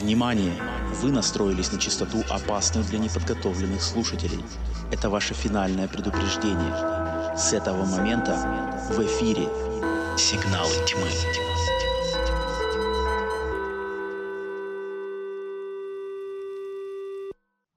[0.00, 0.52] Внимание!
[1.00, 4.44] Вы настроились на частоту, опасную для неподготовленных слушателей.
[4.92, 7.34] Это ваше финальное предупреждение.
[7.34, 8.34] С этого момента
[8.90, 9.48] в эфире
[10.18, 11.08] «Сигналы тьмы».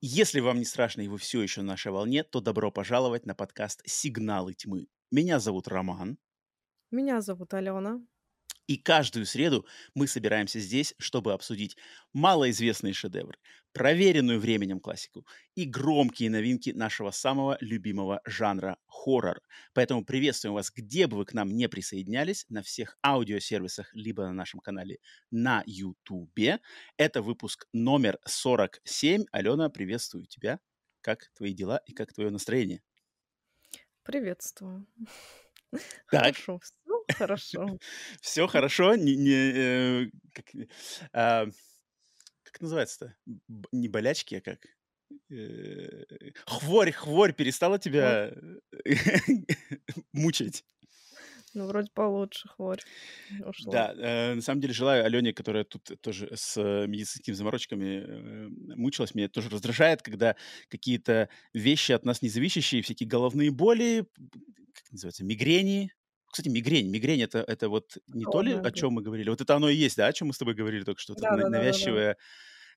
[0.02, 3.34] Если вам не страшно и вы все еще на нашей волне, то добро пожаловать на
[3.34, 4.88] подкаст «Сигналы тьмы».
[5.10, 6.18] Меня зовут Роман.
[6.92, 8.02] Меня зовут Алена.
[8.68, 11.76] И каждую среду мы собираемся здесь, чтобы обсудить
[12.14, 13.38] малоизвестные шедевры,
[13.74, 19.42] проверенную временем классику и громкие новинки нашего самого любимого жанра– хоррор.
[19.74, 24.34] Поэтому приветствуем вас, где бы вы к нам не присоединялись, на всех аудиосервисах, либо на
[24.34, 25.00] нашем канале
[25.32, 26.60] на YouTube.
[26.98, 29.26] Это выпуск номер 47.
[29.32, 30.60] Алена, приветствую тебя.
[31.02, 32.82] Как твои дела и как твое настроение?
[34.04, 34.86] Приветствую.
[36.10, 36.34] Так.
[36.34, 36.60] Хорошо,
[37.18, 37.78] хорошо.
[38.22, 40.46] Все хорошо, не, не, э, как,
[41.14, 41.46] а,
[42.44, 43.16] как называется-то?
[43.72, 44.60] Не болячки, а как?
[45.32, 46.04] Э,
[46.46, 48.32] Хворь, хворь перестала тебя
[50.14, 50.64] мучить.
[51.56, 52.80] Ну, вроде получше, хворь
[53.44, 53.72] ушла.
[53.72, 58.48] Да, э, на самом деле желаю Алене, которая тут тоже с э, медицинскими заморочками э,
[58.76, 60.36] мучилась, меня это тоже раздражает, когда
[60.68, 64.06] какие-то вещи от нас не зависящие, всякие головные боли,
[64.74, 65.92] как называется, мигрени.
[66.32, 66.90] Кстати, мигрень.
[66.90, 69.30] Мигрень это, это вот не то ли, Головная о чем мы говорили?
[69.30, 71.14] Вот это оно и есть, да, о чем мы с тобой говорили только что?
[71.14, 71.60] Эта на- Да-да-да-да-да.
[71.60, 72.18] навязчивая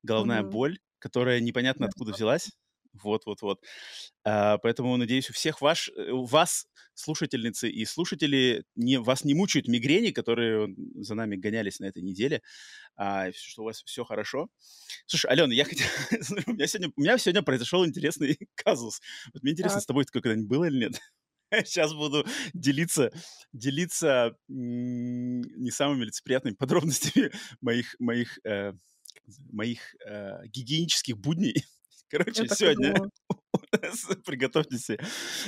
[0.03, 0.51] головная Мгм.
[0.51, 1.91] боль, которая непонятно Да.
[1.91, 2.51] откуда взялась.
[2.95, 3.61] Вот-вот-вот.
[4.25, 9.33] А, поэтому, надеюсь, у всех ваш, э, у вас, слушательницы и слушатели, не, вас не
[9.35, 12.43] мучают мигрени, которые за нами гонялись на этой неделе,
[12.97, 14.49] а, что у вас все хорошо.
[15.07, 15.87] Слушай, Алена, я хотел...
[16.49, 19.01] у, меня сегодня, у меня сегодня произошел интересный казус.
[19.33, 19.85] Вот мне интересно, Так.
[19.85, 21.01] с тобой такое когда-нибудь было или нет?
[21.65, 23.13] Сейчас буду делиться,
[23.53, 28.73] делиться не самыми лицеприятными подробностями моих, моих, э,
[29.51, 31.55] моих э, гигиенических будней.
[32.13, 33.11] Я Короче, и сегодня, думала.
[34.25, 34.99] приготовьтесь себе,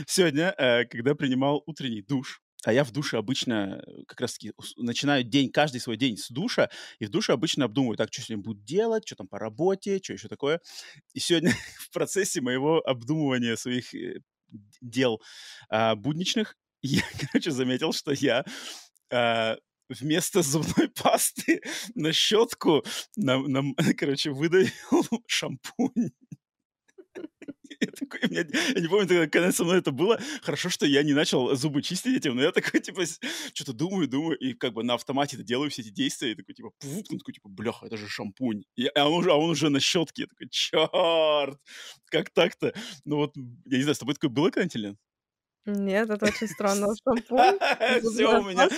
[0.06, 4.74] сегодня, э, когда принимал утренний душ, а я в душе обычно э, как раз-таки ус-
[4.76, 8.42] начинаю день, каждый свой день с душа, и в душе обычно обдумываю, так, что сегодня
[8.44, 10.60] буду делать, что там по работе, что еще такое.
[11.12, 14.20] И сегодня в процессе моего обдумывания своих э,
[14.80, 15.20] дел
[15.68, 18.44] а, будничных, я, короче, заметил, что я
[19.10, 19.56] а,
[19.88, 21.60] вместо зубной пасты
[21.94, 22.84] на щетку,
[23.16, 24.70] на, на- короче, выдавил
[25.26, 26.10] шампунь.
[27.86, 30.18] Я такой, меня- я не помню, тогда, когда со мной это было.
[30.42, 33.02] Хорошо, что я не начал зубы чистить этим, но я такой, типа,
[33.52, 36.70] что-то думаю, думаю, и как бы на автомате делаю все эти действия, и такой, типа,
[36.78, 38.64] пуф, ну, такой, типа, бляха, это же шампунь.
[38.76, 40.22] И, а, он уже, а он уже на щетке.
[40.22, 41.58] Я такой, черт,
[42.06, 42.72] как так-то?
[43.04, 44.98] Ну вот, я не знаю, с тобой такое было когда-нибудь?
[45.66, 46.88] Нет, это очень странно.
[47.02, 47.58] Шампунь,
[48.12, 48.68] Все, у меня,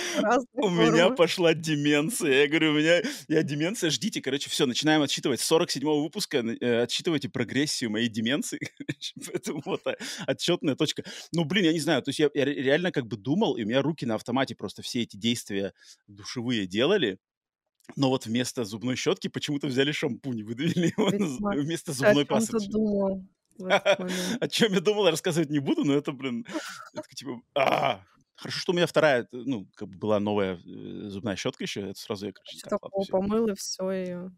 [0.53, 2.43] у меня пошла деменция.
[2.43, 5.41] Я говорю, у меня, я деменция, ждите, короче, все, начинаем отсчитывать.
[5.41, 8.59] С 47-го выпуска э, отсчитывайте прогрессию моей деменции.
[9.25, 9.95] Поэтому вот а,
[10.27, 11.03] отчетная точка.
[11.33, 13.63] Ну, блин, я не знаю, то есть я, я ре- реально как бы думал, и
[13.63, 15.73] у меня руки на автомате просто все эти действия
[16.07, 17.17] душевые делали.
[17.95, 21.51] Но вот вместо зубной щетки почему-то взяли шампунь, и выдавили его Весьма.
[21.51, 22.57] вместо зубной пасты.
[24.39, 26.45] О чем я думал, рассказывать не буду, но это, блин,
[26.93, 28.01] это типа, а,
[28.35, 31.81] хорошо, что у меня вторая, э, ну, как бы была новая э, зубная щетка еще,
[31.81, 33.03] это сразу я, короче, Что такого?
[33.09, 34.31] Помыл и все ее.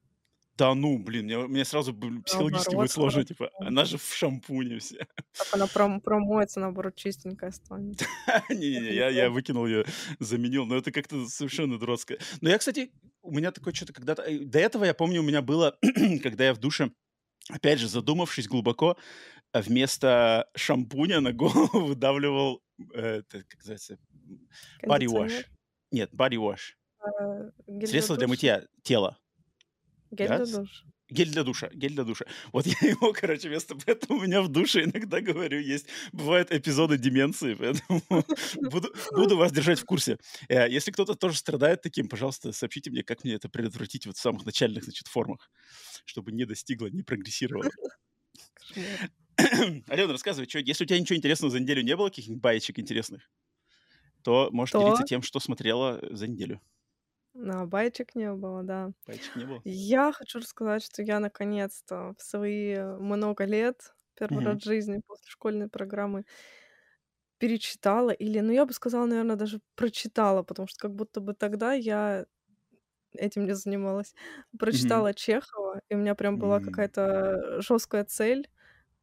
[0.59, 4.97] Да ну, блин, мне, мне сразу психологически будет сложно, типа, она же в шампуне вся.
[5.37, 8.01] Так она пром- промоется, наоборот, чистенькая станет.
[8.49, 9.85] Не-не-не, я, я выкинул ее,
[10.19, 12.19] заменил, но это как-то совершенно дурацкое.
[12.41, 12.91] Но я, кстати,
[13.21, 14.23] у меня такое что-то когда-то...
[14.23, 15.77] э, До этого, я помню, у меня было,
[16.23, 16.91] когда я в душе,
[17.49, 18.97] опять же, задумавшись глубоко,
[19.51, 22.61] а вместо шампуня на голову выдавливал,
[22.93, 23.97] э, это, как называется,
[24.85, 25.45] body wash.
[25.91, 26.75] Нет, body wash.
[27.21, 29.17] э, для Средство для мытья тела.
[30.11, 30.45] Гель Да?
[30.45, 30.85] для душа.
[31.09, 32.25] Гель для душа, гель для душа.
[32.51, 36.97] Вот я его, короче, вместо поэтому у меня в душе иногда говорю, есть, бывают эпизоды
[36.97, 38.01] деменции, поэтому
[38.71, 40.17] буду, буду вас держать в курсе.
[40.49, 44.21] Э, Если кто-то тоже страдает таким, пожалуйста, сообщите мне, как мне это предотвратить вот в
[44.21, 45.49] самых начальных, значит, формах,
[46.05, 47.69] чтобы не достигло, не прогрессировало.
[49.87, 53.29] Алена, рассказывай, что, если у тебя ничего интересного за неделю не было, каких-нибудь баечек интересных,
[54.23, 56.61] то можешь То делиться тем, что смотрела за неделю.
[57.33, 58.91] На баечек не было, да.
[59.05, 59.63] Баечек не было?
[59.63, 64.43] Я хочу рассказать, что я наконец-то в свои много лет, первый Мгм.
[64.43, 66.25] раз в жизни после школьной программы,
[67.39, 71.73] перечитала или, ну, я бы сказала, наверное, даже прочитала, потому что как будто бы тогда
[71.73, 72.25] я
[73.13, 74.15] этим не занималась.
[74.71, 75.03] Мгм.
[75.03, 78.49] Прочитала Чехова, и у меня прям была М, какая-то жесткая цель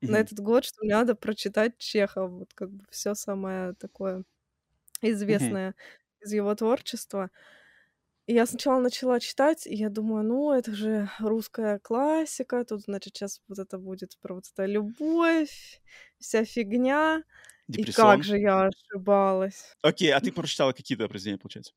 [0.06, 0.20] на мгм.
[0.20, 4.24] этот год, что мне надо прочитать Чехова, вот как бы все самое такое
[5.28, 5.56] Мгм.
[5.56, 5.74] известное
[6.20, 7.30] из его творчества.
[8.26, 13.14] И я сначала начала читать, и я думаю, ну, это же русская классика, тут, значит,
[13.16, 15.80] сейчас вот это будет про вот это любовь,
[16.18, 17.22] вся фигня.
[17.76, 18.24] И как Депрессон.
[18.24, 19.76] же я ошибалась.
[19.82, 21.72] Окей, а ты прочитала какие-то произведения, получается?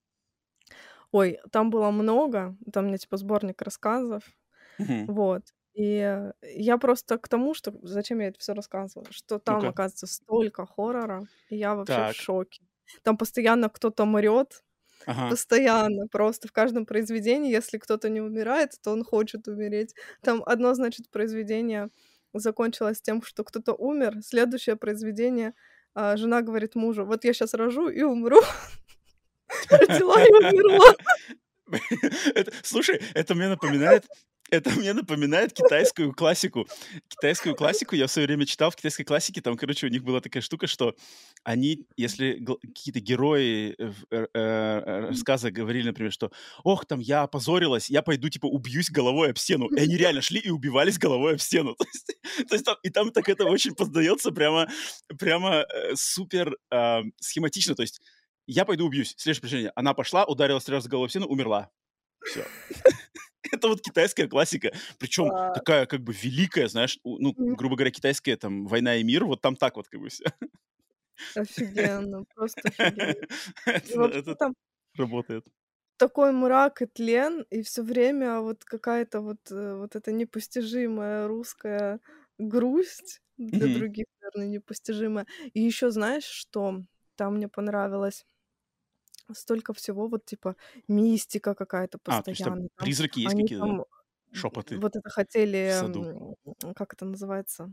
[1.12, 4.24] Ой, там было много, там у меня типа сборник рассказов,
[4.78, 5.10] Мгм.
[5.10, 5.44] вот.
[5.76, 9.70] И я просто к тому, что зачем я это все рассказывала, что там, Ну-ка.
[9.70, 12.14] оказывается, столько хоррора, и я вообще в Так.
[12.14, 12.64] шоке.
[13.04, 14.64] Там постоянно кто-то мрет,
[15.06, 15.30] Ага.
[15.30, 19.96] постоянно, просто в каждом произведении, если кто-то не умирает, то он хочет умереть.
[20.22, 21.90] Там одно, значит, произведение
[22.34, 25.54] закончилось тем, что кто-то умер, следующее произведение
[25.96, 28.40] а, жена говорит мужу, вот я сейчас рожу и умру.
[29.70, 30.94] Родила и умерла.
[32.64, 34.06] Слушай, это мне напоминает,
[34.52, 36.68] это мне напоминает китайскую классику.
[37.08, 39.42] Китайскую классику я в свое время читал в китайской классике.
[39.42, 40.96] Там, короче, у них была такая штука, что
[41.44, 46.32] они, если какие-то герои э, в- э, э, рассказа говорили, например, что
[46.64, 49.68] «Ох, там я опозорилась, я пойду, типа, убьюсь головой об стену».
[49.68, 51.76] И они реально шли и убивались головой об стену.
[52.50, 54.70] То есть, там, и там так это очень поздается прямо,
[55.18, 57.76] прямо э, супер а, схематично.
[57.76, 58.02] То есть
[58.48, 59.14] я пойду убьюсь.
[59.18, 59.72] Следующее предложение.
[59.76, 61.70] Она пошла, ударилась три головой в стену, умерла.
[62.24, 62.46] Все.
[63.54, 64.72] Это вот китайская классика.
[65.00, 65.54] Причем Класс.
[65.54, 69.56] такая как бы великая, знаешь, ну, грубо говоря, китайская там «Война и мир», вот там
[69.56, 70.26] так вот как бы все.
[71.36, 73.26] Офигенно, просто офигенно.
[73.66, 74.56] Это это там
[74.96, 75.46] работает.
[75.98, 82.00] такой мрак и тлен, и все время вот какая-то вот, э, вот эта непостижимая русская
[82.38, 83.70] грусть, для Мгм.
[83.70, 85.26] других, наверное, непостижимая.
[85.54, 86.84] И еще знаешь, что
[87.16, 88.26] там мне понравилось?
[89.34, 90.56] Столько всего, вот типа
[90.88, 92.44] мистика какая-то А, то есть
[92.78, 93.86] призраки есть какие-то,
[94.32, 95.74] Шепоты вот это хотели,
[96.76, 97.72] как это называется?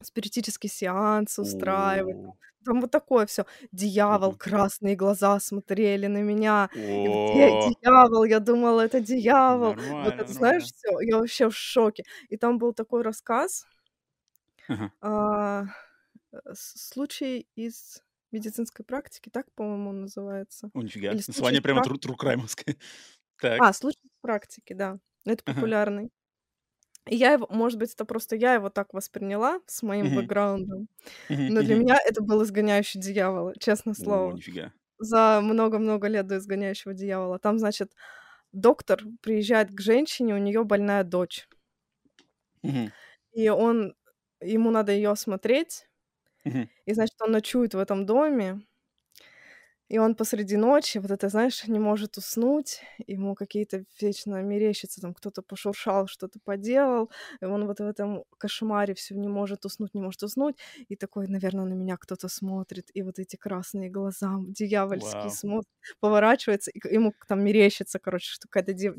[0.00, 2.16] Спиритический сеанс устраивать.
[2.16, 3.44] О, Там вот такое все.
[3.72, 6.70] Дьявол, красные глаза смотрели на меня.
[6.74, 8.24] И вот О, дьявол?
[8.24, 9.74] Я думала, это дьявол.
[9.74, 11.00] Вот нормально, это, знаешь, все.
[11.00, 12.04] Я вообще в шоке.
[12.28, 13.66] И там был такой рассказ,
[14.68, 14.90] Ага.
[15.00, 15.64] а,
[16.32, 18.02] э, случай из
[18.32, 20.70] медицинской практики, так, по-моему, он называется.
[20.74, 21.16] О, нифига.
[21.16, 22.76] Или Название прямо прак тру тру-краймовское.
[23.40, 23.60] Так.
[23.60, 24.98] А, случай практики, да.
[25.24, 25.72] Это Ага.
[25.72, 26.10] популярный.
[27.06, 30.12] И я его может быть, это просто я его так восприняла с моим Мгм.
[30.14, 30.88] бэкграундом,
[31.30, 31.78] Мгм, но для мгм.
[31.78, 34.32] меня это был "Изгоняющий дьявола", честное О, слово.
[34.32, 34.72] нифига.
[34.98, 37.38] За много-много лет до "Изгоняющего дьявола".
[37.40, 37.92] Там, значит,
[38.52, 41.48] доктор приезжает к женщине, у нее больная дочь.
[42.62, 42.92] Мгм.
[43.32, 43.94] И он
[44.40, 45.87] ему надо ее осмотреть,
[46.86, 48.62] И, значит, он ночует в этом доме.
[49.90, 55.14] И он посреди ночи, вот это, знаешь, не может уснуть, ему какие-то вечно мерещится, там
[55.14, 60.02] кто-то пошуршал, что-то поделал, и он вот в этом кошмаре все не может уснуть, не
[60.02, 60.56] может уснуть,
[60.88, 65.32] и такой, наверное, на меня кто-то смотрит, и вот эти красные глаза дьявольские Вау.
[65.32, 68.94] смотрят, поворачивается, и ему там мерещится, короче, что какая-то дев-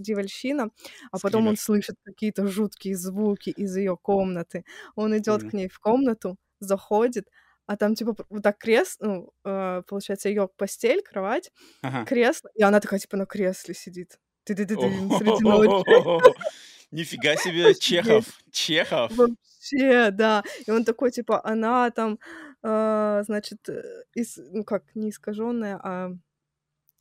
[1.11, 4.63] а потом он слышит какие-то жуткие звуки из ее комнаты.
[4.95, 5.43] Он идет Понял.
[5.43, 7.27] к ней в комнату, заходит,
[7.65, 11.51] а там типа вот так кресло, ну, э, получается, ее постель, кровать,
[11.81, 12.05] Ага.
[12.05, 14.19] кресло, и она такая типа на кресле сидит.
[14.43, 15.89] Ты-ты-ты-ты, среди ночи.
[16.05, 16.19] О,
[16.91, 17.75] Нифига себе.
[17.75, 18.25] Чехов.
[18.51, 19.11] Чехов.
[19.15, 20.43] Вообще, да.
[20.65, 22.17] И он такой, типа, она там,
[22.63, 24.03] э, значит, э,
[24.51, 26.09] ну как, не искаженная, а,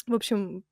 [0.06, 0.64] в общем,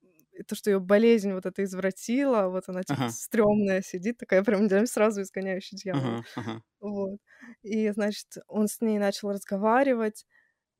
[0.44, 3.08] то, что ее болезнь вот это извратила, вот она типа Ага.
[3.08, 6.18] стрёмная сидит, такая прям сразу изгоняющий дьявола.
[6.18, 6.62] Ага, ага.
[6.80, 7.18] Вот.
[7.62, 10.26] И, значит, он с ней начал разговаривать,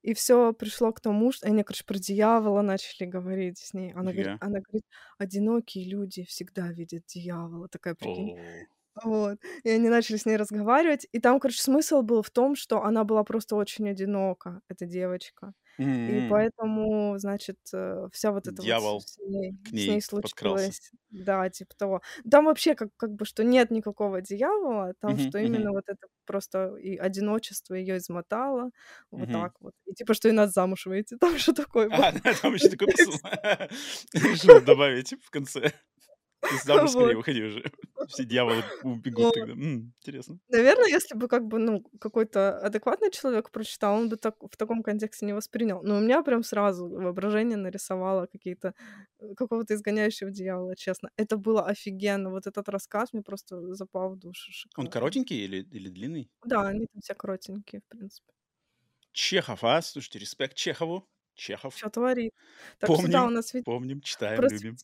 [0.02, 3.92] и все пришло к тому, что они, короче, про дьявола начали говорить с ней.
[3.94, 4.38] Она говорит, Нифига.
[4.40, 4.84] она говорит,
[5.18, 7.68] одинокие люди всегда видят дьявола.
[7.68, 8.32] Такая, прикинь.
[8.32, 8.66] О,
[9.04, 9.38] Вот.
[9.64, 11.06] И они начали с ней разговаривать.
[11.12, 15.52] И там, короче, смысл был в том, что она была просто очень одинока, эта девочка.
[16.06, 19.86] И м, поэтому, значит, э, вся вот эта вот Дьявол с с ней к с
[19.86, 20.72] ней ней подкрался.
[20.72, 20.92] случилось.
[21.10, 22.02] Да, типа того.
[22.30, 26.06] Там вообще как как бы, что нет никакого дьявола, там Мгм, что именно вот это
[26.26, 28.70] просто и одиночество ее измотало,
[29.10, 29.32] вот мгм.
[29.32, 29.74] так вот.
[29.86, 31.16] И типа, что и надо замуж выйти.
[31.20, 31.90] Там еще такое.
[31.90, 32.12] А,
[32.42, 33.20] там еще такой посыл.
[34.14, 35.72] Решил добавить в конце.
[36.64, 37.64] Замуж скорее выходи уже.
[38.08, 39.52] Все дьяволы убегут тогда.
[39.52, 40.38] Интересно.
[40.48, 44.82] Наверное, если бы как бы, ну, какой-то адекватный человек прочитал, он бы так в таком
[44.82, 45.82] контексте не воспринял.
[45.82, 48.74] Но у меня прям сразу воображение нарисовало какие-то
[49.18, 51.10] э, какого-то изгоняющего дьявола, честно.
[51.16, 52.30] Это было офигенно.
[52.30, 54.52] Вот этот рассказ мне просто запал в душу.
[54.76, 56.30] Он коротенький или, или длинный?
[56.44, 58.32] Да, они там все коротенькие, в принципе.
[59.12, 59.82] Чехов, а?
[59.82, 61.08] Слушайте, респект Чехову.
[61.36, 61.76] Чехов.
[61.76, 62.32] Что творит?
[62.78, 64.76] Так что да, у Помним, нас ведь помним, читаем, любим.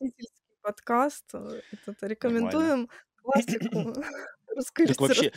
[0.63, 1.35] Подкаст.
[1.35, 3.95] э, Этот, рекомендуем классику
[4.49, 5.33] русской Так вообще,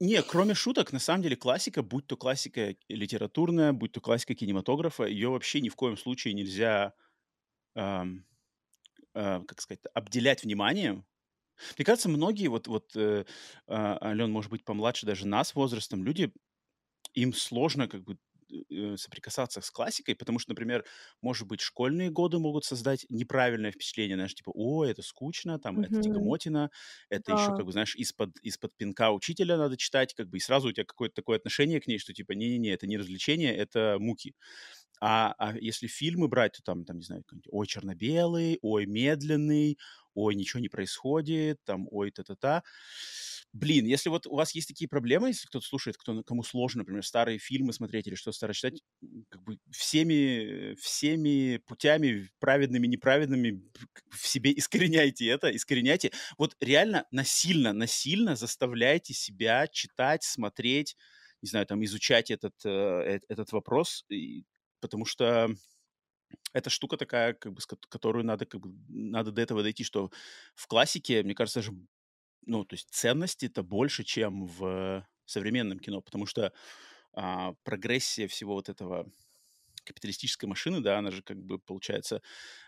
[0.00, 5.04] не, кроме шуток, на самом деле классика, будь то классика литературная, будь то классика кинематографа,
[5.04, 6.94] ее вообще ни в коем случае нельзя
[7.74, 8.24] ам,
[9.14, 11.06] э, как сказать, обделять вниманием.
[11.76, 13.24] Мне кажется, многие, вот, вот э,
[13.66, 16.32] а, Ален, может быть, помладше даже нас возрастом, люди,
[17.14, 18.16] им сложно как бы э,
[18.96, 20.84] соприкасаться с классикой, потому что, например,
[21.22, 25.92] может быть, школьные годы могут создать неправильное впечатление, знаешь, типа, о, это скучно, там, это
[25.92, 26.00] Мгм.
[26.00, 26.70] тягомотина,
[27.10, 27.54] это еще, Да.
[27.54, 30.84] как бы, знаешь, из-под из-под пинка учителя надо читать, как бы, и сразу у тебя
[30.84, 34.34] какое-то такое отношение к ней, что, типа, не-не-не, это не развлечение, это муки.
[35.00, 39.78] А, а если фильмы брать, то там, там, не знаю, какой-нибудь ой, черно-белый, ой, медленный,
[40.14, 42.64] ой, ничего не происходит, там, ой, та-та-та.
[43.54, 47.04] Блин, если вот у вас есть такие проблемы, если кто-то слушает, кто, кому сложно, например,
[47.04, 48.82] старые фильмы смотреть или что-то старое читать,
[49.30, 53.62] как бы всеми, всеми путями, праведными, неправедными,
[54.10, 56.12] в себе искореняйте это, искореняйте.
[56.36, 60.96] Вот реально насильно, насильно заставляйте себя читать, смотреть,
[61.40, 64.44] не знаю, там, изучать этот, э, э- этот вопрос, и-
[64.80, 65.48] потому что
[66.52, 70.10] эта штука такая, как бы, которую надо, как бы, надо до этого дойти, что
[70.54, 71.72] в классике, мне кажется, даже
[72.48, 76.52] ну, то есть ценности-то больше, чем в современном кино, потому что
[77.14, 79.10] а, прогрессия всего вот этого
[79.84, 82.22] капиталистической машины, да, она же как бы получается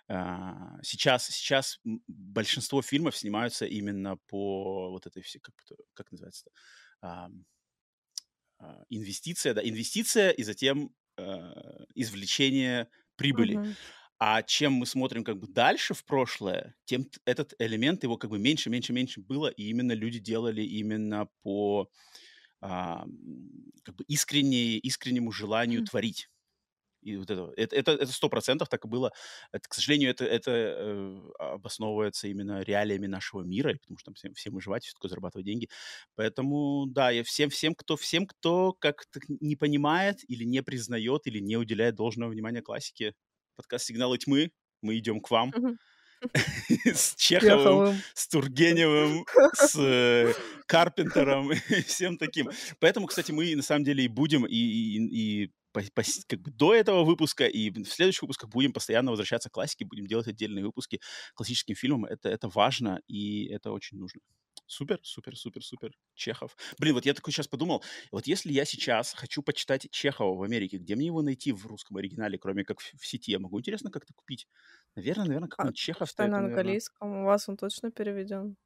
[0.08, 5.54] а, сейчас сейчас большинство фильмов снимаются именно по вот этой все как
[5.94, 6.50] как называется
[8.90, 13.60] инвестиция, да, инвестиция и затем а, извлечение прибыли.
[13.60, 13.76] Мгм.
[14.22, 18.38] А чем мы смотрим как бы дальше в прошлое, тем этот элемент его как бы
[18.38, 21.88] меньше, меньше, меньше было, и именно люди делали именно по
[22.60, 23.06] а,
[23.84, 26.28] как бы искренне, искреннему желанию творить.
[27.02, 29.12] И вот это, это, это, это сто процентов так и было.
[29.52, 34.34] Это, к сожалению, это, это э, обосновывается именно реалиями нашего мира, потому что там всем,
[34.34, 35.68] всем выживать, все такое зарабатывать деньги.
[36.16, 41.38] Поэтому, да, я всем, всем, кто, всем, кто как-то не понимает или не признает, или
[41.38, 43.14] не уделяет должного внимания классике,
[43.60, 45.52] подкаст «Сигналы тьмы», мы идем к вам
[46.84, 50.32] с Чеховым, с Тургеневым, с э,
[50.66, 52.48] Карпентером и всем таким.
[52.78, 57.04] Поэтому, кстати, мы на самом деле и будем, и, по- по- как бы до этого
[57.04, 60.96] выпуска, и в следующих выпусках будем постоянно возвращаться к классике, будем делать отдельные выпуски
[61.32, 62.06] к классическим фильмам.
[62.06, 64.20] Это, это важно, и это очень нужно.
[64.70, 65.92] Супер, супер, супер, супер.
[66.14, 66.56] Чехов.
[66.78, 70.78] Блин, вот я такой сейчас подумал, вот если я сейчас хочу почитать Чехова в Америке,
[70.78, 73.32] где мне его найти в русском оригинале, кроме как в, в сети?
[73.32, 74.46] Я могу, интересно, как-то купить?
[74.94, 76.60] Наверное, наверное, А, какой-нибудь Чехов, это, на наверное...
[76.62, 77.22] английском.
[77.22, 78.56] У вас он точно переведен.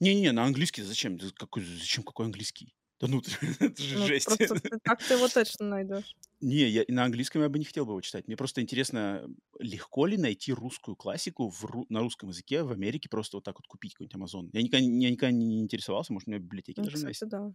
[0.00, 1.18] Не-не-не, на английский зачем?
[1.36, 2.74] Какой, зачем какой английский?
[3.00, 3.20] Да ну,
[3.60, 4.24] это же Ну, жесть.
[4.24, 6.16] просто ты так ты его точно найдешь.
[6.40, 8.26] Не, я на английском я бы не хотел бы его читать.
[8.26, 9.26] Мне просто интересно,
[9.58, 13.56] легко ли найти русскую классику в ру- на русском языке в Америке, просто вот так
[13.56, 14.50] вот купить какой-нибудь Амазон.
[14.52, 17.24] Я никогда, я никогда не интересовался, может, у меня в библиотеке Ну, даже она есть.
[17.24, 17.52] кстати, да.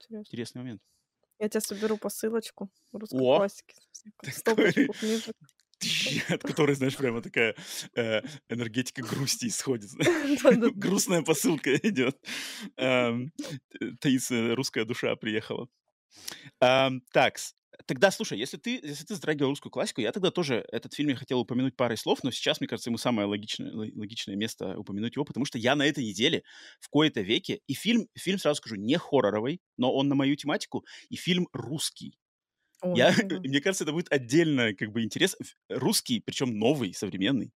[0.00, 0.32] Интересно.
[0.32, 0.82] Интересный момент.
[1.40, 3.34] Я тебе соберу посылочку русской О!
[3.34, 3.74] классики.
[4.28, 5.36] Стопочку книжек.
[6.28, 7.54] От которой, знаешь, прямо такая
[7.94, 9.90] э, энергетика грусти исходит.
[10.74, 12.18] Грустная посылка идет.
[12.76, 15.68] Таинственная русская душа приехала.
[16.58, 17.38] Так,
[17.86, 21.16] тогда, слушай, если ты, если ты затрагивал русскую классику, я тогда тоже этот фильм я
[21.16, 25.16] хотел упомянуть парой слов, но сейчас, мне кажется, ему самое логичное, ло- логичное место упомянуть
[25.16, 26.42] его, потому что я на этой неделе
[26.80, 30.84] в кои-то веке, и фильм, фильм, сразу скажу, не хорроровый, но он на мою тематику,
[31.08, 32.16] и фильм русский.
[32.82, 33.44] Ой, Я, да.
[33.44, 35.36] мне кажется, это будет отдельно как бы интерес.
[35.68, 37.52] Русский, причем новый, современный.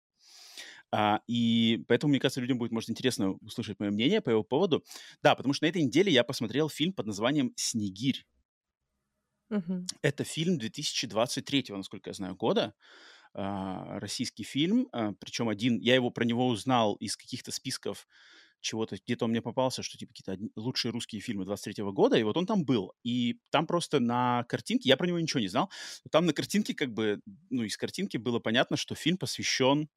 [0.92, 4.84] А, и поэтому, мне кажется, людям будет, может, интересно услышать мое мнение по его поводу.
[5.22, 8.26] Да, потому что на этой неделе я посмотрел фильм под названием «Снегирь».
[9.50, 9.92] Мгм.
[10.02, 12.74] Это фильм 2023, насколько я знаю, года.
[13.34, 14.88] а, российский фильм.
[14.92, 18.08] а, причем один, я его про него узнал из каких-то списков
[18.62, 22.36] чего-то, где-то он мне попался, что типа какие-то лучшие русские фильмы 23 года, и вот
[22.36, 22.92] он там был.
[23.04, 25.70] И там просто на картинке, я про него ничего не знал,
[26.04, 29.88] но там на картинке как бы, ну, из картинки было понятно, что фильм посвящен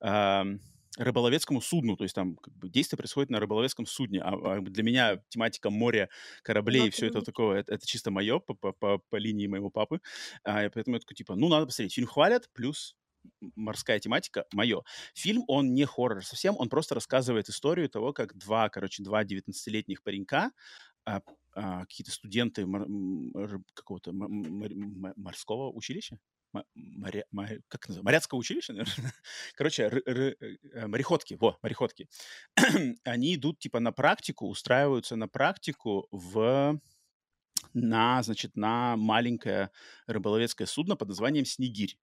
[0.00, 0.60] ам,
[0.98, 4.82] рыболовецкому судну, то есть там как бы действие происходит на рыболовецком судне, а, а для
[4.82, 6.08] меня тематика моря,
[6.42, 10.00] кораблей, все это такое, это, это чисто мое по, по, по, по линии моего папы,
[10.44, 12.94] а, и поэтому я такой типа, ну надо посмотреть, фильм хвалят, плюс
[13.56, 14.82] морская тематика мое.
[15.14, 20.02] Фильм, он не хоррор совсем, он просто рассказывает историю того, как два, короче, два 19-летних
[20.02, 20.52] паренька,
[21.04, 21.22] а,
[21.54, 24.62] а, какие-то студенты мор- м, рыб- какого-то м- м-
[25.06, 26.18] м- морского училища,
[26.74, 28.84] моря- моря- как называется, моряцкого училища, наверное.
[29.56, 30.36] Короче, ры- ры-
[30.74, 32.08] э, мореходки, во, мореходки.
[33.04, 36.80] Они идут типа на практику, устраиваются на практику в
[37.74, 39.70] на, значит, на маленькое
[40.06, 41.98] рыболовецкое судно под названием «Снегирь».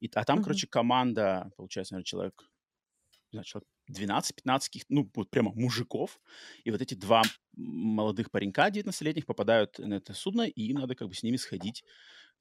[0.00, 0.42] И, а там, Мгм.
[0.42, 2.44] короче, команда, получается, наверное, человек,
[3.32, 6.20] знаю, человек 12-15, каких- ну, вот прямо мужиков.
[6.64, 7.22] И вот эти два
[7.56, 11.84] молодых паренька 19-летних попадают на это судно, и им надо как бы с ними сходить,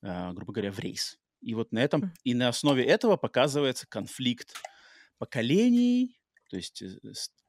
[0.01, 1.19] а, грубо говоря, в рейс.
[1.41, 4.55] И вот на этом, и на основе этого показывается конфликт
[5.17, 6.89] поколений, то есть э,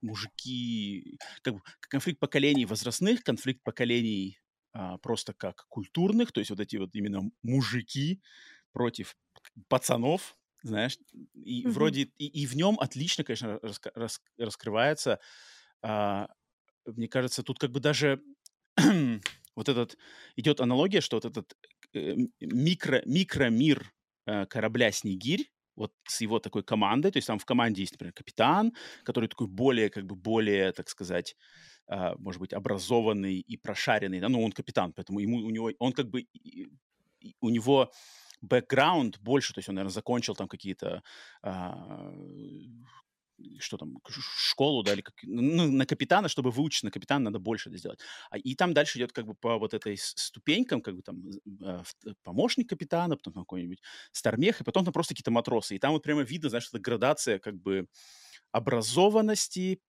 [0.00, 4.38] мужики, как бы конфликт поколений возрастных, конфликт поколений
[4.72, 8.22] а, просто как культурных, то есть вот эти вот именно мужики
[8.72, 9.16] против
[9.68, 10.98] пацанов, знаешь,
[11.34, 11.70] и mm-hmm.
[11.70, 15.20] вроде и, и в нем отлично, конечно, рас, рас, раскрывается.
[15.82, 16.28] А,
[16.84, 18.22] мне кажется, тут как бы даже
[19.56, 19.96] вот этот
[20.36, 21.56] идет аналогия, что вот этот
[21.94, 23.92] э, микро микромир
[24.26, 28.12] э, корабля Снегирь вот с его такой командой, то есть там в команде есть, например,
[28.12, 28.72] капитан,
[29.04, 31.36] который такой более, как бы более, так сказать,
[31.86, 35.92] э, может быть, образованный и прошаренный, да, ну, он капитан, поэтому ему, у него, он
[35.92, 36.26] как бы,
[37.40, 37.92] у него
[38.40, 41.02] бэкграунд больше, то есть он, наверное, закончил там какие-то
[41.42, 42.12] а,
[43.60, 47.68] что там, школу, да, или как, ну, на капитана, чтобы выучиться на капитана, надо больше
[47.68, 48.00] это сделать.
[48.30, 51.22] А, и там дальше идет как бы по вот этой ступенькам, как бы там
[51.62, 51.82] э,
[52.24, 53.80] помощник капитана, потом какой-нибудь
[54.12, 55.76] стармех, и потом там просто какие-то матросы.
[55.76, 57.86] И там вот прямо видно, знаешь, это градация как бы
[58.52, 59.80] образованности,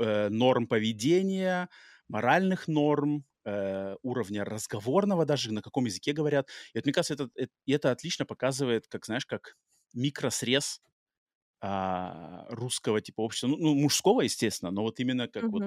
[0.00, 1.68] э, норм поведения,
[2.08, 6.48] моральных норм, э, уровня разговорного даже, на каком языке говорят.
[6.72, 9.56] И вот мне кажется, это, это, это отлично показывает, как, знаешь, как
[9.92, 10.80] микросрез
[11.60, 15.62] а, русского типа общества, ну, ну, мужского, естественно, но вот именно как вот...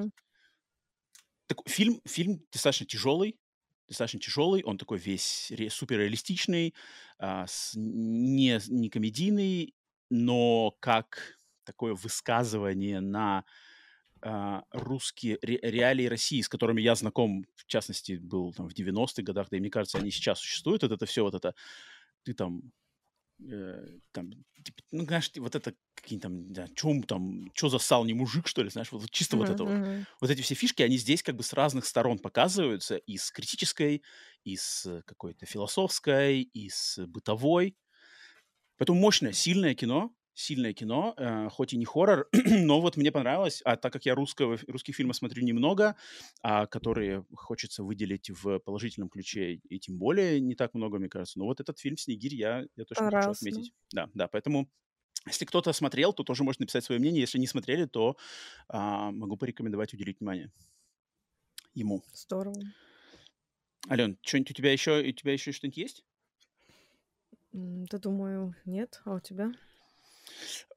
[1.48, 3.39] Так, фильм, фильм достаточно тяжелый,
[3.88, 6.75] достаточно тяжелый, он такой весь ре, супер реалистичный,
[7.17, 9.74] а, с, не, не комедийный,
[10.10, 13.43] но как такое высказывание на
[14.71, 19.47] русские ре, реалии России, с которыми я знаком, в частности, был там, в 90-х годах,
[19.50, 21.53] да и мне кажется, они сейчас существуют, вот это все, вот это,
[22.24, 22.71] ты там
[23.39, 24.31] э, там,
[24.63, 28.63] типа, ну, знаешь, вот это какие там, да, чем там, что засал, не мужик, что
[28.63, 29.39] ли, знаешь, вот чисто mm-hmm.
[29.39, 30.07] вот это вот.
[30.21, 34.03] Вот эти все фишки, они здесь как бы с разных сторон показываются, и с критической,
[34.43, 37.75] и с какой-то философской, и с бытовой.
[38.77, 43.62] Поэтому мощное, сильное кино, сильное кино, э, хоть и не хоррор, но вот мне понравилось,
[43.65, 45.96] а так как я русского, русских фильмов смотрю немного,
[46.41, 51.39] а которые хочется выделить в положительном ключе, и тем более не так много, мне кажется,
[51.39, 53.73] но вот этот фильм «Снегирь» я, я точно хочу отметить.
[53.91, 54.69] Да, да, поэтому
[55.26, 57.21] если кто-то смотрел, то тоже может написать свое мнение.
[57.21, 58.15] Если не смотрели, то
[58.69, 60.52] а, могу порекомендовать уделить внимание
[61.73, 62.04] ему.
[62.13, 62.62] Здорово.
[63.89, 66.06] Ален, что-нибудь у тебя еще, у тебя еще что-нибудь есть?
[67.52, 69.02] Да, думаю, нет.
[69.04, 69.52] А у тебя?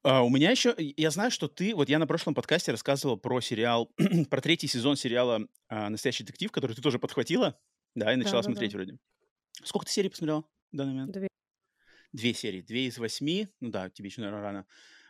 [0.03, 3.40] А, у меня еще, я знаю, что ты, вот я на прошлом подкасте рассказывал про
[3.40, 3.90] сериал,
[4.31, 7.59] про третий сезон сериала а, «Настоящий детектив», который ты тоже подхватила,
[7.94, 8.79] да, и начала да, смотреть да.
[8.79, 8.99] вроде.
[9.62, 11.12] Сколько ты серий посмотрела в данный момент?
[11.12, 11.29] Две.
[12.12, 14.66] Две серии, две из восьми, ну да, тебе еще, наверное, рано,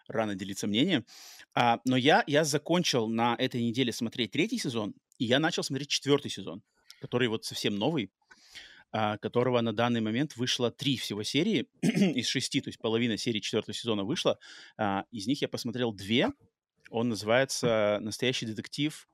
[0.09, 1.07] рано делиться мнением.
[1.55, 5.89] А, но я, я закончил на этой неделе смотреть третий сезон, и я начал смотреть
[5.89, 6.63] четвертый сезон,
[7.01, 8.11] который вот совсем новый.
[8.93, 13.39] А, которого на данный момент вышло три всего серии из шести, то есть половина серии
[13.39, 14.39] четвертого сезона вышла.
[14.77, 16.33] А, из них я посмотрел две.
[16.91, 19.09] Он называется «Настоящий детектив.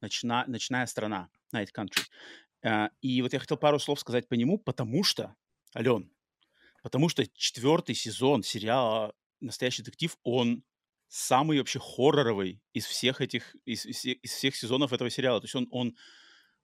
[0.00, 1.28] Ночна, ночная страна.
[1.52, 2.00] Night Country».
[2.64, 5.34] А, и вот я хотел пару слов сказать по нему, потому что,
[5.74, 6.08] Ален,
[6.84, 10.62] потому что четвертый сезон сериала «Настоящий детектив», он
[11.08, 15.40] самый вообще хорроровый из всех этих, из, из всех сезонов этого сериала.
[15.40, 15.96] То есть он, он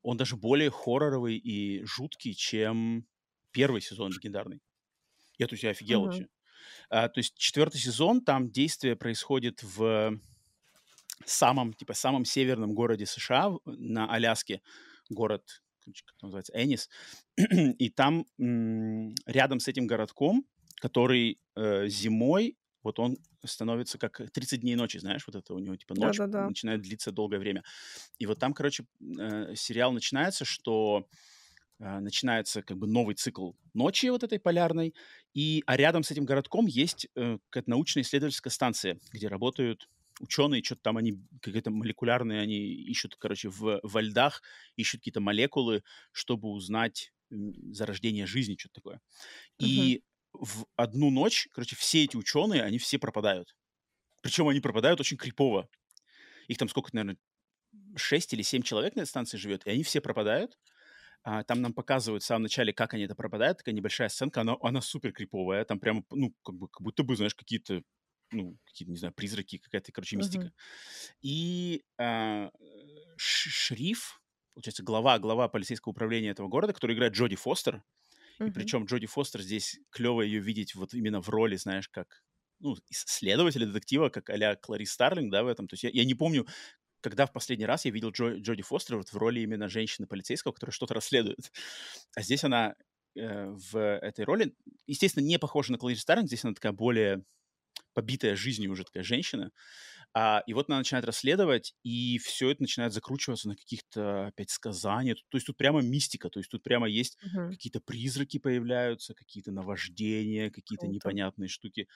[0.02, 3.06] он даже более хорроровый и жуткий, чем
[3.52, 4.60] первый сезон легендарный.
[5.38, 6.06] Я тут я офигел uh-huh.
[6.06, 6.28] вообще.
[6.90, 10.18] А, то есть четвертый сезон, там действие происходит в
[11.24, 14.62] самом, типа, самом северном городе США, на Аляске,
[15.08, 16.88] город, как называется, Энис,
[17.36, 20.44] и там м- рядом с этим городком,
[20.76, 25.76] который э, зимой вот он становится как 30 дней ночи, знаешь, вот это у него
[25.76, 26.48] типа ночь Да-да-да.
[26.48, 27.64] начинает длиться долгое время.
[28.18, 31.06] И вот там, короче, э, сериал начинается, что
[31.80, 34.94] э, начинается как бы новый цикл ночи вот этой полярной,
[35.34, 39.88] и, а рядом с этим городком есть э, какая-то научно-исследовательская станция, где работают
[40.20, 44.42] ученые, что-то там они какие-то молекулярные, они ищут, короче, в, во льдах,
[44.76, 49.00] ищут какие-то молекулы, чтобы узнать зарождение жизни, что-то такое.
[49.58, 53.56] И в одну ночь, короче, все эти ученые, они все пропадают.
[54.22, 55.68] Причем они пропадают очень крипово.
[56.48, 57.18] Их там сколько, наверное,
[57.96, 60.58] 6 или 7 человек на этой станции живет, и они все пропадают.
[61.22, 63.58] А, там нам показывают в самом начале, как они это пропадают.
[63.58, 65.64] Такая небольшая сценка, она, она супер криповая.
[65.64, 67.82] Там прямо, ну, как, бы, как будто бы, знаешь, какие-то
[68.30, 70.44] ну, какие-то, не знаю, призраки, какая-то, короче, мистика.
[70.44, 71.14] Uh-huh.
[71.22, 72.50] И а,
[73.16, 74.20] шериф,
[74.54, 77.82] получается, глава, глава полицейского управления этого города, который играет Джоди Фостер,
[78.40, 82.22] и причем Джоди Фостер здесь клево ее видеть вот именно в роли, знаешь, как
[82.60, 85.68] ну, следователя, детектива, как а-ля Кларис Старлинг, да, в этом.
[85.68, 86.46] То есть я, я не помню,
[87.00, 90.72] когда в последний раз я видел Джо, Джоди Фостер вот в роли именно женщины-полицейского, которая
[90.72, 91.52] что-то расследует.
[92.16, 92.74] А здесь она
[93.14, 94.54] э, в этой роли,
[94.86, 97.24] естественно, не похожа на Кларис Старлинг, здесь она такая более
[97.94, 99.50] побитая жизнью уже такая женщина.
[100.20, 105.18] А, и вот она начинает расследовать, и все это начинает закручиваться на каких-то опять сказаниях.
[105.28, 107.56] То есть тут прямо мистика, то есть тут прямо есть Мгм.
[107.56, 110.88] какие-то призраки появляются, какие-то наваждения, какие-то Круто.
[110.88, 111.88] непонятные штуки.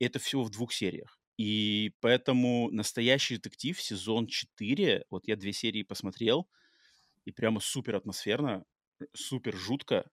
[0.00, 1.18] Это всего в двух сериях.
[1.38, 6.50] И поэтому «Настоящий детектив» сезон 4, вот я две серии посмотрел,
[7.24, 8.64] и прямо супер атмосферно,
[9.14, 10.10] супер жутко.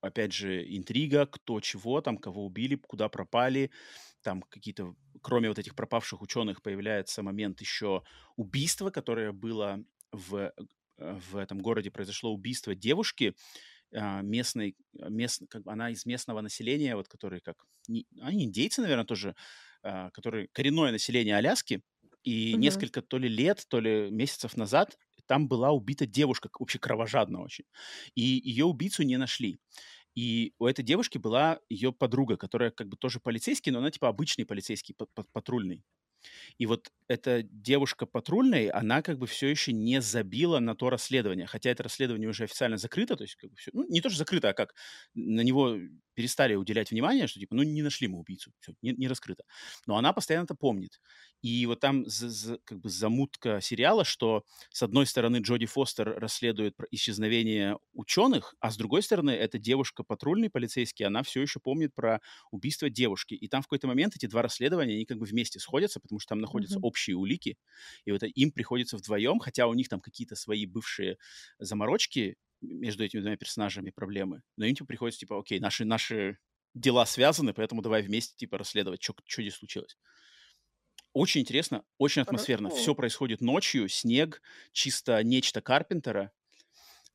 [0.00, 3.70] А, опять же, интрига, кто чего там, кого убили, куда пропали.
[4.22, 8.02] Там какие-то, кроме вот этих пропавших ученых, появляется момент еще
[8.36, 10.52] убийства, которое было в, э,
[10.98, 11.90] в этом городе.
[11.90, 13.34] Произошло убийство девушки,
[13.94, 19.04] а, местной, мест, как она из местного населения, вот которые как, не- они индейцы, наверное,
[19.04, 19.34] тоже,
[19.82, 21.82] а, которые коренное население Аляски,
[22.24, 22.58] и Мгм.
[22.58, 27.66] несколько то ли лет, то ли месяцев назад там была убита девушка, вообще кровожадно очень,
[28.16, 29.60] и ее убийцу не нашли.
[30.16, 34.08] И у этой девушки была ее подруга, которая как бы тоже полицейский, но она типа
[34.08, 35.84] обычный полицейский, па- па- патрульный.
[36.58, 41.46] И вот эта девушка патрульной, она как бы все еще не забила на то расследование,
[41.46, 44.18] хотя это расследование уже официально закрыто, то есть как бы всё- ну, не то, что
[44.18, 44.74] закрыто, а как
[45.14, 45.76] на него
[46.18, 49.44] перестали уделять внимание, что типа, ну, не нашли мы убийцу, все, не, не раскрыто.
[49.86, 51.00] Но она постоянно это помнит.
[51.42, 56.18] И вот там за- за- как бы замутка сериала, что с одной стороны Джоди Фостер
[56.18, 61.94] расследует исчезновение ученых, а с другой стороны эта девушка патрульный полицейский, она все еще помнит
[61.94, 63.34] про убийство девушки.
[63.34, 66.30] И там в какой-то момент эти два расследования, они как бы вместе сходятся, потому что
[66.30, 66.82] там находятся Мгм.
[66.82, 67.56] общие улики,
[68.04, 71.18] и вот им приходится вдвоем, хотя у них там какие-то свои бывшие
[71.58, 76.38] заморочки между этими двумя персонажами проблемы, но им типа приходится типа, окей, наши, наши
[76.74, 79.96] дела связаны, поэтому давай вместе типа расследовать, что здесь случилось.
[81.12, 82.68] Очень интересно, очень атмосферно.
[82.68, 82.82] Хорошо.
[82.82, 84.42] Все происходит ночью, снег,
[84.72, 86.32] чисто нечто Карпентера.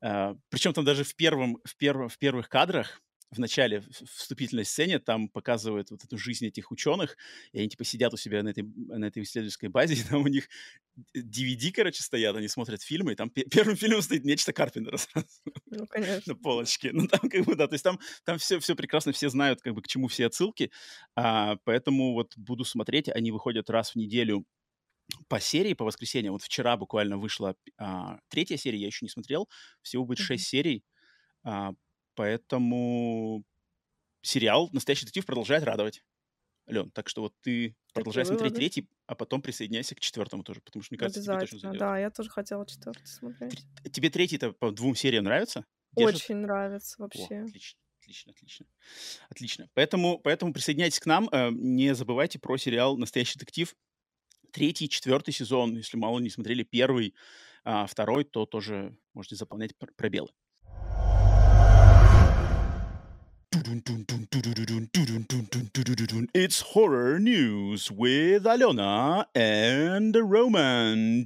[0.01, 3.01] А, причем там даже в, первом, в, первом, в первых кадрах,
[3.33, 7.17] в начале, в вступительной сцене, там показывают вот эту жизнь этих ученых,
[7.51, 10.27] и они типа сидят у себя на этой, на этой исследовательской базе, и там у
[10.27, 10.49] них
[11.13, 15.27] DVD, короче, стоят, они смотрят фильмы, и там пе- первым фильмом стоит нечто Карпентера сразу
[15.65, 15.87] Ну,
[16.25, 16.35] на конечно.
[16.35, 16.91] полочке.
[16.93, 19.73] Ну, там как бы, да, то есть там, там все, все прекрасно, все знают, как
[19.73, 20.71] бы, к чему все отсылки,
[21.15, 24.45] а, поэтому вот буду смотреть, они выходят раз в неделю
[25.27, 26.33] по серии, по воскресеньям.
[26.33, 29.49] Вот вчера буквально вышла а, третья серия, я еще не смотрел,
[29.81, 30.19] всего будет Мгм.
[30.19, 30.83] шесть серий,
[31.43, 31.73] а,
[32.15, 33.43] поэтому
[34.21, 36.03] сериал «Настоящий детектив» продолжает радовать.
[36.69, 38.55] Ален, так что вот ты продолжай Такие смотреть выводы.
[38.55, 41.79] третий, а потом присоединяйся к четвертому тоже, потому что, мне кажется, тебе точно зайдет.
[41.79, 43.65] Да, я тоже хотела четвертый смотреть.
[43.91, 45.65] Тебе третий-то по двум сериям нравится?
[45.91, 46.21] Держит?
[46.21, 47.41] Очень нравится О, вообще.
[47.41, 48.65] отлично, отлично, отлично.
[49.29, 49.69] Отлично.
[49.73, 51.27] Поэтому, поэтому присоединяйтесь к нам.
[51.33, 53.75] э, Не забывайте про сериал «Настоящий детектив».
[54.51, 55.75] Третий, четвертый сезон.
[55.75, 57.13] Если мало не смотрели первый,
[57.65, 60.29] а, второй, то тоже можете заполнять пр- пробелы.
[66.35, 71.25] It's horror news with Alena and Roman.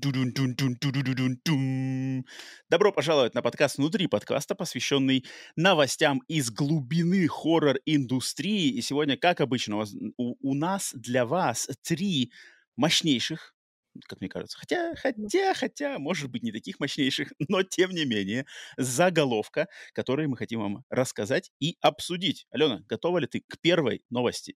[2.69, 5.25] Добро пожаловать на подкаст внутри подкаста, посвященный
[5.57, 8.69] новостям из глубины хоррор-индустрии.
[8.69, 9.83] И сегодня, как обычно,
[10.17, 12.31] у нас для вас три
[12.77, 13.56] мощнейших,
[14.05, 18.45] как мне кажется, хотя, хотя, хотя, может быть, не таких мощнейших, но тем не менее,
[18.77, 22.47] заголовка, которые мы хотим вам рассказать и обсудить.
[22.51, 24.55] Алена, готова ли ты к первой новости?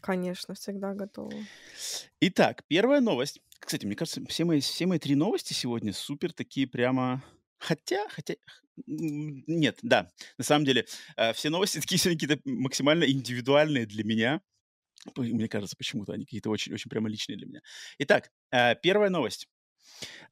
[0.00, 1.32] Конечно, всегда готова.
[2.20, 3.40] Итак, первая новость.
[3.58, 7.22] Кстати, мне кажется, все мои, все мои три новости сегодня супер такие прямо...
[7.58, 8.36] Хотя, хотя...
[8.86, 10.10] Нет, да.
[10.38, 14.40] На самом деле, э, все новости такие сегодня какие-то максимально индивидуальные для меня.
[15.16, 17.60] Мне кажется, почему-то они какие-то очень-очень прямо личные для меня.
[17.98, 19.48] Итак, э, первая новость.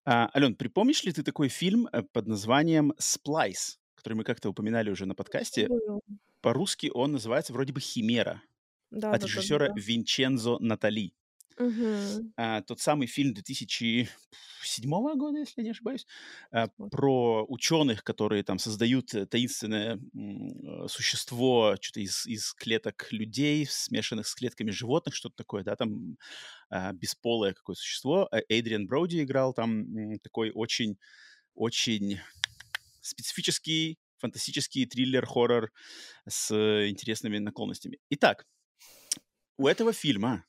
[0.04, 4.90] А, Ален, припомнишь ли ты такой фильм э, под названием «Сплайс», который мы как-то упоминали
[4.90, 5.68] уже на подкасте?
[6.40, 8.42] По-русски он называется вроде бы «Химера»
[8.90, 9.74] Да, от да, да, режиссера да.
[9.76, 11.12] Винчензо Натали.
[11.58, 12.32] Мгм.
[12.36, 14.08] А, тот самый фильм 2007
[15.16, 16.06] года, если я не ошибаюсь,
[16.50, 23.66] а, про ученых, которые там создают э, таинственное э, существо что-то из, из клеток людей,
[23.68, 26.16] смешанных с клетками животных, что-то такое, да, там
[26.70, 28.28] а, бесполое какое-то существо.
[28.30, 30.96] А Эйдриан Броуди играл там такой очень,
[31.54, 32.20] очень
[33.00, 35.70] специфический фантастический триллер-хоррор
[36.28, 37.98] с э, интересными наклонностями.
[38.10, 38.46] Итак,
[39.56, 40.44] у этого фильма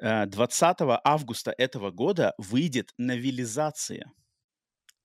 [0.00, 4.12] 20 августа этого года выйдет новелизация.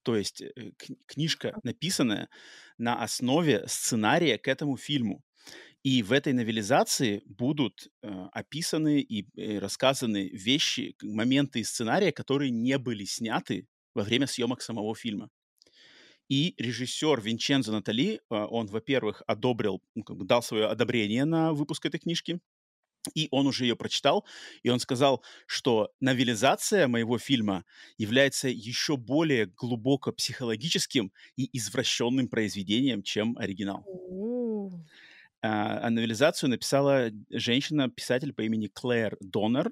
[0.03, 2.29] То есть э, кни- книжка, написанная
[2.77, 5.23] на основе сценария к этому фильму.
[5.83, 12.51] И в этой новелизации будут э, описаны и э, рассказаны вещи, моменты из сценария, которые
[12.51, 15.29] не были сняты во время съемок самого фильма.
[16.29, 21.99] И режиссер Винчензо Натали, э, он, во-первых, одобрил, ну, дал свое одобрение на выпуск этой
[21.99, 22.39] книжки,
[23.13, 24.25] и он уже ее прочитал,
[24.61, 27.65] и он сказал, что новелизация моего фильма
[27.97, 33.85] является еще более глубоко психологическим и извращенным произведением, чем оригинал.
[35.41, 39.71] А, а новелизацию написала женщина-писатель по имени Клэр Доннер,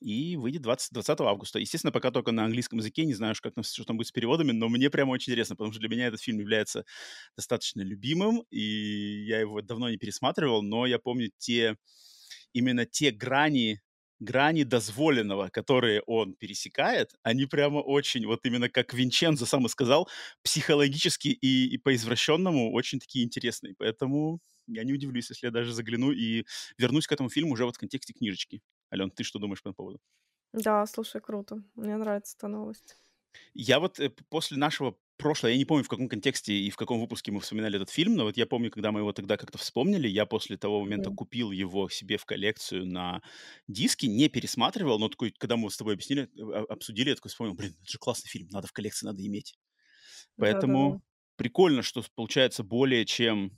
[0.00, 1.58] и выйдет 20, 20 августа.
[1.58, 4.68] Естественно, пока только на английском языке, не знаю, как, что там будет с переводами, но
[4.68, 6.84] мне прямо очень интересно, потому что для меня этот фильм является
[7.36, 11.76] достаточно любимым, и я его давно не пересматривал, но я помню те
[12.52, 13.80] именно те грани,
[14.20, 20.08] грани дозволенного, которые он пересекает, они прямо очень, вот именно как Винчензо сам и сказал,
[20.42, 23.74] психологически и, и по-извращенному очень такие интересные.
[23.78, 26.44] Поэтому я не удивлюсь, если я даже загляну и
[26.78, 28.60] вернусь к этому фильму уже вот в контексте книжечки.
[28.92, 30.00] Ален, ты что думаешь по этому поводу?
[30.52, 31.62] Да, слушай, круто.
[31.74, 32.98] Мне нравится эта новость.
[33.54, 37.00] Я вот э, после нашего прошлое, я не помню, в каком контексте и в каком
[37.00, 40.08] выпуске мы вспоминали этот фильм, но вот я помню, когда мы его тогда как-то вспомнили,
[40.08, 41.14] я после того момента mm-hmm.
[41.14, 43.20] купил его себе в коллекцию на
[43.66, 47.54] диске, не пересматривал, но такой, когда мы с тобой объяснили, а, обсудили, я такой вспомнил,
[47.54, 49.58] блин, это же классный фильм, надо в коллекции, надо иметь.
[50.36, 51.04] Поэтому Да-да-да.
[51.36, 53.52] прикольно, что получается более чем...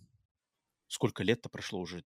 [0.88, 2.02] Сколько лет-то прошло уже?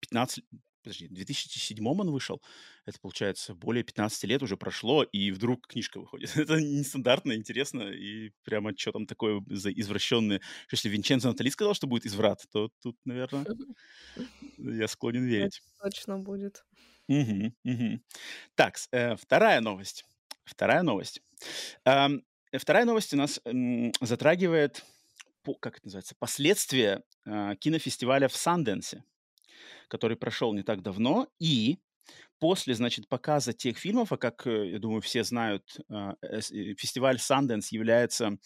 [0.00, 0.44] 15,
[0.84, 2.42] подожди, в 2007 он вышел,
[2.84, 6.30] это, получается, более 15 лет уже прошло, и вдруг книжка выходит.
[6.36, 10.40] это нестандартно, интересно, и прямо что там такое за извращенное.
[10.70, 13.46] Если Винченцо Натали сказал, что будет изврат, то тут, наверное,
[14.58, 15.62] я склонен верить.
[15.82, 16.64] точно будет.
[17.08, 18.00] Угу, угу.
[18.54, 20.04] Так, э, вторая новость.
[20.44, 21.22] Вторая новость.
[21.84, 22.08] Э,
[22.52, 24.84] вторая новость у нас э, затрагивает,
[25.42, 29.02] по, как это называется, последствия э, кинофестиваля в Санденсе
[29.88, 31.78] который прошел не так давно, и
[32.38, 36.40] после, значит, показа тех фильмов, а как, э, я думаю, все знают, а, э,
[36.76, 38.36] фестиваль Sundance является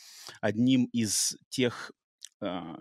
[0.41, 1.93] одним из тех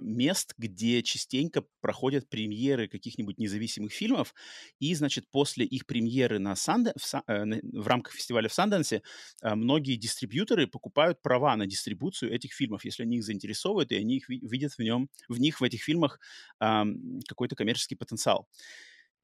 [0.02, 4.34] мест, где частенько проходят премьеры каких-нибудь независимых фильмов,
[4.80, 9.02] и, значит, после их премьеры на Санде, в, э, в рамках фестиваля в Санденсе
[9.41, 14.30] многие дистрибьюторы покупают права на дистрибуцию этих фильмов, если они их заинтересовывают, и они их
[14.30, 16.20] видят в нем, в них, в этих фильмах
[16.60, 18.48] какой-то коммерческий потенциал.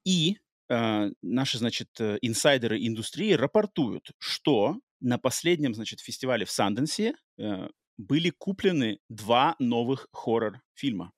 [0.06, 0.38] И
[0.70, 8.30] э, наши, значит, инсайдеры индустрии рапортуют, что на последнем, значит, фестивале в Санденсе э, были
[8.30, 11.12] куплены два новых хоррор-фильма.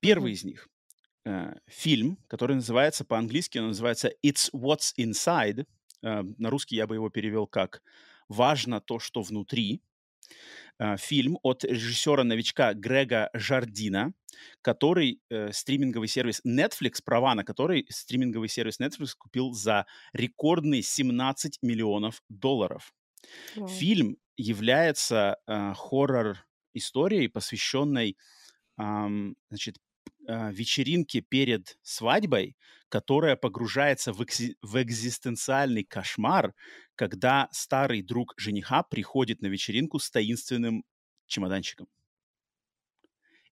[0.00, 0.34] Первый mm-hmm.
[0.34, 0.68] из них
[1.24, 5.66] э, фильм, который называется по-английски, он называется It's What's Inside.
[6.02, 7.82] Э, на русский я бы его перевел как
[8.28, 9.80] «Важно то, что внутри».
[10.78, 14.12] Э, фильм от режиссера-новичка Грега Жардина,
[14.62, 21.58] который э, стриминговый сервис Netflix, права на который стриминговый сервис Netflix купил за рекордные 17
[21.62, 22.92] миллионов долларов.
[23.56, 23.68] Wow.
[23.68, 28.16] Фильм является э, хоррор-историей, посвященной
[28.78, 28.82] э,
[29.50, 29.78] значит,
[30.28, 32.56] э, вечеринке перед свадьбой,
[32.88, 36.54] которая погружается в, экзи- в экзистенциальный кошмар,
[36.96, 40.84] когда старый друг жениха приходит на вечеринку с таинственным
[41.26, 41.88] чемоданчиком.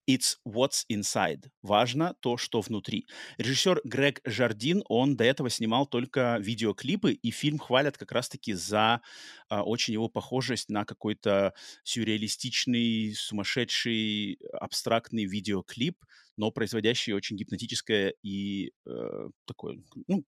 [0.09, 1.51] It's what's inside.
[1.63, 3.07] Важно то, что внутри.
[3.39, 9.01] Режиссер Грег Жардин, он до этого снимал только видеоклипы, и фильм хвалят как раз-таки за
[9.49, 15.99] а, очень его похожесть на какой-то сюрреалистичный, сумасшедший, абстрактный видеоклип,
[16.37, 20.25] но производящий очень гипнотическое и э, такое, ну,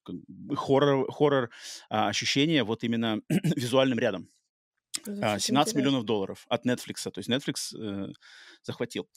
[0.55, 1.51] хоррор, хоррор
[1.91, 3.21] а, ощущение вот именно
[3.57, 4.29] визуальным рядом.
[5.05, 5.79] Звучит 17 интересно.
[5.79, 7.11] миллионов долларов от Netflix.
[7.11, 8.13] То есть Netflix э,
[8.63, 9.09] захватил.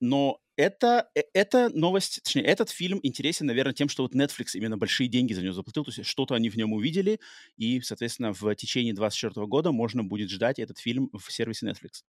[0.00, 4.76] Но это, э, это новость, точнее, этот фильм интересен, наверное, тем, что вот Netflix именно
[4.76, 7.20] большие деньги за него заплатил, то есть что-то они в нем увидели,
[7.56, 12.02] и, соответственно, в течение 2024 года можно будет ждать этот фильм в сервисе Netflix.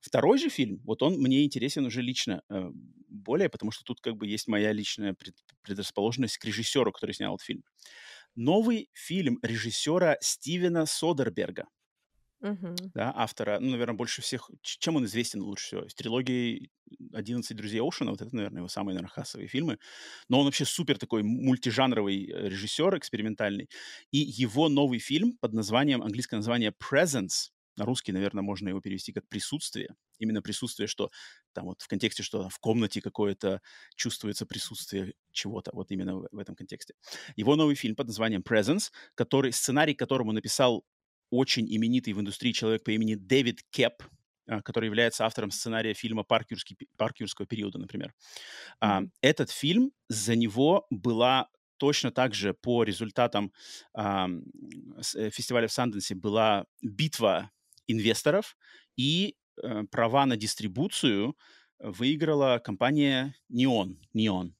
[0.00, 2.70] Второй же фильм, вот он мне интересен уже лично э,
[3.08, 5.14] более, потому что тут как бы есть моя личная
[5.62, 7.64] предрасположенность к режиссеру, который снял этот фильм.
[8.34, 11.66] Новый фильм режиссера Стивена Содерберга–
[12.40, 12.92] Мгм.
[12.94, 15.88] да, автора, ну, наверное, больше всех, чем он известен лучше всего?
[15.88, 16.70] С трилогией
[17.12, 19.78] «11 друзей Оушена», вот это, наверное, его самые, наверное, кассовые фильмы.
[20.28, 23.68] Но он вообще супер такой мультижанровый э, режиссер, экспериментальный.
[24.10, 29.12] И его новый фильм под названием, английское название «Presence», на русский, наверное, можно его перевести
[29.12, 29.94] как «присутствие».
[30.18, 31.10] Именно присутствие, что
[31.52, 33.62] там вот в контексте, что в комнате какое-то
[33.96, 36.94] чувствуется присутствие чего-то, вот именно в, в этом контексте.
[37.36, 40.84] Его новый фильм под названием «Presence», который, сценарий которому написал
[41.30, 44.02] очень именитый в индустрии человек по имени Дэвид Кеп,
[44.46, 48.14] а, который является автором сценария фильма «Паркюрский, «Паркюрского периода», например.
[48.82, 49.10] Mm-hmm.
[49.22, 53.52] Этот фильм, за него была точно так же по результатам
[53.94, 54.28] а,
[55.30, 57.50] фестиваля в Санденсе была битва
[57.86, 58.56] инвесторов,
[58.96, 61.36] и а, права на дистрибуцию
[61.78, 63.96] выиграла компания Neon.
[64.14, 64.52] Neon.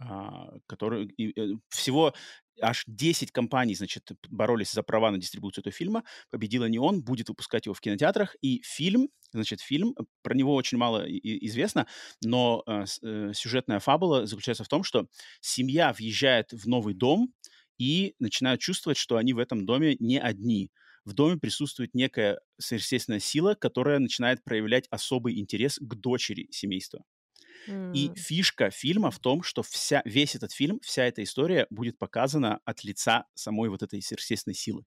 [0.00, 2.14] а, который э, всего
[2.60, 6.04] аж 10 компаний, значит, боролись за права на дистрибуцию этого фильма.
[6.30, 8.36] Победила не он, будет выпускать его в кинотеатрах.
[8.40, 11.86] И фильм, значит, фильм, э, про него очень мало известно,
[12.22, 15.06] но э, э, сюжетная фабула заключается в том, что
[15.40, 17.32] семья въезжает в новый дом
[17.78, 20.70] и начинают чувствовать, что они в этом доме не одни.
[21.04, 27.02] В доме присутствует некая сверхъестественная сила, которая начинает проявлять особый интерес к дочери семейства.
[27.94, 32.60] И фишка фильма в том, что вся, весь этот фильм, вся эта история будет показана
[32.64, 34.84] от лица самой вот этой сверхъестественной силы.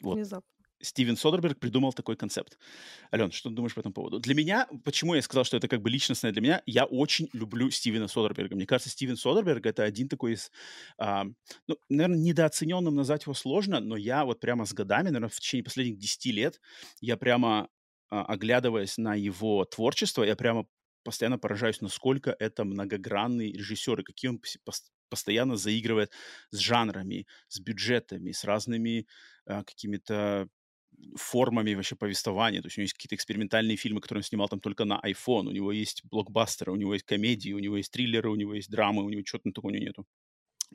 [0.00, 0.14] Вот.
[0.16, 0.52] Внезапно.
[0.82, 2.58] Стивен Содерберг придумал такой концепт.
[3.12, 4.18] Ален, что ты думаешь по этому поводу?
[4.18, 7.70] Для меня, почему я сказал, что это как бы личностное для меня, я очень люблю
[7.70, 8.56] Стивена Содерберга.
[8.56, 10.50] Мне кажется, Стивен Содерберг— это один такой из,
[10.98, 11.24] а,
[11.68, 15.64] ну, наверное, недооцененным назвать его сложно, но я вот прямо с годами, наверное, в течение
[15.64, 16.60] последних 10 лет,
[17.00, 17.68] я прямо,
[18.20, 20.66] оглядываясь на его творчество, я прямо
[21.04, 26.12] постоянно поражаюсь, насколько это многогранный режиссер, и какие он пос- пос- постоянно заигрывает
[26.50, 29.06] с жанрами, с бюджетами, с разными
[29.46, 30.48] а, какими-то
[31.16, 32.60] формами вообще повествования.
[32.60, 35.48] То есть у него есть какие-то экспериментальные фильмы, которые он снимал там только на iPhone.
[35.48, 38.70] У него есть блокбастеры, у него есть комедии, у него есть триллеры, у него есть
[38.70, 40.06] драмы, у него чего-то такого у него нету.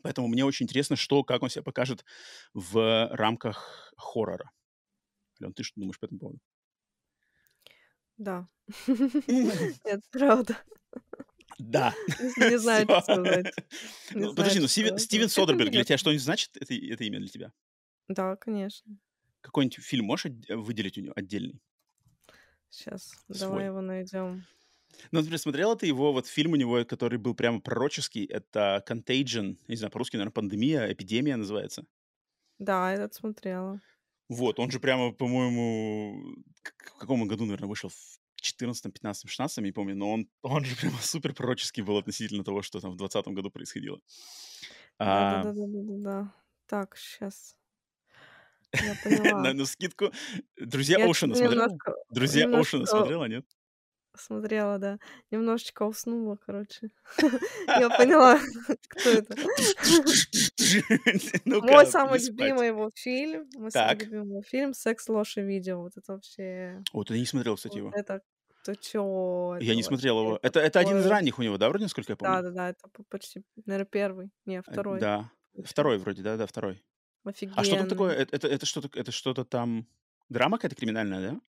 [0.03, 2.05] Поэтому мне очень интересно, что, как он себя покажет
[2.53, 4.51] в рамках хоррора.
[5.41, 6.39] Ален, ты что думаешь по этому поводу?
[8.17, 8.47] Да.
[9.27, 10.57] Нет, правда.
[11.57, 11.93] Да.
[12.37, 13.53] Не знаю, что сказать.
[14.11, 17.51] Ну, подожди, ну Стивен, Содерберг для тебя что-нибудь значит, это, это имя для тебя?
[18.07, 18.97] Да, конечно.
[19.41, 21.61] Какой-нибудь фильм можешь отде- выделить у него отдельный?
[22.69, 23.39] Сейчас, Свой.
[23.39, 24.45] давай его найдем.
[25.11, 29.57] Ну, например, смотрела ты его, вот фильм у него, который был прямо пророческий, это Contagion,
[29.67, 31.85] не знаю, по-русски, наверное, пандемия, эпидемия называется.
[32.59, 33.81] Да, этот смотрела.
[34.29, 37.89] Вот, он же прямо, по-моему, в каком году, наверное, вышел?
[37.89, 42.43] В 14, 15, 16, не помню, но он, он же прямо супер пророческий был относительно
[42.43, 43.99] того, что там в 20 году происходило.
[44.99, 46.33] А, Да-да-да-да-да-да.
[46.67, 47.55] Так, сейчас.
[48.73, 49.53] Я на, поняла.
[49.53, 50.11] на скидку.
[50.59, 51.65] Друзья Я Оушена смотрела?
[51.65, 53.45] немножко Друзья Оушена смотрела, нет?
[54.19, 54.99] Смотрела, да.
[55.31, 56.89] Немножечко уснула, короче.
[57.67, 58.37] Я поняла,
[58.89, 59.35] кто это.
[61.45, 62.39] Мой самый не спать.
[62.39, 65.81] любимый его фильм, мой самый любимый его фильм «Секс, ложь и видео».
[65.81, 66.83] Вот это вообще...
[66.93, 67.91] Вот я не смотрел, кстати, его.
[67.93, 68.21] это...
[68.63, 69.57] Ты чё?
[69.61, 70.39] Я не смотрел его.
[70.41, 72.35] Это, это один из ранних у него, да, вроде, насколько я помню?
[72.35, 74.29] Да-да-да, это почти, наверное, первый.
[74.45, 74.99] Не, А, второй.
[74.99, 75.31] Да,
[75.63, 76.83] второй вроде, да, да, второй.
[77.23, 78.13] А что там такое?
[78.13, 79.87] Это, это, это что-то, это что-то там...
[80.29, 81.41] Драма какая-то криминальная, да?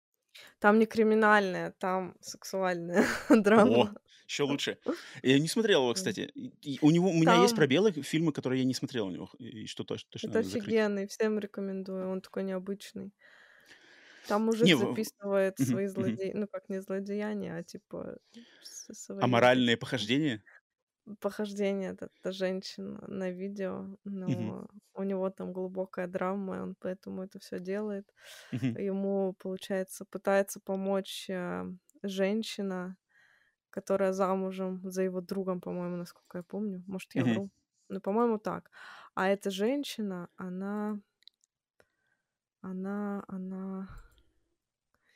[0.61, 3.05] Там не криминальная, там сексуальная
[3.63, 3.95] О, драма.
[4.27, 4.79] еще лучше.
[5.23, 5.95] Я не смотрел его, М.
[5.95, 6.31] кстати.
[6.35, 9.11] И- и у него, у меня есть Там пробелы, фильмы, которые я не смотрел у
[9.11, 10.77] него, и что точно, точно это надо закрыть.
[10.79, 13.13] офигенный, всем рекомендую, он такой необычный.
[14.27, 16.19] Там мужик Не, в- в- записывает мгм, свои мгм.
[16.19, 18.19] злодеяния, ну как не злодеяния, а типа
[18.61, 20.43] с- свои вот Аморальные эти похождения?
[21.21, 27.39] Похождения эта, эта женщина на видео, но у него там глубокая драма, он поэтому это
[27.39, 28.13] все делает.
[28.53, 31.65] мгм, Ему, получается, пытается помочь э,
[32.03, 32.97] женщина,
[33.71, 36.85] которая замужем за его другом, по-моему, насколько я помню.
[36.87, 37.39] Может, я мгм.
[37.39, 37.51] вру.
[37.89, 38.71] Ну, по-моему, так.
[39.15, 41.01] А эта женщина, она,
[42.63, 43.89] она, она,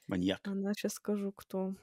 [0.06, 0.42] Маньяк.
[0.42, 1.74] она, сейчас скажу, кто.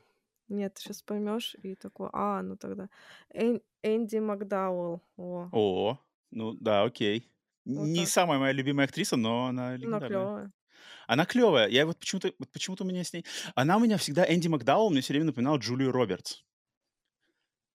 [0.50, 2.89] Нет, сейчас поймешь и такой, а, ну тогда.
[3.34, 5.02] Эн- Энди Макдауэлл.
[5.18, 6.00] О, О,
[6.32, 7.30] ну да, окей.
[7.65, 8.10] вот Не так.
[8.10, 10.08] самая моя любимая актриса, но она Она легендарная.
[10.10, 10.52] клевая.
[11.08, 11.68] Она клевая.
[11.70, 13.26] Я вот почему-то, вот почему-то у меня с ней...
[13.56, 16.44] Она у меня всегда, Энди Макдауэлл, мне все время напоминала Джулию Робертс.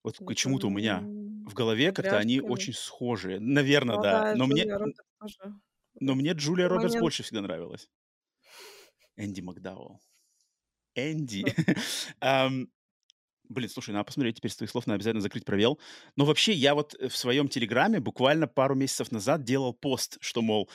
[0.05, 3.41] Вот Это почему-то у меня м, в голове как-то они очень схожие.
[3.41, 4.13] Наверное, да.
[4.13, 5.55] Молодая Но мне, Джулия тоже.
[6.01, 7.89] но мне Джулия какой Робертс больше всегда нравилась.
[9.17, 10.01] Энди Макдауэлл.
[10.95, 11.45] Энди.
[12.21, 12.51] да.
[13.49, 15.79] Блин, слушай, надо посмотреть теперь с твоих слов, надо обязательно закрыть пробел.
[16.17, 20.41] Но вообще, я вот э, в своем телеграме буквально пару месяцев назад делал пост, что,
[20.41, 20.71] мол,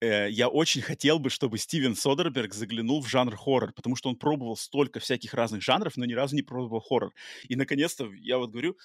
[0.00, 4.16] э, я очень хотел бы, чтобы Стивен Содерберг заглянул в жанр хоррор, потому что он
[4.16, 7.12] пробовал столько всяких разных жанров, но ни разу не пробовал хоррор.
[7.48, 8.76] И, наконец-то, я вот говорю,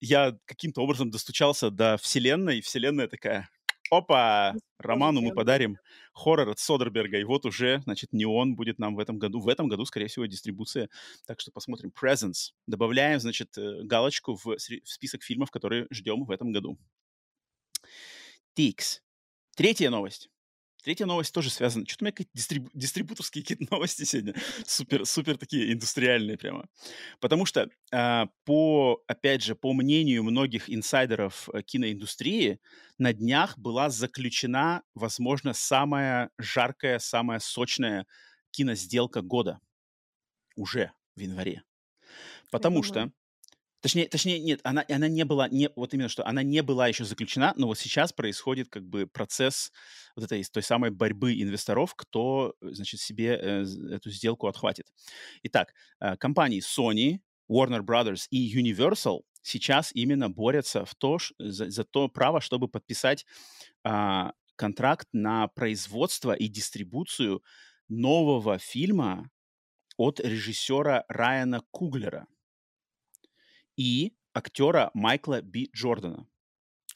[0.00, 3.48] я каким-то образом достучался до вселенной, и вселенная такая,
[3.90, 5.78] опа, Роману мы подарим
[6.12, 9.40] хоррор от Содерберга, и вот уже, значит, не он будет нам в этом году.
[9.40, 10.88] В этом году, скорее всего, дистрибуция.
[11.26, 11.90] Так что посмотрим.
[11.90, 12.52] Presence.
[12.66, 16.78] Добавляем, значит, э, галочку в список фильмов, которые ждем в этом году.
[18.54, 19.02] Тикс.
[19.56, 20.30] Третья новость.
[20.86, 21.84] Третья новость тоже связана.
[21.84, 24.36] Что-то у меня какие-то дистрибу- дистрибуторские какие-то новости сегодня.
[24.64, 26.68] Супер, супер такие индустриальные прямо.
[27.18, 32.60] Потому что, а, по, опять же, по мнению многих инсайдеров э, киноиндустрии,
[32.98, 38.06] на днях была заключена, возможно, самая жаркая, самая сочная
[38.52, 39.58] киносделка года.
[40.54, 41.64] Уже в январе.
[42.52, 43.10] Потому что
[43.86, 47.04] Точнее, точнее, нет, она, она не была, не, вот именно что, она не была еще
[47.04, 49.70] заключена, но вот сейчас происходит как бы процесс
[50.16, 54.92] вот этой той самой борьбы инвесторов, кто, значит, себе э, эту сделку отхватит.
[55.44, 61.84] Итак, э, компании Sony, Warner Brothers и Universal сейчас именно борются в то, за, за
[61.84, 63.24] то право, чтобы подписать
[63.84, 67.40] э, контракт на производство и дистрибуцию
[67.88, 69.30] нового фильма
[69.96, 72.26] от режиссера Райана Куглера
[73.76, 76.28] и актера Майкла Би Джордана.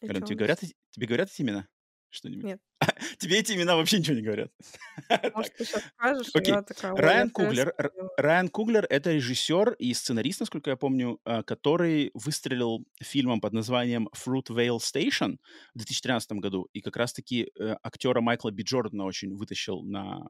[0.02, 0.60] Ален, тебе говорят,
[0.90, 1.68] тебе говорят эти имена?
[2.10, 2.44] Что-нибудь?
[2.44, 2.60] Нет.
[3.18, 4.50] Тебе эти имена вообще ничего не говорят.
[5.34, 6.54] Может, ты сейчас скажешь, Окей.
[6.54, 6.96] я такая...
[6.96, 7.72] Райан Куглер,
[8.16, 14.08] Райан Куглер— это режиссер и сценарист, насколько я помню, а, который выстрелил фильмом под названием
[14.16, 15.38] Fruitvale Station
[15.74, 16.68] в 2013 году.
[16.72, 20.26] И как раз-таки э, актера Майкла Би Джордана очень вытащил на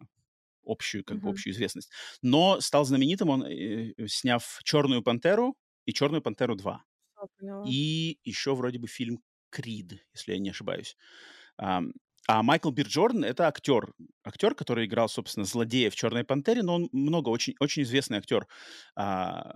[0.67, 1.91] общую, как бы, общую известность.
[2.21, 5.57] Но стал знаменитым он, э, сняв «Черную пантеру»
[5.91, 6.79] и «Черную пантеру 2».
[7.67, 9.21] И еще вроде бы фильм
[9.51, 10.97] «Крид», если я не ошибаюсь.
[12.29, 13.93] А Майкл Бир Джордан— это актер.
[14.23, 18.47] Актер, который играл, собственно, злодея в «Черной пантере», но он много, очень, очень известный актер
[18.95, 19.55] а,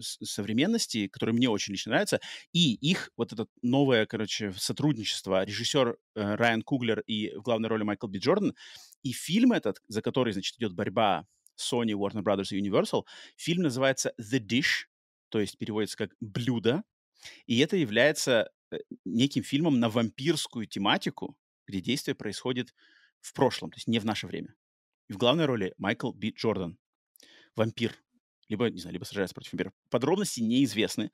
[0.00, 2.20] современности, который мне очень лично нравится.
[2.52, 7.84] И их вот это новое, короче, сотрудничество, режиссер э, Райан Куглер и в главной роли
[7.84, 8.54] Майкл Би Джордан,
[9.02, 11.24] и фильм этот, за который, значит, идет борьба
[11.58, 13.04] Sony, Warner Brothers и Universal,
[13.36, 14.86] фильм называется «The Dish»,
[15.32, 16.84] то есть переводится как «блюдо»,
[17.46, 22.74] и это является э, неким фильмом на вампирскую тематику, где действие происходит
[23.20, 24.54] в прошлом, то есть не в наше время.
[25.08, 26.76] И в главной роли Майкл Би Джордан,
[27.56, 27.96] вампир,
[28.48, 29.72] либо, не знаю, либо сражается против вампиров.
[29.88, 31.10] Подробности неизвестны.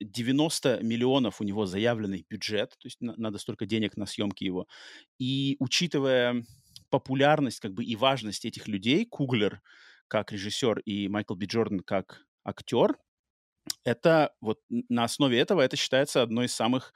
[0.00, 4.66] 90 а, миллионов у него заявленный бюджет, то есть надо столько денег на съемки его.
[5.18, 6.42] И учитывая
[6.88, 9.60] популярность как бы и важность этих людей, Куглер
[10.06, 12.96] как режиссер и Майкл Би Джордан как актер,
[13.84, 16.92] это вот на основе этого это считается одной из самых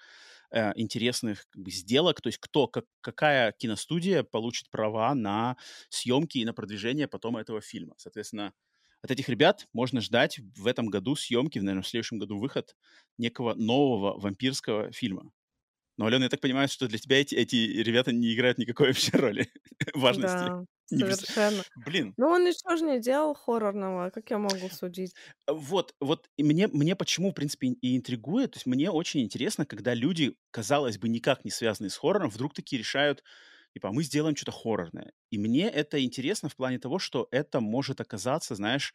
[0.51, 5.57] э, интересных как бы, сделок, то есть кто, как, какая киностудия получит права на
[5.89, 7.95] съемки и на продвижение потом этого фильма.
[7.99, 8.53] Соответственно,
[9.03, 12.77] от этих ребят можно ждать в этом году съемки, наверное, в следующем году выход
[13.19, 15.33] некого нового вампирского фильма.
[15.99, 19.17] Но, Алена, я так понимаю, что для тебя эти, эти ребята не играют никакой вообще
[19.17, 19.53] роли
[19.95, 20.37] важности.
[20.37, 20.65] Да,
[20.99, 21.63] совершенно.
[21.75, 22.15] Блин.
[22.17, 25.15] Ну, он ничего же не делал хоррорного, как я могу судить?
[25.49, 29.23] Э, вот, вот и мне, мне почему, в принципе, и интригует, то есть мне очень
[29.23, 33.23] интересно, когда люди, казалось бы, никак не связанные с хоррором, вдруг такие решают,
[33.75, 35.13] типа, мы сделаем что-то хоррорное.
[35.31, 38.95] И мне это интересно в плане того, что это может оказаться, знаешь,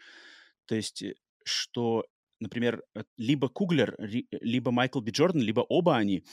[0.66, 2.06] то есть, э, что
[2.39, 6.24] например, э, либо Куглер, либо Майкл Би Джордан, либо оба они,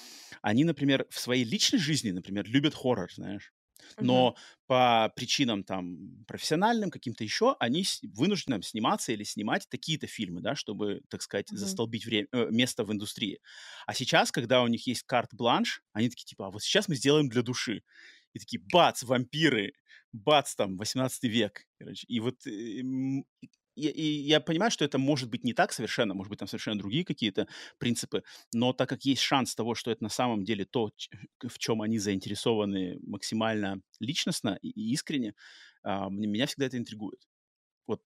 [0.42, 3.52] они, например, в своей личной жизни, например, любят хоррор, знаешь.
[3.98, 4.66] Но uh-huh.
[4.66, 11.02] по причинам там профессиональным, каким-то еще, они вынуждены сниматься или снимать такие-то фильмы, да, чтобы,
[11.08, 11.56] так сказать, uh-huh.
[11.56, 13.40] застолбить время, э, место в индустрии.
[13.86, 17.28] А сейчас, когда у них есть карт-бланш, они такие типа, а вот сейчас мы сделаем
[17.28, 17.82] для души.
[18.32, 19.74] И такие, бац, вампиры,
[20.12, 21.66] бац, там, 18 век.
[21.78, 22.04] Короче.
[22.08, 22.36] И вот
[23.74, 26.78] и, и я понимаю, что это может быть не так совершенно, может быть, там совершенно
[26.78, 27.48] другие какие-то
[27.78, 28.22] принципы,
[28.52, 30.90] но так как есть шанс того, что это на самом деле то,
[31.42, 35.34] в чем они заинтересованы максимально личностно и искренне,
[35.82, 37.26] а, меня всегда это интригует.
[37.86, 38.02] Вот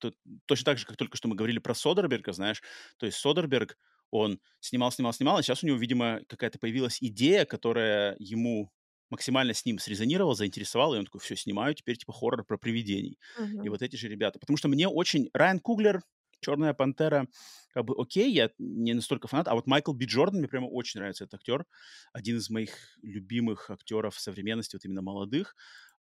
[0.46, 2.62] точно так же, как только что мы говорили про Содерберга, знаешь,
[2.98, 3.78] то есть Содерберг,
[4.10, 8.72] он снимал, снимал, снимал, а сейчас у него, видимо, какая-то появилась идея, которая ему
[9.10, 13.18] максимально с ним срезонировал, заинтересовал, и он такой, все, снимаю теперь типа хоррор про привидений.
[13.38, 13.64] Uh-huh.
[13.64, 14.38] И вот эти же ребята.
[14.38, 15.30] Потому что мне очень...
[15.32, 16.02] Райан Куглер,
[16.40, 17.26] Черная пантера,
[17.74, 21.00] как бы окей, я не настолько фанат, а вот Майкл Би Джордан, мне прямо очень
[21.00, 21.66] нравится этот актер.
[22.12, 22.70] Один из моих
[23.02, 25.56] любимых актеров современности, вот именно молодых.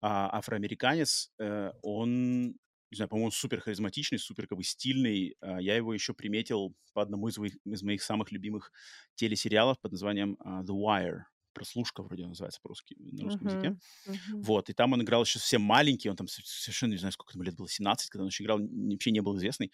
[0.01, 2.47] А, афроамериканец, э, он
[2.93, 5.35] не знаю, по-моему, супер харизматичный, супер как бы стильный.
[5.39, 8.71] А, я его еще приметил по одному из моих, из моих самых любимых
[9.15, 11.21] телесериалов под названием uh, The Wire
[11.53, 13.79] прослушка вроде называется по-русски, на русском uh-huh, языке.
[14.07, 14.41] Uh-huh.
[14.43, 17.43] Вот, и там он играл еще совсем маленький, он там совершенно не знаю, сколько ему
[17.43, 19.71] лет было, 17, когда он еще играл, вообще не был известный.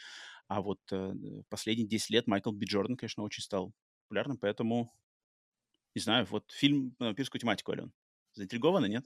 [0.47, 1.13] А вот э,
[1.49, 3.73] последние 10 лет Майкл Би Джордан, конечно, очень стал
[4.03, 4.93] популярным, поэтому,
[5.95, 7.93] не знаю, вот фильм на вампирскую тематику, Ален.
[8.33, 9.05] Заинтригована, нет?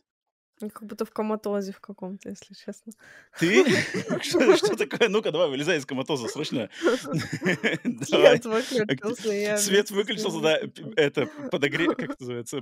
[0.59, 2.93] Как будто в коматозе в каком-то, если честно.
[3.39, 3.65] Ты?
[4.21, 5.09] Что, что такое?
[5.09, 6.69] Ну-ка, давай, вылезай из коматоза, срочно.
[6.81, 9.57] Свет выключился.
[9.57, 10.59] Свет выключился, да.
[10.95, 11.87] Это подогре...
[11.87, 12.61] Как это называется?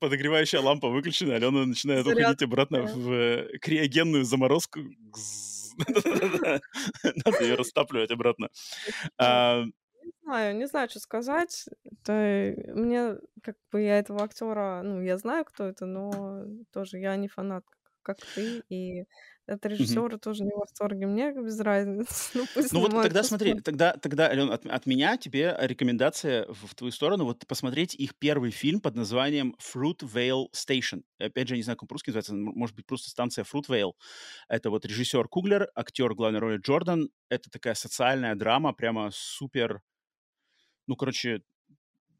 [0.00, 4.80] Подогревающая лампа выключена, Алена начинает уходить обратно в э, криогенную заморозку.
[5.78, 8.48] Надо ее растапливать обратно
[10.30, 11.66] знаю, не знаю, что сказать.
[11.84, 17.16] Это мне, как бы, я этого актера, ну, я знаю, кто это, но тоже я
[17.16, 17.64] не фанат.
[18.02, 19.04] как ты, и
[19.46, 21.06] от режиссера тоже не в восторге.
[21.06, 22.30] Мне без разницы.
[22.34, 26.66] Ну, пусть Ну вот тогда смотри, тогда, тогда, Ален, от, от меня тебе рекомендация в,
[26.68, 31.02] в твою сторону, вот посмотреть их первый фильм под названием Fruitvale Station.
[31.18, 33.92] Опять же, не знаю, как по-русски называется, может быть, просто станция Fruitvale.
[34.48, 37.10] Это вот режиссер Куглер, актер главной роли Джордан.
[37.28, 39.82] Это такая социальная драма, прямо супер,
[40.86, 41.42] ну, короче,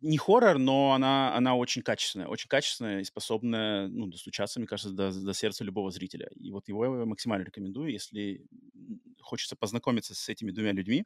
[0.00, 4.92] не хоррор, но она, она очень качественная, очень качественная и способная, ну, достучаться, мне кажется,
[4.92, 6.28] до, до сердца любого зрителя.
[6.34, 8.46] И вот его я максимально рекомендую, если
[9.20, 11.04] хочется познакомиться с этими двумя людьми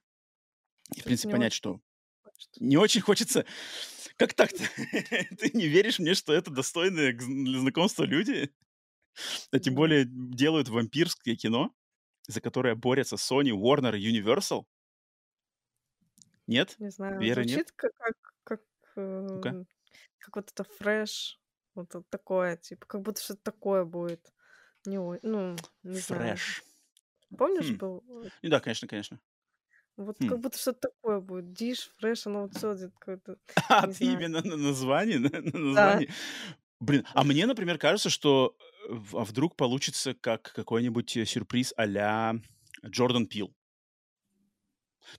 [0.95, 1.81] и, в принципе, не понять, очень что
[2.23, 2.65] хочется.
[2.65, 3.47] не очень хочется.
[4.17, 4.63] Как так-то?
[5.39, 8.51] Ты не веришь мне, что это достойные для знакомства люди?
[9.51, 11.73] А тем более делают вампирское кино,
[12.27, 14.65] за которое борются Sony, Warner, Universal?
[16.49, 16.79] Нет?
[16.79, 17.65] Не знаю, Веры нет?
[17.65, 18.15] звучит как как
[18.45, 18.61] как,
[19.35, 19.57] Ну-ка.
[19.57, 19.65] э,
[20.19, 21.41] как вот это фреш,
[21.75, 24.33] вот такое, типа, как будто что-то такое будет.
[24.87, 26.41] Не ну, не знаю.
[26.41, 26.63] Фреш.
[27.39, 27.79] Помнишь, Хм.
[27.79, 29.21] был, э, Ну да, конечно, конечно.
[29.97, 30.25] вот Хм.
[30.25, 31.53] как будто что-то такое будет.
[31.53, 33.39] Диш, фреш, оно вот всё какое-то,
[33.69, 34.13] А, ты знаю.
[34.13, 36.05] именно на название, на на Да.
[36.05, 36.09] название.
[36.81, 38.57] Блин, а мне, например, кажется, что,
[38.91, 42.37] э, а вдруг получится как какой-нибудь, э, сюрприз а-ля
[42.87, 43.55] Джордан Пил.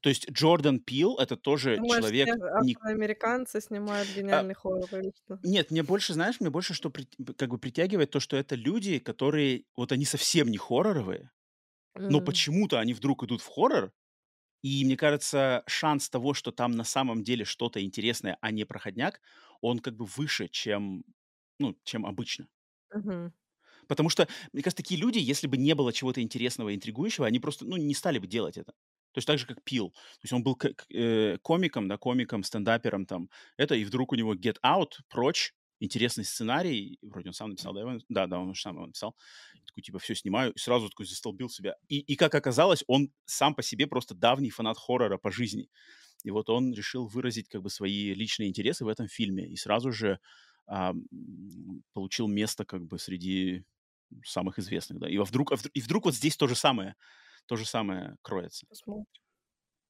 [0.01, 5.11] То есть Джордан Пил- это тоже Думаешь, человек не афроамериканцы снимают А, гениальный хоррор или
[5.15, 5.39] что?
[5.43, 6.91] нет, мне больше, знаешь, мне больше что
[7.37, 11.31] как бы притягивает то, что это люди, которые вот они совсем не хорроровые,
[12.09, 12.21] но М.
[12.21, 13.93] почему-то они вдруг идут в хоррор,
[14.63, 19.21] и мне кажется, шанс того, что там на самом деле что-то интересное, а не проходняк,
[19.61, 21.03] он как бы выше, чем,
[21.59, 22.47] ну, чем обычно.
[22.95, 23.33] Мгм.
[23.87, 27.65] Потому что, мне кажется, такие люди, если бы не было чего-то интересного, интригующего, они просто,
[27.65, 28.73] ну, не стали бы делать это.
[29.15, 29.91] То есть так же, как Пил.
[29.91, 30.59] То есть он был
[30.89, 33.29] э, комиком, да, комиком, стендапером там.
[33.55, 36.99] Это, и вдруг у него Get Out, прочь, интересный сценарий.
[37.01, 37.79] Вроде он сам написал, да?
[37.79, 37.97] его?
[38.09, 39.15] Да, да, он сам его написал.
[39.53, 40.51] И такой, типа, все снимаю.
[40.51, 41.75] И сразу такой застолбил себя.
[41.87, 45.69] И, и как оказалось, он сам по себе просто давний фанат хоррора по жизни.
[46.25, 49.47] И вот он решил выразить как бы свои личные интересы в этом фильме.
[49.47, 50.19] И сразу же
[50.67, 50.93] а,
[51.93, 53.63] получил место как бы среди
[54.25, 55.09] самых известных, да.
[55.09, 56.95] И, вдруг, а вд- и вдруг вот здесь то же самое,
[57.47, 58.65] то же самое кроется.
[58.67, 59.05] Посмотрим.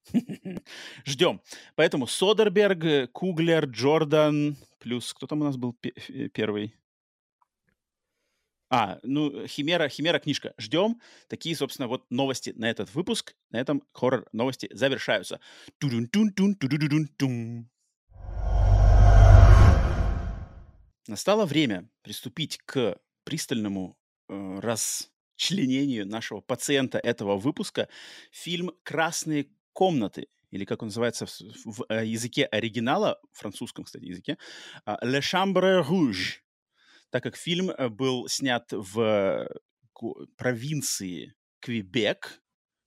[1.06, 1.42] Ждем.
[1.76, 6.76] Поэтому Содерберг, Куглер, Джордан, плюс кто там у нас был э, первый?
[8.70, 10.54] А, ну, Химера, Химера книжка.
[10.58, 11.00] Ждем.
[11.28, 13.36] Такие, собственно, вот новости на этот выпуск.
[13.52, 15.40] На этом хоррор новости завершаются.
[21.08, 23.98] Настало время приступить к пристальному
[24.28, 24.60] э,
[25.38, 27.88] расчленению нашего пациента этого выпуска.
[28.32, 34.06] Фильм «Красные комнаты», или как он называется в, с- в, э, языке оригинала, французском, кстати,
[34.06, 34.38] языке,
[34.86, 36.40] а, «Le Chambre Rouge»,
[37.10, 39.48] так как фильм э, был снят в э,
[40.38, 42.42] провинции Квебек,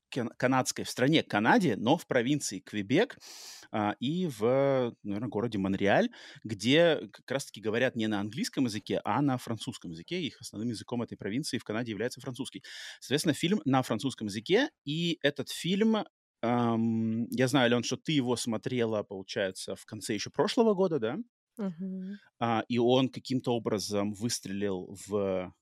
[0.09, 3.18] канадской, в стране Канаде, но в провинции Квебек
[3.70, 6.11] а, и в, наверное, городе Монреаль,
[6.44, 10.20] где как раз-таки говорят не на английском языке, а на французском языке.
[10.22, 12.62] Их основным языком этой провинции в Канаде является французский.
[13.00, 16.04] Соответственно, фильм на французском языке, и этот фильм,
[16.42, 21.18] ам, я знаю, Ален, что ты его смотрела, получается, в конце еще прошлого года, да?
[21.59, 22.18] Мгм.
[22.38, 25.52] А, и он каким-то образом выстрелил в...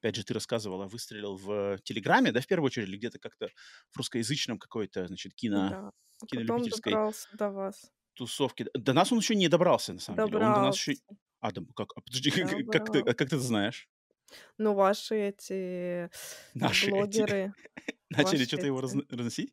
[0.00, 3.48] Опять же, ты рассказывала, выстрелил в Телеграме, да, в первую очередь, или где-то как-то
[3.90, 5.90] в русскоязычном какой-то, значит, кино, Да.
[6.22, 7.92] А кинолюбительской добрался до вас.
[8.14, 8.66] тусовке.
[8.74, 10.44] До нас он еще не добрался, на самом деле.
[10.46, 10.92] Он до нас еще...
[10.94, 11.22] Добрался.
[11.40, 13.10] А, да, как, а, подожди, как, как ты, Добрался.
[13.10, 13.88] а как ты это знаешь?
[14.58, 16.10] Ну, ваши эти
[16.54, 17.54] Наши эти блогеры,
[18.10, 19.52] начали ваши что-то его эти, разно- разносить?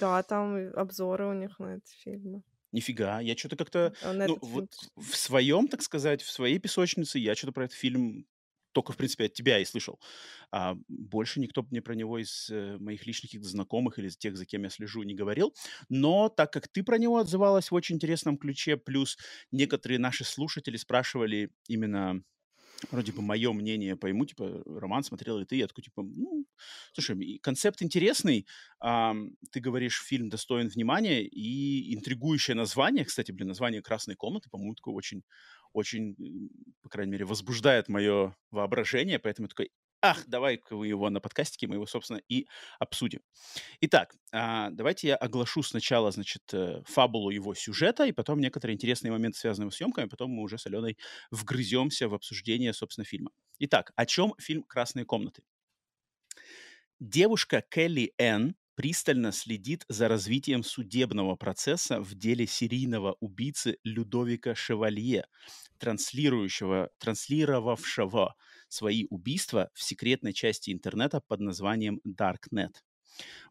[0.00, 2.42] да, там обзоры у них на эти фильмы.
[2.72, 3.94] Нифига, я что-то как-то...
[4.02, 8.26] А Ну, вот в своем, так сказать, в своей песочнице я что-то про этот фильм
[8.72, 10.00] только, в принципе, от тебя и слышал.
[10.50, 14.64] А больше никто мне про него из э, моих личных знакомых или тех, за кем
[14.64, 15.54] я слежу, не говорил.
[15.88, 19.16] Но так как ты про него отзывалась в очень интересном ключе, плюс
[19.52, 22.22] некоторые наши слушатели спрашивали именно
[22.90, 25.56] вроде бы мое мнение по ему, типа, Роман, смотрел ли ты?
[25.56, 26.46] Я такой, типа, ну,
[26.92, 28.46] слушай, концепт интересный,
[28.80, 34.74] ам, ты говоришь, фильм достоин внимания, и интригующее название, кстати, блин, название «Красной комнаты», по-моему,
[34.74, 35.22] такое очень,
[35.78, 36.16] очень,
[36.82, 39.70] по крайней мере, возбуждает мое воображение, поэтому я такой,
[40.00, 42.46] ах, давай-ка вы его на подкастике, мы его, собственно, и
[42.78, 43.20] обсудим.
[43.80, 49.10] Итак, а, давайте я оглашу сначала, значит, э, фабулу его сюжета, и потом некоторые интересные
[49.10, 50.98] моменты, связанные с съемками, потом мы уже с Аленой
[51.30, 53.30] вгрыземся в обсуждение, собственно, фильма.
[53.58, 55.42] Итак, о чем фильм «Красные комнаты»?
[57.00, 65.26] Девушка Келли Энн пристально следит за развитием судебного процесса в деле серийного убийцы Людовика Шевалье,
[65.78, 68.34] транслирующего, транслировавшего
[68.68, 72.74] свои убийства в секретной части интернета под названием Darknet.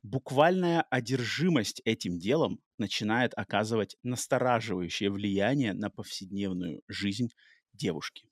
[0.03, 7.29] Буквальная одержимость этим делом начинает оказывать настораживающее влияние на повседневную жизнь
[7.73, 8.27] девушки.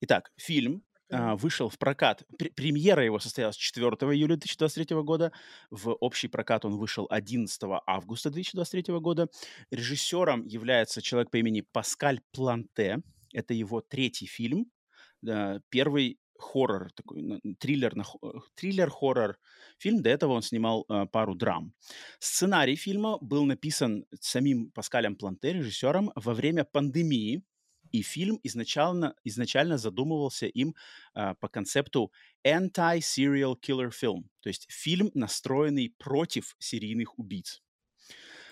[0.00, 2.24] Итак, фильм а, вышел в прокат.
[2.56, 5.32] Премьера его состоялась 4 июля 2023 года.
[5.70, 9.28] В общий прокат он вышел 11 августа 2023 года.
[9.70, 13.02] Режиссером является человек по имени Паскаль Планте.
[13.32, 14.66] Это его третий фильм.
[15.68, 17.94] Первый хоррор, такой триллер,
[18.54, 19.38] триллер-хоррор
[19.78, 20.02] фильм.
[20.02, 21.72] До этого он снимал э, пару драм.
[22.18, 27.44] Сценарий фильма был написан самим Паскалем Планте, режиссером, во время пандемии
[27.92, 30.74] и фильм изначально, изначально задумывался им
[31.14, 32.12] а, по концепту
[32.44, 37.62] anti-serial killer film, то есть фильм, настроенный против серийных убийц.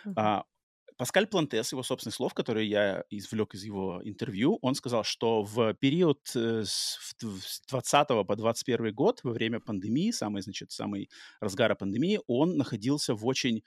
[0.04, 0.12] Uh-huh.
[0.16, 0.44] А,
[1.00, 5.72] Паскаль Плантес, его собственных слов, которые я извлек из его интервью, он сказал, что в
[5.72, 7.14] период э, с
[7.68, 11.08] 20 по 21 год, во время пандемии, самый, значит, самый
[11.40, 13.62] разгара пандемии, он находился в очень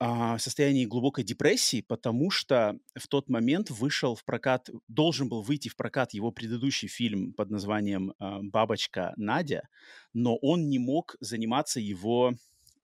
[0.00, 5.68] а, состоянии глубокой депрессии, потому что в тот момент вышел в прокат, должен был выйти
[5.68, 9.68] в прокат его предыдущий фильм под названием а, «Бабочка Надя»,
[10.14, 12.32] но он не мог заниматься его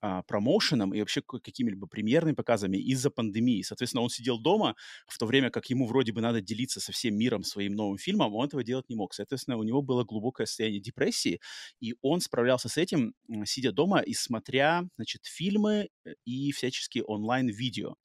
[0.00, 3.62] а, промоушеном и вообще какими-либо премьерными показами из-за пандемии.
[3.62, 4.76] Соответственно, он сидел дома,
[5.06, 8.34] в то время как ему вроде бы надо делиться со всем миром своим новым фильмом,
[8.34, 9.14] он этого делать не мог.
[9.14, 11.40] Соответственно, у него было глубокое состояние депрессии,
[11.80, 17.96] и он справлялся с этим, сидя дома и смотря, значит, фильмы э, и всяческие онлайн-видео.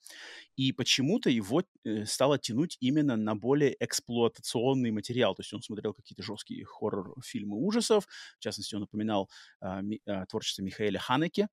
[0.62, 5.34] И почему-то его э, стало тянуть именно на более эксплуатационный материал.
[5.34, 8.08] То есть он смотрел какие-то жесткие хоррор-фильмы ужасов.
[8.38, 9.28] В частности, он упоминал
[9.60, 11.48] а, ми, а, творчество Михаэля Ханеке,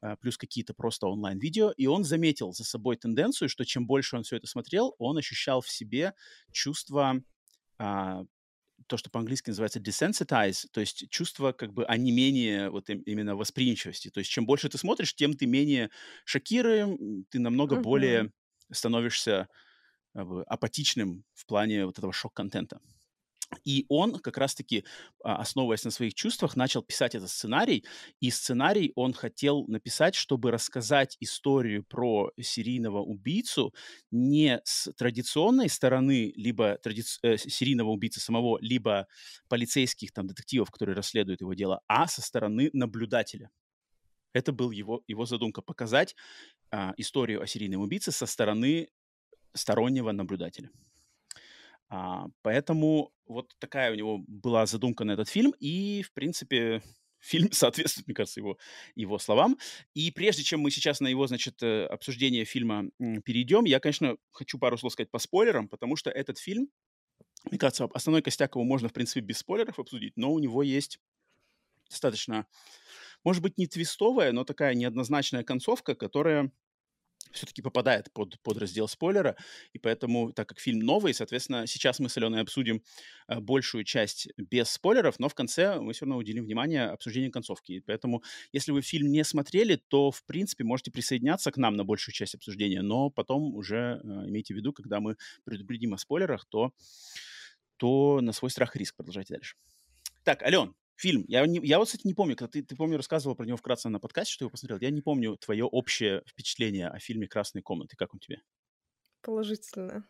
[0.00, 1.72] а, плюс какие-то просто онлайн-видео.
[1.76, 5.60] И он заметил за собой тенденцию, что чем больше он все это смотрел, он ощущал
[5.60, 6.12] в себе
[6.52, 7.20] чувство
[7.78, 8.22] а,
[8.86, 14.08] то, что по-английски называется desensitize, то есть чувство как бы онемения вот именно восприимчивости.
[14.10, 15.90] То есть чем больше ты смотришь, тем ты менее
[16.24, 17.82] шокируем, ты намного uh-huh.
[17.82, 18.32] более
[18.72, 19.48] становишься
[20.14, 22.80] бы, апатичным в плане вот этого шок-контента.
[23.64, 24.84] И он как раз-таки,
[25.22, 27.84] а, основываясь на своих чувствах, начал писать этот сценарий.
[28.20, 33.74] И сценарий он хотел написать, чтобы рассказать историю про серийного убийцу
[34.10, 37.02] не с традиционной стороны либо тради...
[37.22, 39.06] э, серийного убийцы самого, либо
[39.48, 43.50] полицейских там детективов, которые расследуют его дело, а со стороны наблюдателя.
[44.32, 46.16] Это был его, его задумка показать
[46.72, 48.88] а, историю о серийном убийце со стороны
[49.52, 50.70] стороннего наблюдателя.
[51.90, 56.82] А, поэтому вот такая у него была задумка на этот фильм, и, в принципе,
[57.20, 58.56] фильм соответствует, мне кажется, его,
[58.94, 59.58] его словам.
[59.92, 62.86] И прежде чем мы сейчас на его, значит, э, обсуждение фильма
[63.22, 66.70] перейдем, я, конечно, хочу пару слов сказать по спойлерам, потому что этот фильм,
[67.50, 70.98] мне кажется, основной костяк его можно, в принципе, без спойлеров обсудить, но у него есть
[71.90, 72.46] достаточно
[73.24, 76.50] может быть, не твистовая, но такая неоднозначная концовка, которая
[77.30, 79.36] все-таки попадает под, под раздел спойлера,
[79.72, 82.82] и поэтому, так как фильм новый, соответственно, сейчас мы с Аленой обсудим
[83.28, 87.72] э, большую часть без спойлеров, но в конце мы все равно уделим внимание обсуждению концовки.
[87.72, 91.84] И поэтому, если вы фильм не смотрели, то, в принципе, можете присоединяться к нам на
[91.84, 96.44] большую часть обсуждения, но потом уже э, имейте в виду, когда мы предупредим о спойлерах,
[96.46, 96.72] то,
[97.76, 99.56] то на свой страх и риск продолжайте дальше.
[100.24, 101.24] Так, Ален, Фильм.
[101.28, 103.88] Я, не, я вот, кстати, не помню, когда ты, ты, помню, рассказывал про него вкратце
[103.88, 104.78] на подкасте, что его посмотрел.
[104.80, 107.96] Я не помню твое общее впечатление о фильме «Красные комнаты».
[107.96, 108.42] Как он тебе?
[109.22, 110.04] Положительно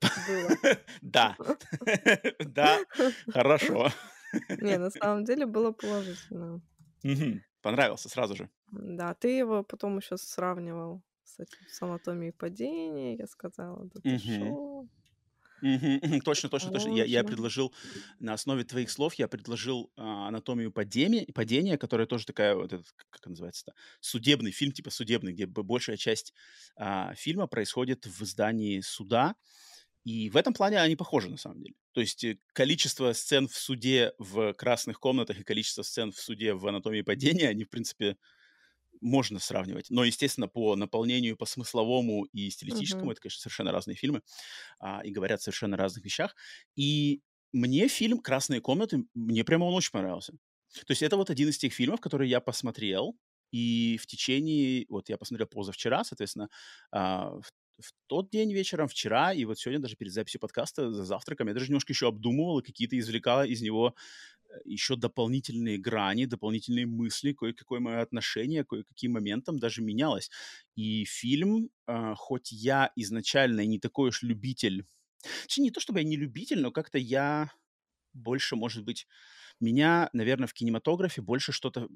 [1.02, 1.36] Да.
[2.40, 2.78] Да,
[3.28, 3.90] хорошо.
[4.60, 6.60] Не, на самом деле было положительно.
[7.62, 8.50] Понравился сразу же.
[8.72, 14.16] Да, ты его потом еще сравнивал с этим, с анатомией падения, я сказала, да ты?
[16.24, 16.90] Точно, точно, точно.
[16.90, 17.74] Я, я предложил
[18.18, 22.86] на основе твоих слов, я предложил а, анатомию падения, падения, которая тоже такая вот этот,
[23.10, 26.34] как называется-то, судебный фильм, типа судебный, где большая часть
[26.76, 29.34] а, фильма происходит в здании суда.
[30.04, 31.74] И в этом плане они похожи, на самом деле.
[31.92, 36.54] То есть э, количество сцен в суде в красных комнатах и количество сцен в суде
[36.54, 38.16] в анатомии падения, они, в принципе,
[39.00, 39.90] можно сравнивать.
[39.90, 43.12] Но, естественно, по наполнению, по смысловому и стилистическому, uh-huh.
[43.12, 44.22] это, конечно, совершенно разные фильмы
[44.78, 46.34] а, и говорят совершенно разных вещах.
[46.76, 47.22] И
[47.52, 50.32] мне фильм «Красные комнаты», мне прямо он очень понравился.
[50.86, 53.16] То есть это вот один из тех фильмов, которые я посмотрел,
[53.52, 56.48] и в течение, вот я посмотрел позавчера, соответственно,
[56.90, 61.04] а, в, в тот день вечером, вчера, и вот сегодня даже перед записью подкаста за
[61.04, 63.94] завтраком я даже немножко еще обдумывал и какие-то извлекал из него
[64.64, 70.30] еще дополнительные грани, дополнительные мысли, кое-какое мое отношение, кое-каким моментам даже менялось.
[70.74, 74.84] И фильм, э, хоть я изначально не такой уж любитель,
[75.42, 77.50] точнее, не то чтобы я не любитель, но как-то я
[78.12, 79.06] больше, может быть,
[79.60, 81.88] меня, наверное, в кинематографе больше что-то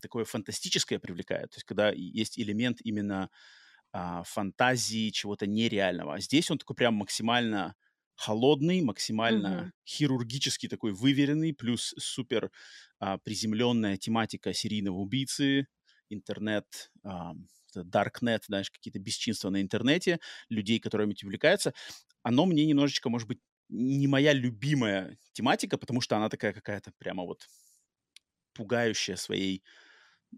[0.00, 1.50] такое фантастическое привлекает.
[1.50, 3.30] То есть когда есть элемент именно
[3.94, 6.16] а, фантазии, чего-то нереального.
[6.16, 7.76] А здесь он такой прям максимально
[8.16, 9.72] холодный, максимально Мгм.
[9.88, 12.50] хирургически такой выверенный, плюс супер
[13.00, 15.68] а, приземленная тематика серийного убийцы,
[16.10, 17.34] интернет, а,
[17.74, 21.74] даркнет, знаешь, какие-то бесчинства на интернете, людей, которыми этим увлекаются.
[22.22, 27.24] Оно мне немножечко, может быть, не моя любимая тематика, потому что она такая какая-то прямо
[27.24, 27.46] вот
[28.54, 29.64] пугающая своей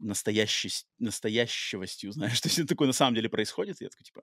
[0.01, 4.23] настоящей, настоящевостью, знаешь, то есть это такое на самом деле происходит, я такой, типа...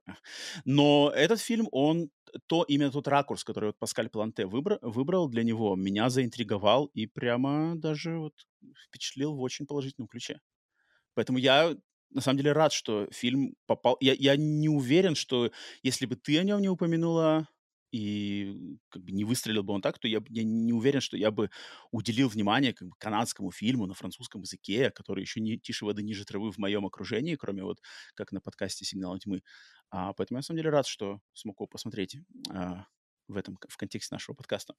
[0.65, 2.09] Но этот фильм, он,
[2.47, 7.07] то, именно тот ракурс, который вот Паскаль Планте выбрал, выбрал для него, меня заинтриговал и
[7.07, 8.33] прямо даже вот
[8.87, 10.39] впечатлил в очень положительном ключе.
[11.15, 11.75] Поэтому я
[12.13, 13.97] на самом деле рад, что фильм попал...
[13.99, 15.51] Я, я не уверен, что
[15.81, 17.47] если бы ты о нем не упомянула,
[17.93, 18.57] и
[18.89, 21.51] как бы не выстрелил бы он так, то я, я не уверен, что я бы
[21.91, 26.25] уделил внимание как бы, канадскому фильму на французском языке, который еще не тише воды ниже
[26.25, 27.81] травы в моем окружении, кроме вот
[28.15, 29.43] как на подкасте «Сигнал тьмы».
[29.91, 32.17] А, поэтому я на самом деле рад, что смог его посмотреть
[32.49, 32.87] а,
[33.27, 34.73] в этом, в контексте нашего подкаста.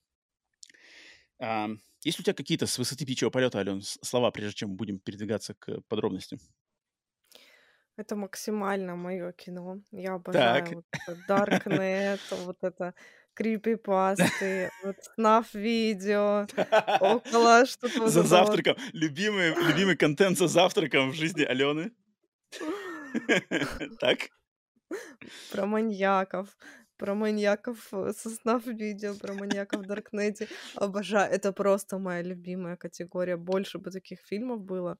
[1.38, 1.68] А,
[2.02, 5.82] есть у тебя какие-то с высоты птичьего полета, Ален, слова, прежде чем будем передвигаться к
[5.82, 6.40] подробностям?
[7.96, 9.78] Это максимально мое кино.
[9.92, 10.72] Я Так.
[10.72, 12.94] обожаю вот это Darknet, вот это
[13.34, 16.46] крипипасты, вот снаф-видео,
[17.00, 18.56] около что-то вот За это вот.
[18.56, 18.76] завтраком.
[18.92, 21.92] Любимый, любимый контент за завтраком в жизни Алены.
[24.00, 24.30] Так.
[25.50, 26.56] Про маньяков,
[27.04, 30.48] про маньяков э, со снаф-видео, про маньяков в Даркнете.
[30.74, 31.32] Обожаю.
[31.32, 33.36] Это просто моя любимая категория.
[33.36, 34.98] Больше бы таких фильмов было.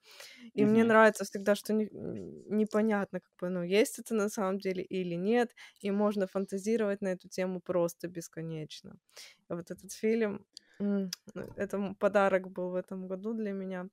[0.55, 0.85] И мне Мгм.
[0.85, 5.55] нравится всегда, что не- непонятно, как бы, ну, есть это на самом деле или нет,
[5.81, 8.97] и можно фантазировать на эту тему просто бесконечно.
[9.49, 10.47] Вот этот фильм,
[11.35, 13.89] ну, это подарок был в этом году для меня.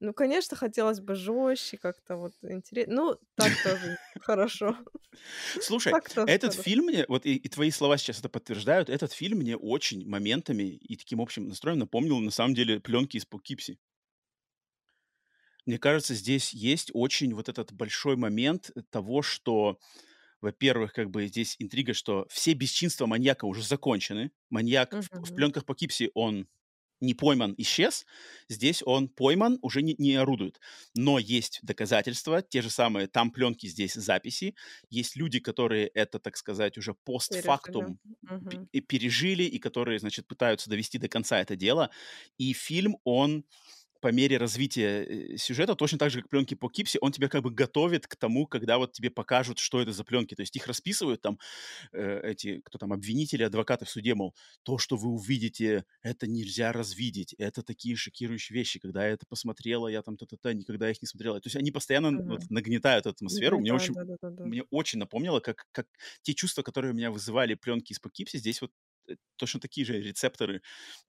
[0.00, 2.94] Ну, конечно, хотелось бы жестче, как-то вот интересно.
[2.94, 4.76] Ну, так тоже хорошо.
[5.60, 5.94] Слушай,
[6.26, 10.06] этот фильм мне, вот и, и твои слова сейчас это подтверждают, этот фильм мне очень
[10.08, 13.78] моментами и таким общим настроем напомнил на самом деле пленки из Poughkeepsie.
[15.66, 19.78] Мне кажется, здесь есть очень вот этот большой момент того, что,
[20.40, 24.30] во-первых, как бы здесь интрига, что все бесчинства маньяка уже закончены.
[24.50, 26.48] Маньяк в, пленках Poughkeepsie, он
[27.04, 28.06] не пойман, исчез.
[28.48, 30.60] Здесь он пойман, уже не, не орудует.
[30.94, 34.54] Но есть доказательства, те же самые, там пленки, здесь записи.
[34.90, 36.94] Есть люди, которые это, так сказать, уже
[37.28, 37.94] Пережили.
[37.94, 37.98] постфактум
[38.48, 38.68] пе- Мгм.
[38.72, 41.90] и пережили, и которые, значит, пытаются довести до конца это дело.
[42.38, 43.44] И фильм, он
[44.04, 45.02] по мере развития
[45.34, 48.16] э, сюжета, точно так же, как пленки по Кипсе, он тебя как бы готовит к
[48.16, 50.34] тому, когда вот тебе покажут, что это за пленки.
[50.34, 51.38] То есть их расписывают там
[51.92, 56.72] э, эти, кто там, обвинители, адвокаты в суде, мол, то, что вы увидите, это нельзя
[56.72, 58.78] развидеть, это такие шокирующие вещи.
[58.78, 61.40] Когда я это посмотрела, я там та-та-та, никогда их не смотрела.
[61.40, 62.48] То есть они постоянно вот Мгм.
[62.50, 63.58] нагнетают атмосферу.
[63.58, 64.44] Мне Нагнетает, очень, да-да-да-да.
[64.44, 65.86] мне очень напомнило, как, как
[66.22, 68.70] те чувства, которые у меня вызывали пленки из Покипси, здесь вот
[69.36, 70.62] точно такие же рецепторы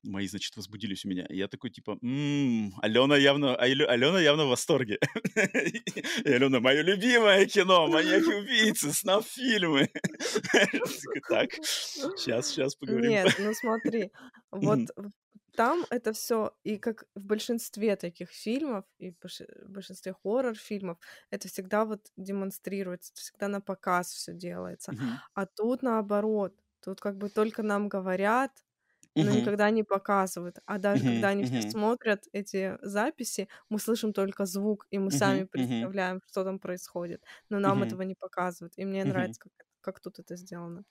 [0.03, 1.25] мои, значит, возбудились у меня.
[1.29, 4.99] И я такой, типа, «М, Алена явно, Алё- Алена явно в восторге.
[6.25, 9.89] И Алена, мое любимое кино, маньяки-убийцы, снаф-фильмы.
[11.27, 11.49] Так,
[12.15, 13.17] сейчас, сейчас поговорим.
[13.17, 14.11] Нет, ну смотри,
[14.51, 14.91] вот
[15.55, 20.97] там это все и как в большинстве таких фильмов, и в больш в большинстве хоррор-фильмов,
[21.31, 24.95] это всегда вот демонстрируется, всегда на показ все делается.
[25.33, 26.53] А тут наоборот,
[26.85, 28.51] тут как бы только нам говорят,
[29.19, 29.31] но Мгм.
[29.31, 30.59] никогда не показывают.
[30.65, 31.15] А даже Мгм.
[31.15, 31.69] когда они все Мгм.
[31.69, 37.23] смотрят эти записи, мы слышим только звук, и мы сами представляем, что там происходит.
[37.49, 38.73] Но нам этого не показывают.
[38.77, 40.83] И мне нравится, как как тут это сделано.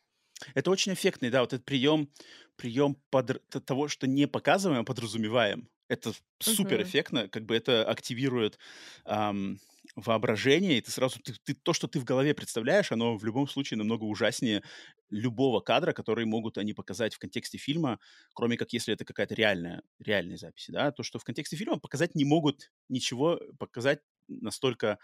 [0.54, 2.10] Это очень эффектный, да, вот этот прием,
[2.56, 5.68] прием т- того, что не показываем, а подразумеваем.
[5.88, 8.58] Это супер эффектно, как бы это активирует
[9.04, 9.58] ам,
[9.96, 13.46] воображение, и ты сразу, ты, ты- то, что ты в голове представляешь, оно в любом
[13.46, 14.62] случае намного ужаснее
[15.10, 18.00] любого кадра, который могут они показать в контексте фильма,
[18.32, 22.14] кроме как если это какая-то реальная, реальная запись, да, то, что в контексте фильма показать
[22.14, 24.98] не могут ничего, показать настолько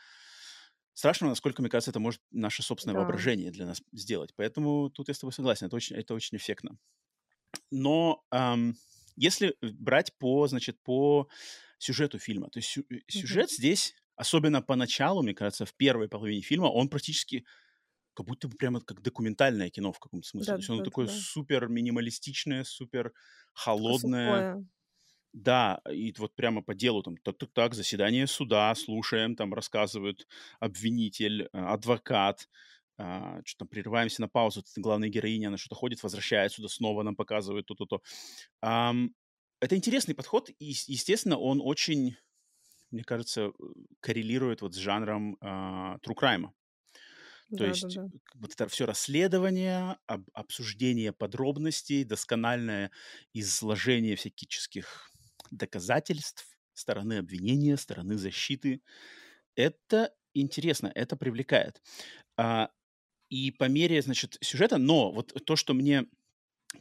[0.94, 2.96] страшного, насколько, мне кажется, это может наше собственное Да.
[2.96, 4.32] воображение для нас сделать.
[4.36, 6.78] Поэтому тут я с тобой согласен, это очень, это очень эффектно.
[7.70, 8.76] Но ам,
[9.20, 11.28] если брать по, значит, по
[11.78, 16.66] сюжету фильма, то есть э, сюжет здесь, особенно поначалу, мне кажется, в первой половине фильма,
[16.66, 17.44] он практически
[18.14, 20.54] как будто бы прямо как документальное кино в каком-то смысле.
[20.54, 21.22] То есть оно такое Да-да-да-да.
[21.22, 23.12] супер минималистичное, супер
[23.54, 24.66] холодное, сухое.
[25.32, 30.26] да, и вот прямо по делу, там, так-так-так, заседание суда, слушаем, там рассказывают
[30.58, 32.48] обвинитель, а, адвокат,
[33.00, 37.16] а, что там прерываемся на паузу, главная героиня, она что-то ходит, возвращается сюда, снова нам
[37.16, 38.02] показывают то-то-то.
[39.60, 42.16] Это интересный подход, и, естественно, он очень,
[42.90, 43.52] мне кажется, э,
[44.00, 46.50] коррелирует вот с жанром э, true crime.
[47.56, 48.10] То Да, есть да-да.
[48.34, 52.90] вот это все расследование, об- обсуждение подробностей, доскональное
[53.34, 55.10] изложение всяких
[55.50, 58.82] доказательств, стороны обвинения, стороны защиты.
[59.56, 61.82] Это интересно, это привлекает.
[62.38, 62.70] А,
[63.30, 66.06] и по мере, значит, сюжета, но вот то, что мне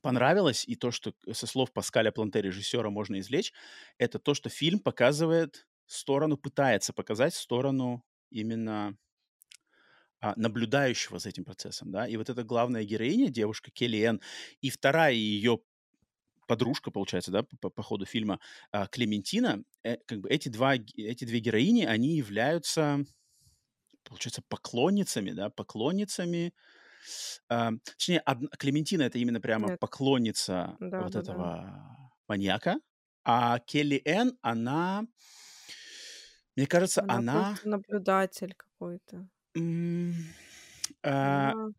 [0.02, 3.54] понравилось, и то, что со слов Паскаля Планте, режиссера, можно извлечь,
[3.98, 8.98] это то, что фильм показывает сторону, пытается показать сторону именно
[10.22, 14.22] а, наблюдающего за этим процессом, да, и вот эта главная героиня, девушка Келли Энн,
[14.62, 15.60] и вторая ее
[16.48, 18.40] подружка, получается, да, по, по ходу фильма,
[18.72, 23.06] а, Клементина, э, как бы эти, два, эти две героини, они являются,
[24.10, 26.54] получается, поклонницами, да, поклонницами,
[27.50, 29.80] а, точнее, одна, Клементина это именно прямо Нет.
[29.80, 31.46] поклонница Да, вот да, да.
[31.46, 32.78] этого маньяка,
[33.26, 35.06] а Келли Энн, она,
[36.56, 37.60] мне кажется, Она она...
[37.64, 39.28] наблюдатель какой-то.
[39.56, 40.14] м,
[41.04, 41.70] а, Она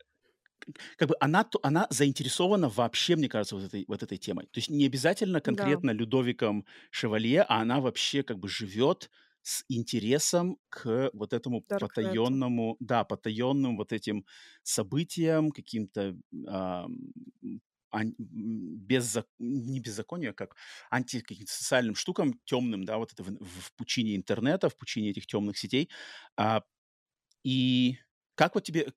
[0.96, 4.46] как бы она, она заинтересована вообще, мне кажется, вот этой, вот этой темой.
[4.46, 5.80] То есть не обязательно Да.
[5.80, 9.10] конкретно Людовиком Шевалье, а она вообще как бы живет
[9.43, 12.36] с интересом к вот этому Даркнету.
[12.36, 14.26] потаенному, да, потаенным вот этим
[14.62, 16.16] событиям, каким-то
[17.93, 20.55] ан- м, беззак- не беззаконию, а как
[20.91, 25.26] анти каким-то социальным штукам темным, да, вот это в, в пучине интернета, в пучине этих
[25.26, 25.91] темных сетей.
[26.36, 26.62] А,
[27.45, 27.99] и
[28.36, 28.93] как вот тебе,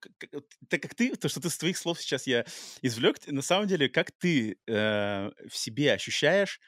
[0.68, 2.46] так как ты, то, что ты с твоих слов сейчас я
[2.82, 6.60] извлек, на самом деле, как ты э, в себе ощущаешь,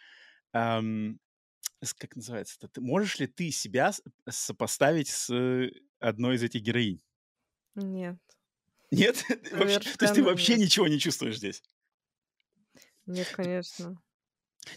[1.94, 3.92] как называется это, ты, можешь ли ты себя
[4.28, 5.70] сопоставить с э,
[6.00, 7.02] одной из этих героинь?
[7.74, 8.18] Нет,
[8.90, 9.24] Нет?
[9.52, 10.60] Вообще- то есть ты вообще нет.
[10.60, 11.62] ничего не чувствуешь здесь?
[13.06, 13.96] нет, конечно.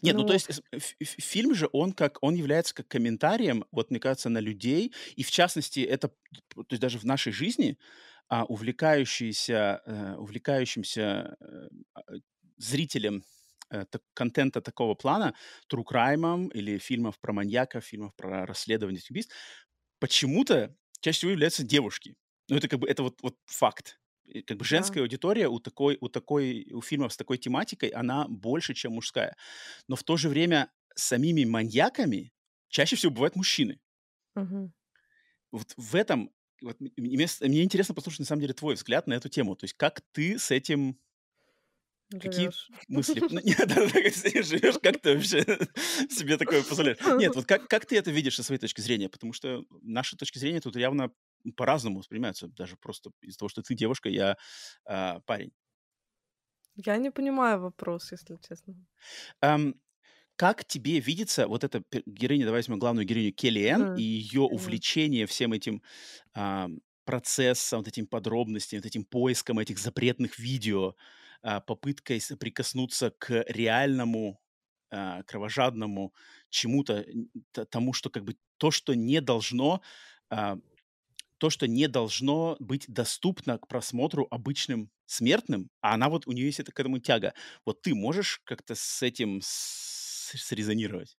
[0.02, 3.66] Нет, ну то Ну, есть ф- ф- фильм же, он как, он является как комментарием,
[3.72, 7.78] вот мне кажется, на людей, и в частности, это, то есть даже в нашей жизни,
[8.28, 12.02] а, увлекающиеся, э, увлекающимся э, а,
[12.58, 13.24] зрителям
[14.14, 15.36] контента такого плана,
[15.72, 19.34] true crime или фильмов про маньяков, фильмов про расследование убийств,
[20.00, 22.16] почему-то чаще всего являются девушки.
[22.50, 24.00] Ну, это как бы, это вот, вот факт.
[24.26, 27.90] И Как бы да, женская аудитория у такой, у такой, у фильмов с такой тематикой,
[27.90, 29.36] она больше, чем мужская.
[29.88, 32.34] Но в то же время самими маньяками
[32.70, 33.80] чаще всего бывают мужчины.
[34.36, 34.72] мгм.
[35.52, 39.30] Вот в этом, вот, мне, мне интересно послушать, на самом деле, твой взгляд на эту
[39.30, 39.56] тему.
[39.56, 41.00] То есть как ты с этим,
[42.18, 42.70] какие Живешь.
[42.88, 43.24] мысли...
[43.30, 45.44] Ну, нет, да, да, живешь, как ты вообще
[46.10, 46.98] себе такое позволяешь?
[47.18, 49.10] Нет, вот как, как ты это видишь со своей точки зрения?
[49.10, 51.12] Потому что наши точки зрения тут явно
[51.56, 54.38] по-разному воспринимаются, даже просто из-за того, что ты девушка, я
[54.86, 55.52] а, парень.
[56.86, 58.76] Я не понимаю вопрос, если честно.
[60.36, 64.42] Как тебе видится вот эта героиня, давай возьмем главную героиню Келли Энн и М, ее
[64.42, 65.82] увлечение всем этим
[67.06, 70.96] процессом, вот этим подробностям, вот этим поиском этих запретных видео,
[71.62, 74.40] попыткой соприкоснуться к реальному
[74.92, 76.14] а, кровожадному
[76.50, 77.06] чему-то,
[77.70, 79.82] тому, что как бы то, что не должно,
[80.30, 80.58] а,
[81.38, 86.48] то, что не должно быть доступно к просмотру обычным смертным, а она вот, у нее
[86.48, 87.34] есть это к этому тяга.
[87.66, 91.18] Вот ты можешь как-то с этим срезонировать?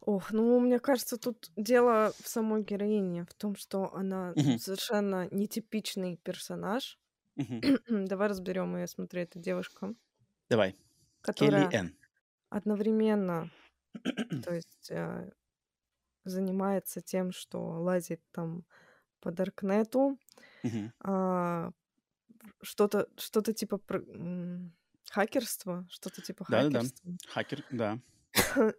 [0.00, 5.28] Ох, ну, мне кажется, тут дело в самой героине, в том, что она Мгм, совершенно
[5.30, 6.98] нетипичный персонаж.
[7.88, 8.86] Давай разберем ее.
[8.86, 9.94] Смотри, это девушка,
[10.48, 10.76] Давай.
[11.34, 11.96] Келли которая Энн.
[12.50, 13.50] одновременно,
[14.44, 15.30] то есть, э,
[16.24, 18.64] занимается тем, что лазит там
[19.20, 20.18] по Даркнету,
[20.64, 20.92] Мгм.
[21.00, 21.70] а,
[22.62, 24.74] что-то, что-то типа про- м,
[25.10, 26.80] хакерства, что-то типа Да-да-да.
[26.80, 27.12] хакерства.
[27.28, 27.98] Хакер, да.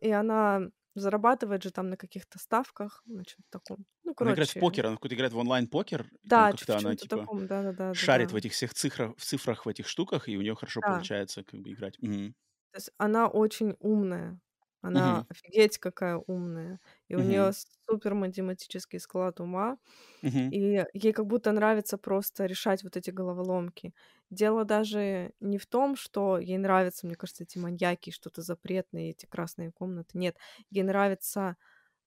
[0.01, 0.69] И она
[0.99, 3.85] зарабатывает же там на каких-то ставках, на чём-то таком.
[4.03, 6.95] Ну, Она играет в короче, покер, она какой-то играет в онлайн-покер, да, в как-то она
[6.95, 8.37] чем-то типа таком, да-да-да, шарит в да-да.
[8.37, 11.07] этих всех цифрах, в цифрах в этих штуках, и у нее хорошо Да.
[11.21, 11.99] получается как бы играть.
[12.01, 12.35] Мгм.
[12.73, 14.39] То есть она очень умная,
[14.81, 15.27] она Мгм.
[15.29, 17.51] офигеть какая умная, и у Мгм.
[17.51, 17.51] нее
[17.89, 19.77] супер математический склад ума,
[20.21, 20.51] Мгм.
[20.51, 23.93] и ей как будто нравится просто решать вот эти головоломки.
[24.29, 29.25] Дело даже не в том, что ей нравятся, мне кажется, эти маньяки, что-то запретное, эти
[29.25, 30.17] красные комнаты.
[30.17, 30.37] Нет,
[30.69, 31.57] ей нравится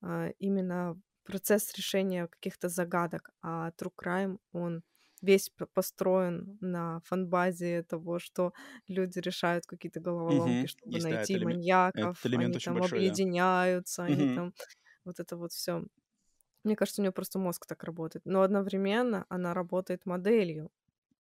[0.03, 4.83] а, именно процесс решения каких-то загадок, а True Crime, он
[5.23, 8.53] весь построен на фанбазе того, что
[8.89, 10.69] люди решают какие-то головоломки, Мгм.
[10.69, 11.61] чтобы Есть, да, найти элемент,
[11.99, 13.21] маньяков, элемент они там большой, да.
[13.21, 14.33] объединяются, они Мгм.
[14.33, 14.55] там
[15.05, 15.85] вот это вот все.
[16.65, 18.27] Мне кажется, у нее просто мозг так работает.
[18.27, 20.71] Но одновременно она работает моделью.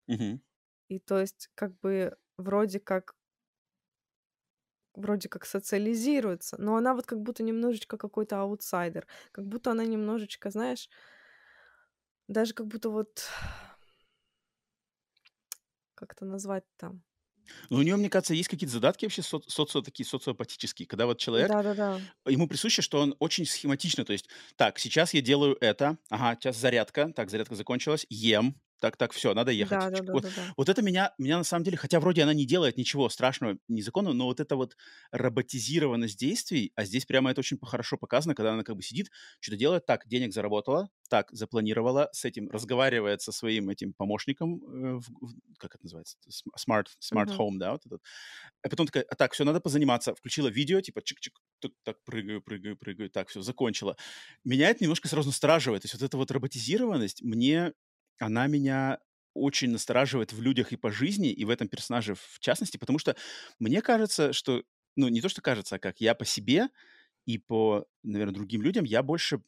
[0.07, 0.39] Мгм.
[0.89, 3.15] И то есть как бы вроде как
[4.95, 10.49] вроде как социализируется, но она вот как будто немножечко какой-то аутсайдер, как будто она немножечко,
[10.49, 10.89] знаешь,
[12.27, 13.27] даже как будто вот
[15.99, 16.99] как это назвать-то?
[17.69, 21.19] Ну, у нее, мне кажется, есть какие-то задатки вообще со социо такие социопатические, когда вот
[21.19, 21.89] человек, Да-да-да.
[22.27, 26.57] ему присуще, что он очень схематично, то есть: "Так, сейчас я делаю это, ага, сейчас
[26.57, 29.89] зарядка, так, зарядка закончилась, ем, так так, все, надо ехать".
[29.93, 30.05] Чик.
[30.11, 30.45] Вот Да-да-да-да-да.
[30.57, 34.13] вот это меня меня на самом деле, хотя вроде она не делает ничего страшного, незаконного,
[34.13, 34.75] но вот эта вот
[35.11, 39.51] роботизированность действий, а здесь прямо это очень хорошо показано, когда она как бы сидит, что
[39.51, 44.99] то делает: так, денег заработала, так, запланировала, с этим разговаривает со своим этим помощником, э,
[44.99, 46.17] в в как это называется?
[46.55, 47.39] Smart smart Мгм.
[47.39, 48.01] home, да, вот этот.
[48.63, 50.15] А потом такая: "А, так, все, надо позаниматься".
[50.15, 53.97] Включила видео, типа чик-чик, тук, так, прыгаю, прыгаю, прыгаю, так, все, закончила.
[54.43, 55.83] Меня это немножко сразу настораживает.
[55.83, 57.73] То есть вот эта вот роботизированность, мне
[58.19, 58.99] она меня
[59.33, 63.15] очень настораживает в людях и по жизни, и в этом персонаже в частности, потому что
[63.59, 64.63] мне кажется, что,
[64.95, 66.69] ну, не то, что кажется, а как я по себе
[67.25, 69.41] и по, наверное, другим людям, я больше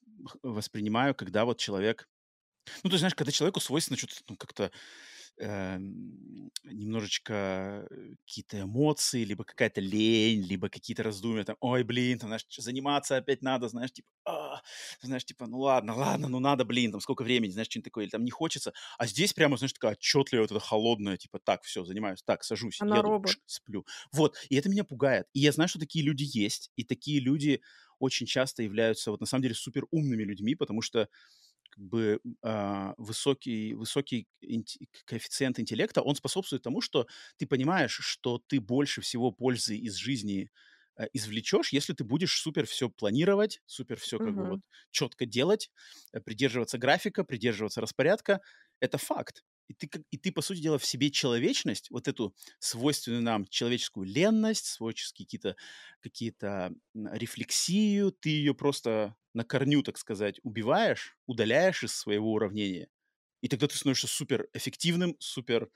[0.43, 2.07] воспринимаю, когда вот человек
[2.84, 4.72] ну, ты знаешь, когда человеку свойственно что то ну, как-то,
[5.39, 12.29] эм, немножечко, э, какие-то эмоции, либо какая-то лень, либо какие-то раздумья, там: "Ой, блин, там,
[12.29, 14.61] знаешь, заниматься опять надо", знаешь, типа, а,
[15.01, 18.11] знаешь, типа: "Ну ладно, ладно, ну надо, блин, там сколько времени", знаешь, что-нибудь такое, или
[18.11, 18.73] там не хочется.
[18.97, 22.84] А здесь прямо, знаешь, такая отчетливая, вот эта холодная, типа: "Так, все, занимаюсь, так, сажусь,
[22.86, 23.23] Она еду, робот.
[23.23, 23.86] пш, сплю".
[24.11, 25.27] Вот, и это меня пугает.
[25.34, 27.61] И я знаю, что такие люди есть, и такие люди
[27.99, 31.07] очень часто являются, вот на самом деле, супер умными людьми, потому что
[31.72, 34.28] как бы, а, высокий высокий
[35.05, 37.07] коэффициент интеллекта, он способствует тому, что
[37.38, 40.49] ты понимаешь, что ты больше всего пользы из жизни,
[40.97, 44.59] э, извлечешь, если ты будешь супер все планировать, супер все как бы вот
[44.91, 45.72] четко делать,
[46.13, 48.41] э, придерживаться графика, придерживаться распорядка.
[48.80, 49.43] Это факт.
[49.72, 54.05] И ты и ты, по сути дела, в себе человечность, вот эту свойственную нам человеческую
[54.05, 55.55] ленность, свойческие какие-то
[56.01, 62.89] какие-то, рефлексию, ты ее просто на корню, так сказать, убиваешь, удаляешь из своего уравнения,
[63.41, 65.69] и тогда ты становишься супер эффективным, супер,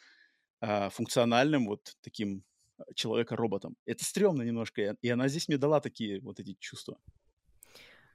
[0.62, 2.44] а, функциональным, вот таким,
[2.78, 3.78] а, человека-роботом.
[3.86, 7.00] Это стрёмно немножко, и она здесь мне дала такие вот эти чувства.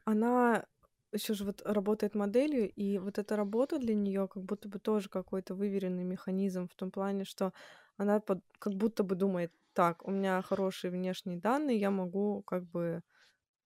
[0.05, 0.67] Она
[1.13, 5.09] еще же вот работает моделью, и вот эта работа для нее как будто бы тоже
[5.09, 7.53] какой-то выверенный механизм в том плане, что
[7.97, 12.65] она под- как будто бы думает, так, у меня хорошие внешние данные, я могу как
[12.67, 13.03] бы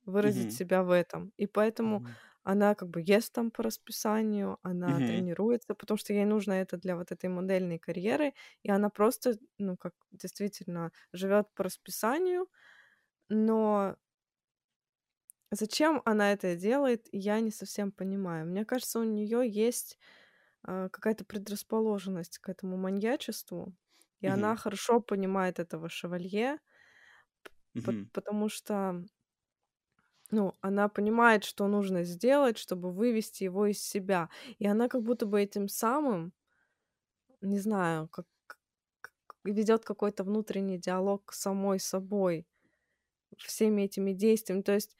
[0.04, 0.52] выразить Мгм.
[0.52, 1.32] себя в этом.
[1.36, 2.16] И поэтому Мгм.
[2.44, 5.02] она как бы ест там по расписанию, она Мгм.
[5.02, 9.76] тренируется, потому что ей нужно это для вот этой модельной карьеры, и она просто, ну,
[9.78, 12.48] как действительно живет по расписанию,
[13.28, 13.96] но
[15.54, 18.46] Зачем она это делает, я не совсем понимаю.
[18.46, 19.98] Мне кажется, у нее есть
[20.64, 23.74] а, какая-то предрасположенность к этому маньячеству,
[24.20, 24.56] и она Мгм.
[24.56, 26.58] хорошо понимает этого шевалье,
[27.82, 28.08] пот- Мгм.
[28.12, 29.04] потому что,
[30.30, 34.28] ну, она понимает, что нужно сделать, чтобы вывести его из себя.
[34.58, 36.32] И она как будто бы этим самым,
[37.40, 38.26] не знаю, как
[39.44, 42.46] ведет какой-то внутренний диалог с самой собой
[43.38, 44.62] всеми этими действиями.
[44.62, 44.96] То есть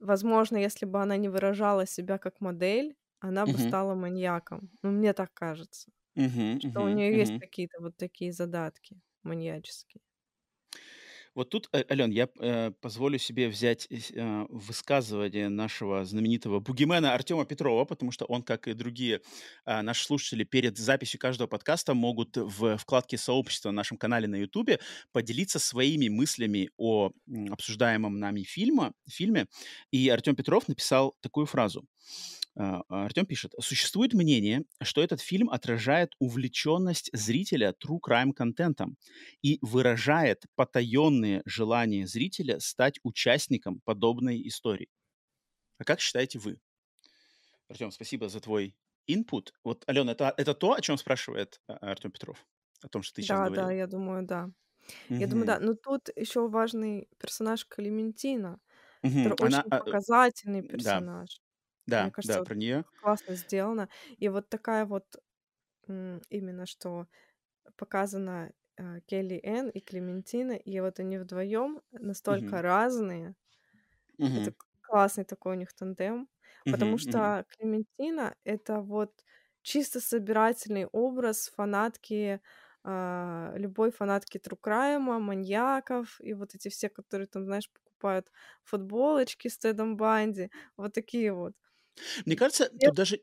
[0.00, 3.58] Возможно, если бы она не выражала себя как модель, она бы Мгм.
[3.58, 4.70] стала маньяком.
[4.82, 6.58] Ну, мне так кажется, Мгм.
[6.58, 6.90] что у Мгм.
[6.90, 7.40] нее есть Мгм.
[7.40, 10.02] какие-то вот такие задатки маньяческие.
[11.34, 17.44] Вот тут, э, Ален, я, э, позволю себе взять э, высказывание нашего знаменитого бугимена Артема
[17.44, 19.20] Петрова, потому что он, как и другие,
[19.64, 24.36] а, наши слушатели, перед записью каждого подкаста могут в вкладке "Сообщества" на нашем канале на
[24.36, 24.80] "Ютубе"
[25.12, 27.12] поделиться своими мыслями о,
[27.50, 29.46] обсуждаемом нами фильма фильме.
[29.92, 31.86] И Артем Петров написал такую фразу.
[32.56, 38.96] А, Артем пишет: "Существует мнение, что этот фильм отражает увлеченность зрителя true crime контентом
[39.42, 40.44] и выражает
[41.20, 44.88] потаенные желания зрителя стать участником подобной истории.
[45.78, 46.60] А как считаете вы?
[47.68, 48.76] Артем, спасибо за твой
[49.08, 49.52] input.
[49.64, 52.46] Вот, Алена, это, это то, о чем спрашивает а, Артем Петров?
[52.82, 53.72] О том, что ты сейчас Да, да, говорила?
[53.72, 54.50] я думаю, да.
[55.18, 55.60] Я думаю, да.
[55.60, 58.60] Но тут еще важный персонаж Клементина,
[59.02, 59.34] Мгм.
[59.34, 61.42] который Она, очень а, э, показательный да, персонаж.
[61.96, 62.84] Мне да, да, кажется, вот про нее.
[62.96, 63.88] классно сделано.
[64.18, 65.06] И вот такая вот
[66.30, 67.06] именно что
[67.76, 68.52] показана
[69.06, 72.62] Келли Энн и Клементина, и вот они вдвоем настолько Мгм.
[72.62, 73.34] разные,
[74.34, 74.52] Это Мгм.
[74.52, 76.28] к классный такой у них тандем,
[76.68, 77.02] потому Мгм.
[77.06, 77.32] Мгм.
[77.32, 79.24] что Клементина- это вот
[79.62, 82.40] чисто собирательный образ фанатки,
[82.84, 88.30] а, любой фанатки true крайма, маньяков и вот эти все, которые там, знаешь, покупают
[88.64, 90.50] футболочки с Тедом Банди.
[90.76, 91.54] Вот такие вот.
[92.26, 93.20] Мне кажется, тут даже,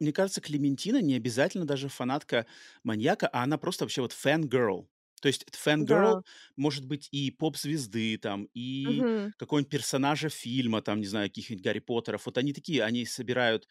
[0.00, 2.46] мне кажется, Клементина не обязательно даже фанатка
[2.84, 4.90] маньяка, а она просто вообще вот фэн-герл.
[5.22, 5.46] То есть
[5.78, 6.20] Да.
[6.20, 6.22] фэн-герл
[6.56, 9.32] может быть и поп-звезды, там, и Мгм.
[9.38, 12.26] какого-нибудь персонажа фильма, там, не знаю, каких-нибудь Гарри Поттеров.
[12.26, 13.66] Вот они такие, они собирают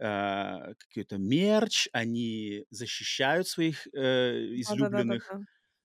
[0.00, 5.38] а, какой-то мерч, они защищают своих э, излюбленных, Да-да-да-да-да.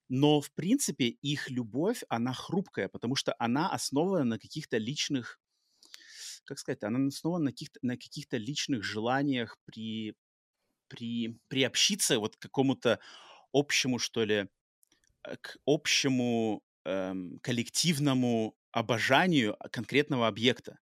[0.08, 5.40] но, в принципе, их любовь, она хрупкая, потому что она основана на каких-то личных,
[6.44, 10.14] как сказать, она основана на каких-то, на каких-то личных желаниях при,
[10.88, 13.00] при, приобщиться вот к какому-то
[13.52, 14.48] общему, что ли,
[15.24, 20.78] э, к общему эм, коллективному обожанию конкретного объекта.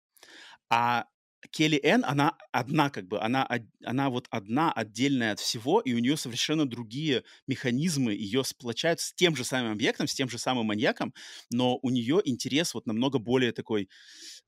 [0.71, 1.07] А
[1.51, 3.49] Келли Энн, она одна как бы, она,
[3.85, 9.13] она вот одна отдельная от всего, и у нее совершенно другие механизмы ее сплочают с
[9.13, 11.13] тем же самым объектом, с тем же самым маньяком,
[11.51, 13.89] но у нее интерес вот намного более такой,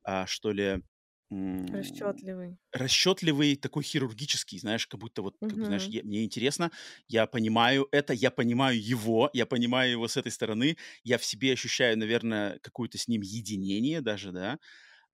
[0.04, 0.82] а, что ли,
[1.30, 2.56] м, Расчетливый.
[2.72, 5.92] расчетливый, такой хирургический, знаешь, как будто вот, как бы, знаешь, Мгм.
[5.92, 6.72] я- мне интересно,
[7.08, 11.52] я понимаю это, я понимаю его, я понимаю его с этой стороны, я в себе
[11.52, 14.58] ощущаю, наверное, какое-то с ним единение даже, да,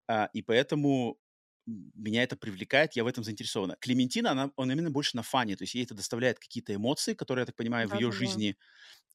[0.09, 1.19] а, и поэтому
[1.69, 3.77] м, меня это привлекает, я в этом заинтересована.
[3.81, 7.43] Клементина, она, он именно больше на фане, то есть ей это доставляет какие-то эмоции, которые,
[7.43, 8.13] я так понимаю, в ее Да-да-да.
[8.13, 8.57] жизни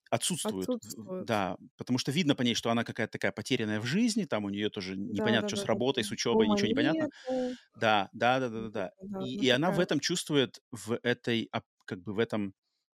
[0.10, 0.74] отсутствуют.
[0.76, 1.26] В- Отсутствуют.
[1.26, 4.49] Да, потому что видно по ней, что она какая-то такая потерянная в жизни, там у
[4.49, 6.03] нее тоже непонятно, что с работой, Да-да-да-да-да.
[6.03, 7.10] с учебой, Дома ничего не понятно.
[7.76, 8.91] Да, да, да, да, да, да.
[8.99, 9.20] Да-да-да.
[9.20, 11.49] И, и она в этом чувствует, в этой,
[11.86, 12.53] как бы в этом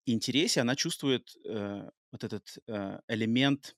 [0.07, 3.77] интересе, она чувствует э, вот этот э, элемент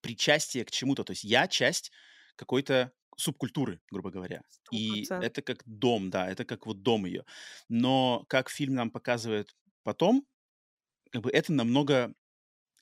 [0.00, 1.04] причастия к чему-то.
[1.04, 1.92] То есть я часть
[2.36, 4.42] какой-то субкультуры, грубо говоря.
[4.48, 5.26] сто И процентов.
[5.26, 7.24] это как дом, да, это как вот дом ее.
[7.68, 10.26] Но как фильм нам показывает потом,
[11.10, 12.14] как бы это намного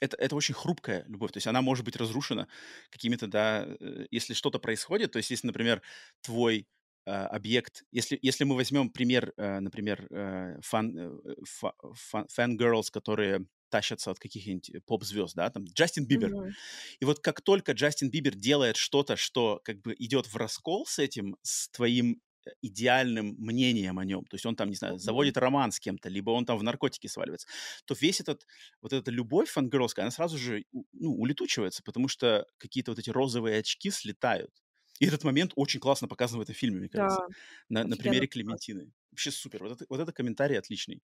[0.05, 2.48] это, это очень хрупкая любовь, то есть она может быть разрушена
[2.90, 5.82] какими-то, да, э, если что-то происходит, то есть если, например,
[6.20, 6.66] твой
[7.07, 12.90] э, объект, если, если мы возьмем пример, э, например, э, фан, э, fa- fa- fangirls,
[12.90, 16.30] которые тащатся от каких-нибудь поп-звезд, да, там Джастин Бибер.
[16.30, 16.52] Мгм.
[17.00, 21.00] И вот как только Джастин Бибер делает что-то, что как бы идет в раскол с
[21.00, 25.36] этим, с твоим э, идеальным мнением о нем, то есть он там, не знаю, заводит
[25.36, 27.49] роман с кем-то, либо он там в наркотики сваливается,
[27.84, 28.47] то весь этот,
[28.82, 33.59] вот эта любовь фангерлская, она сразу же ну, улетучивается, потому что какие-то вот эти розовые
[33.61, 34.62] очки слетают.
[35.01, 37.22] И этот момент очень классно показан в этом фильме, мне Да, кажется,
[37.68, 38.28] на, на офигенно примере.
[38.28, 38.92] Клементины.
[39.11, 39.62] Вообще супер.
[39.64, 41.03] Вот это, вот это комментарий отличный.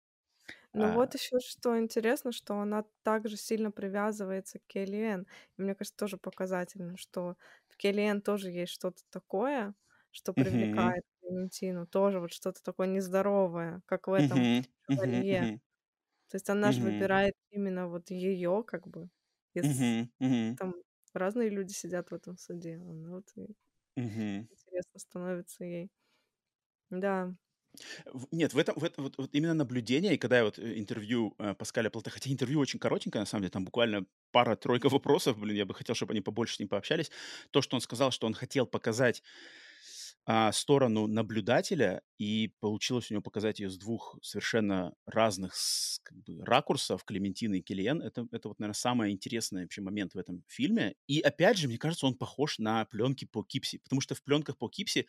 [0.72, 5.26] Ну А, вот еще что интересно, что она также сильно привязывается к Келлиэн.
[5.56, 7.36] И мне кажется, тоже показательно, что
[7.68, 9.74] в Келлиэн тоже есть что-то такое,
[10.10, 11.86] что привлекает Клементину.
[11.86, 15.28] Тоже вот что-то такое нездоровое, как в этом мгм, мгм, «Шевалье».
[15.30, 15.60] мгм,
[16.28, 19.10] То есть она же мгм, выбирает именно вот ее как бы.
[19.54, 19.66] Из...
[19.66, 20.74] мгм, мгм, Там
[21.14, 22.76] разные люди сидят в этом суде.
[22.76, 23.56] Она вот и
[23.96, 24.48] мгм.
[24.50, 25.90] интересно становится ей.
[26.90, 27.34] Да.
[28.06, 30.78] В нет, в этом в этом вот вот именно наблюдение, и когда я вот, э,
[30.78, 35.38] интервью, э, Паскаля Плата хотя интервью очень коротенькое, на самом деле, там буквально пара-тройка вопросов,
[35.38, 37.10] блин, я бы хотел, чтобы они побольше с ним пообщались.
[37.50, 39.22] То, что он сказал, что он хотел показать,
[40.26, 45.54] а, сторону наблюдателя, и получилось у него показать ее с двух совершенно разных
[46.02, 48.00] как бы ракурсов, Клементины и Киллиан.
[48.00, 50.94] Это это вот, наверно, самый интересный вообще момент в этом фильме.
[51.06, 54.56] И опять же, мне кажется, он похож на пленки по Кипси, потому что в пленках
[54.56, 55.06] по Кипси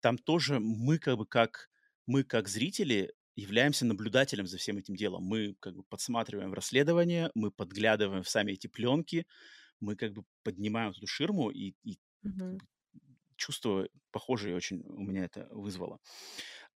[0.00, 1.70] там тоже мы как бы как
[2.06, 5.22] мы как зрители являемся наблюдателем за всем этим делом.
[5.22, 9.26] Мы как бы подсматриваем в расследование, мы подглядываем в сами эти пленки,
[9.80, 12.66] мы как бы поднимаем эту ширму, и, и бы
[13.38, 16.00] чувство похожее очень у меня это вызвало.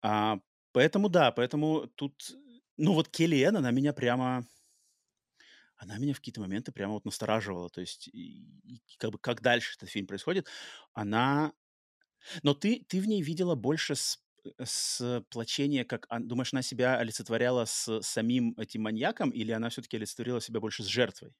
[0.02, 0.38] А,
[0.72, 2.32] поэтому да, поэтому тут,
[2.78, 4.44] ну вот Келли она меня прямо,
[5.76, 7.68] она меня в какие-то моменты прямо вот настораживала.
[7.70, 10.48] То есть и, и как бы как дальше этот фильм происходит,
[10.92, 11.52] она
[12.42, 17.64] но ты ты в ней видела больше с э, сплочение, как думаешь, она себя олицетворяла
[17.66, 21.34] с самим этим маньяком, или она все таки олицетворила себя больше с жертвой?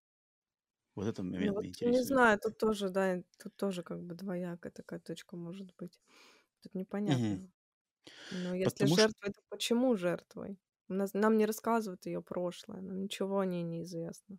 [0.94, 4.14] Вот этот Ну момент вот меня не знаю, тут тоже, да, тут тоже как бы
[4.14, 6.01] двоякая такая точка может быть.
[6.62, 7.51] Тут непонятно.
[8.31, 10.59] Но если Потому что жертвой, то почему жертвой?
[10.89, 14.39] Нас нам не рассказывают ее прошлое, нам ничего о ней не известно.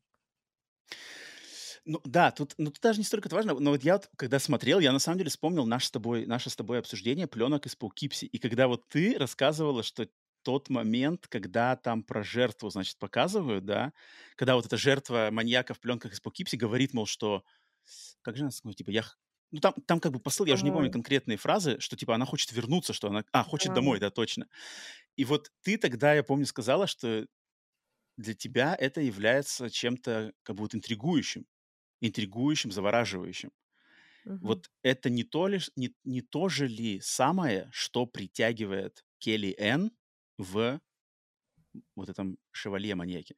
[1.85, 4.39] ну да, тут ну тут даже не столько это важно, но вот я вот когда
[4.39, 7.75] смотрел, я на самом деле вспомнил наш с тобой наше с тобой обсуждение пленок из
[7.77, 8.27] Poughkeepsie.
[8.27, 10.07] И когда вот ты рассказывала, что
[10.43, 13.93] тот момент, когда там про жертву, значит, показывают, да,
[14.35, 17.43] когда вот эта жертва маньяка в пленках из Poughkeepsie говорит, мол, что
[18.21, 19.03] Как же она сказала, типа, я
[19.51, 22.25] ну, там там как бы посыл, я уже не помню конкретные фразы, что, типа, она
[22.25, 24.47] хочет вернуться, что она а, хочет домой, да, точно.
[25.17, 27.27] И вот ты тогда, я помню, сказала, что
[28.17, 31.45] для тебя это является чем-то как бы вот интригующим,
[32.01, 33.51] интригующим, завораживающим.
[34.25, 34.61] Мгм.
[34.61, 39.91] Вот это не то лишь не не то же ли самое, что притягивает Келли Энн
[40.37, 40.79] в
[41.95, 43.35] вот этом «Шевалье-маньяке»?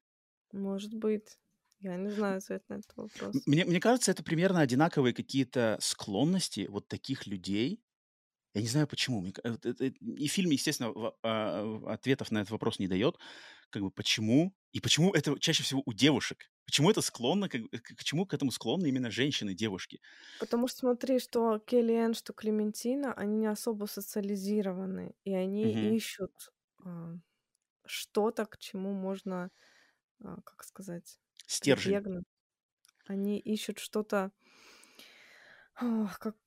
[0.54, 1.38] Может быть.
[1.80, 3.46] Я не знаю ответ на этот вопрос.
[3.46, 7.82] Мне, мне кажется, это примерно одинаковые какие-то склонности вот таких людей.
[8.56, 9.26] Я не знаю почему.
[9.44, 10.94] Это- И фильм, естественно,
[11.24, 13.18] а, ответов на этот вопрос не дает.
[13.72, 14.56] Как бы почему?
[14.74, 16.52] И почему это чаще всего у девушек?
[16.66, 20.02] Почему это склонно, как, бы- к чему к этому склонны именно женщины, девушки?
[20.40, 25.96] Потому что смотри, что Келлиэн, что Клементина, они не особо социализированы, и они Мгм.
[25.96, 26.32] ищут
[27.86, 29.52] что-то, к чему можно,
[30.24, 31.94] а, как сказать, Стержень.
[31.94, 32.26] прибегнуть.
[33.08, 34.32] Они ищут что-то,
[36.20, 36.38] как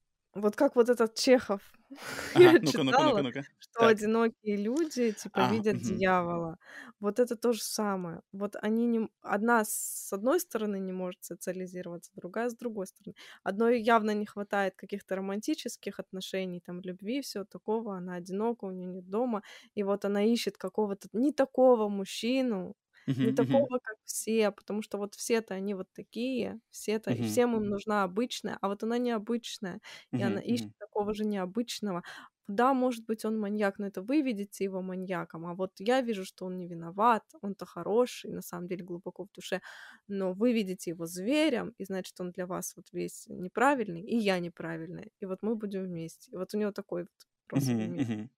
[0.41, 1.61] вот как вот этот Чехов.
[2.35, 3.45] Ага, Я ну-ка, ну-ка, ну-ка, читала, ну-ка.
[3.59, 3.87] что Так.
[3.87, 5.81] одинокие люди, типа, А, видят мгм.
[5.81, 6.59] дьявола.
[7.01, 8.23] Вот это то же самое.
[8.33, 13.15] Вот они не одна с одной стороны не может социализироваться, другая с другой стороны.
[13.43, 17.97] Одной явно не хватает каких-то романтических отношений, там, любви, всего такого.
[17.97, 19.43] Она одинока, у неё нет дома.
[19.75, 22.75] И вот она ищет какого-то не такого мужчину,
[23.21, 27.23] не Мгм, мгм, такого, как все, потому что вот все-то они вот такие, все-то и
[27.23, 29.81] мгм, всем им нужна обычная, а вот она необычная,
[30.17, 32.03] и она ищет такого же необычного.
[32.49, 36.25] Да, может быть, он маньяк, но это вы видите его маньяком, а вот я вижу,
[36.25, 39.61] что он не виноват, он-то хороший, на самом деле, глубоко в душе,
[40.09, 44.39] но вы видите его зверем, и значит, он для вас вот весь неправильный, и я
[44.39, 46.31] неправильная, и вот мы будем вместе.
[46.33, 47.11] И вот у него такой вот
[47.47, 48.07] просто мир.
[48.09, 48.29] мгм,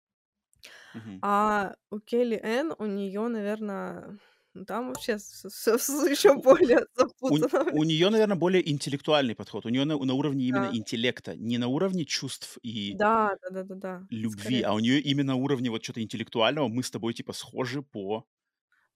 [0.95, 1.23] мгм.
[1.23, 4.19] А у Келли Энн, у нее, наверное,
[4.66, 5.74] там вообще все
[6.09, 6.86] еще более
[7.20, 7.70] У, запутанно.
[7.72, 9.64] у нее, наверное, более интеллектуальный подход.
[9.66, 14.06] У нее на, на уровне именно Да, интеллекта, не на уровне чувств и да, да-да-да-да,
[14.10, 16.68] любви, скорее, а у нее именно уровне вот что-то интеллектуального.
[16.68, 18.27] Мы с тобой типа схожи по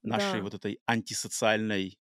[0.02, 1.98] нашей да, вот этой антисоциальной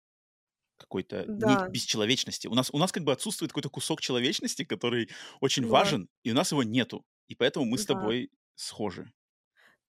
[0.77, 2.47] какой-то да, бесчеловечности.
[2.47, 5.09] У нас, у нас как бы отсутствует какой-то кусок человечности, который
[5.41, 7.03] очень вот, важен, и у нас его нету.
[7.27, 7.95] И поэтому мы с да.
[7.95, 9.11] тобой схожи.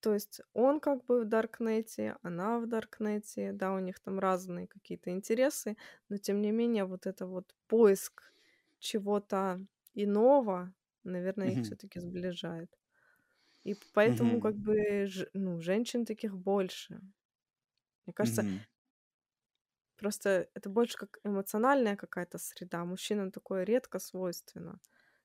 [0.01, 4.67] То есть он как бы в Даркнете, она в Даркнете, да, у них там разные
[4.67, 5.77] какие-то интересы,
[6.09, 8.33] но тем не менее вот это вот поиск
[8.79, 9.61] чего-то
[9.93, 10.73] иного,
[11.03, 11.63] наверное, их Мгм.
[11.63, 12.71] все-таки сближает.
[13.63, 14.41] И поэтому Мгм.
[14.41, 17.01] как бы, ну, женщин таких больше.
[18.05, 18.65] Мне кажется, Мгм.
[19.97, 22.83] Просто это больше как эмоциональная какая-то среда.
[22.85, 24.79] Мужчинам такое редко свойственно,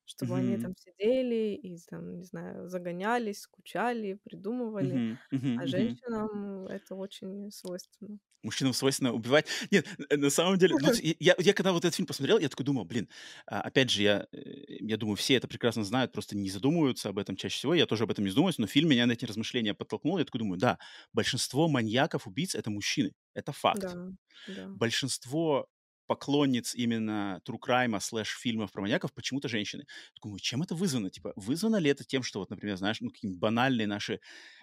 [0.07, 0.59] чтобы они Мгм.
[0.59, 5.19] там сидели и там, не знаю, загонялись, скучали, придумывали, Мгм.
[5.31, 5.57] Мгм.
[5.57, 8.19] а женщинам это очень свойственно.
[8.43, 9.47] Мужчинам свойственно убивать.
[9.73, 12.65] Нет, э, на самом деле, ну, я я когда вот этот фильм посмотрел, я такой
[12.65, 13.09] думал: "Блин".
[13.47, 14.39] А, опять же, я, э,
[14.69, 17.75] я думаю, все это прекрасно знают, просто не задумываются об этом чаще всего.
[17.75, 20.19] Я тоже об этом не задумываюсь, но фильм меня на эти размышления подтолкнул.
[20.19, 20.79] Я такой думаю: да,
[21.13, 23.15] большинство маньяков, убийц- это мужчины.
[23.35, 23.51] Это
[23.83, 23.99] Да, факт.
[24.47, 24.67] да.
[24.75, 25.69] Большинство
[26.07, 29.87] поклонниц именно true crime слэш фильмов про маньяков почему-то женщины.
[30.23, 31.11] Думаю, чем это вызвано?
[31.11, 34.21] Типа, вызвано ли это тем, что вот, например, знаешь, ну, какие-нибудь банальные наши,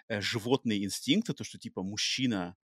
[0.08, 2.56] э, животные инстинкты, то, что типа мужчина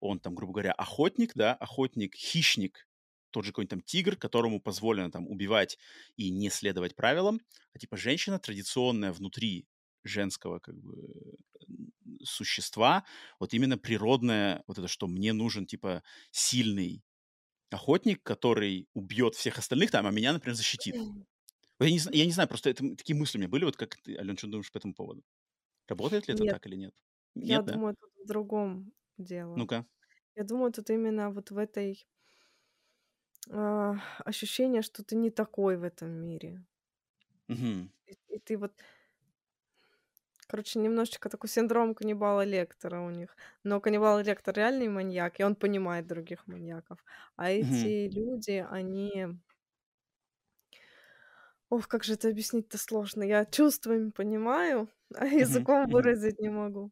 [0.00, 2.88] он там, грубо говоря, охотник, да, охотник, хищник,
[3.30, 5.78] тот же какой-нибудь там тигр, которому позволено там убивать
[6.16, 7.40] и не следовать правилам,
[7.72, 9.66] а типа женщина традиционная внутри
[10.04, 11.36] женского как бы
[12.24, 13.04] существа,
[13.38, 17.02] вот именно природное вот это, что мне нужен типа сильный
[17.74, 21.04] охотник, который убьет всех остальных там, а меня, например, защитит.
[21.80, 23.96] Вот Я не, я не знаю, просто это, такие мысли у меня были, вот как
[23.98, 25.24] ты, Ален, что думаешь по этому поводу?
[25.88, 26.94] Работает ли это Нет, так или нет?
[27.42, 27.82] я Нет, да?
[27.82, 29.68] думаю, тут в другом дело.
[29.70, 29.84] Ну-ка.
[30.36, 32.06] Я думаю, тут именно вот в этой
[33.50, 33.94] а,
[34.24, 36.64] ощущение, что ты не такой в этом мире.
[37.48, 37.90] Мгм.
[38.06, 38.72] И, и ты вот
[40.52, 43.34] Короче, немножечко такой синдром каннибала Лектора у них.
[43.64, 46.98] Но каннибал Лектор реальный маньяк, и он понимает других маньяков.
[47.36, 49.28] А эти люди, они...
[51.70, 53.22] Ох, как же это объяснить-то сложно.
[53.22, 56.90] Я чувствами понимаю, а языком выразить не могу.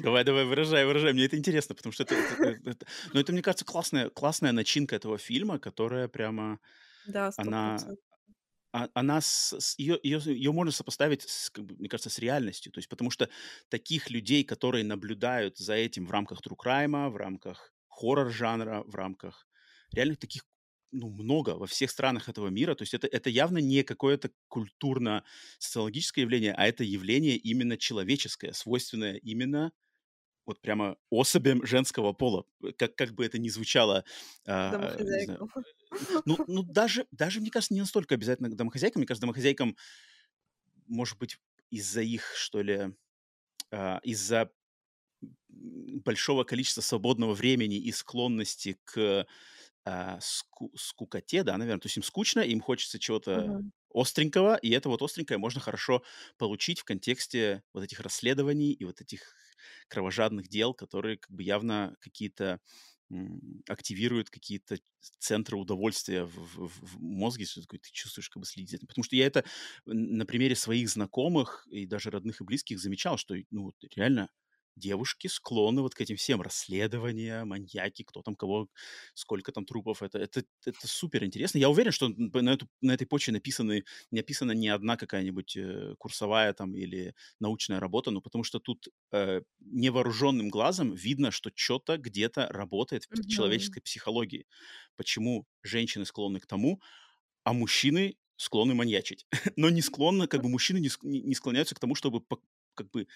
[0.00, 1.14] Давай, давай, выражай, выражай.
[1.14, 4.52] Мне это интересно, потому что это, это, это- это- ну, это, мне кажется, классная, классная
[4.52, 6.58] начинка этого фильма, которая прямо,
[7.06, 8.09] Да, сто она, процентов.
[8.72, 12.72] Она, с, с- ее, ее, ее можно сопоставить, с, как мне кажется, с реальностью.
[12.72, 13.28] То есть, потому что
[13.68, 19.46] таких людей, которые наблюдают за этим в рамках true crime, в рамках хоррор-жанра, в рамках
[19.92, 20.44] реально таких
[20.92, 22.74] ну, много во всех странах этого мира.
[22.74, 29.14] То есть это, это явно не какое-то культурно-социологическое явление, а это явление именно человеческое, свойственное
[29.16, 29.72] именно
[30.50, 32.44] вот прямо особям женского пола.
[32.64, 34.04] Э, Как, как бы это ни звучало,
[34.46, 35.46] а, Домохозяйка.
[36.24, 39.00] ну, ну даже, даже, мне кажется, не настолько обязательно к домохозяйкам.
[39.00, 39.76] Мне кажется, домохозяйкам,
[40.86, 41.38] может быть,
[41.70, 42.94] из-за их, что ли,
[43.72, 44.52] а, из-за
[45.48, 49.26] большого количества свободного времени и склонности к
[49.84, 51.80] а, ску- скукоте, да, наверное.
[51.80, 53.70] То есть им скучно, им хочется чего-то Мгм.
[53.94, 56.02] остренького, и это вот остренькое можно хорошо
[56.38, 59.34] получить в контексте вот этих расследований и вот этих
[59.88, 62.60] кровожадных дел, которые как бы явно какие-то
[63.10, 64.78] м, активирует какие-то
[65.18, 68.86] центры удовольствия в, в- в мозге, что такое, ты чувствуешь как бы следить за этим.
[68.86, 69.44] Потому что я это
[69.86, 74.30] на примере своих знакомых и даже родных и близких замечал, что ну реально
[74.76, 78.68] девушки склонны вот к этим всем расследования, маньяки, кто там кого,
[79.14, 80.02] сколько там трупов.
[80.02, 81.58] Это, это, это супер интересно.
[81.58, 85.94] Я уверен, что на, эту, на этой почве написаны, не написана ни одна какая-нибудь э,
[85.98, 91.98] курсовая там или научная работа, ну потому что тут э, невооруженным глазом видно, что что-то
[91.98, 93.26] где-то работает в Мгм.
[93.26, 94.46] человеческой психологии.
[94.96, 96.80] Почему женщины склонны к тому,
[97.44, 99.26] а мужчины склонны маньячить.
[99.56, 102.22] Но не склонны, как бы мужчины не, не- склоняются к тому, чтобы
[102.74, 103.06] как бы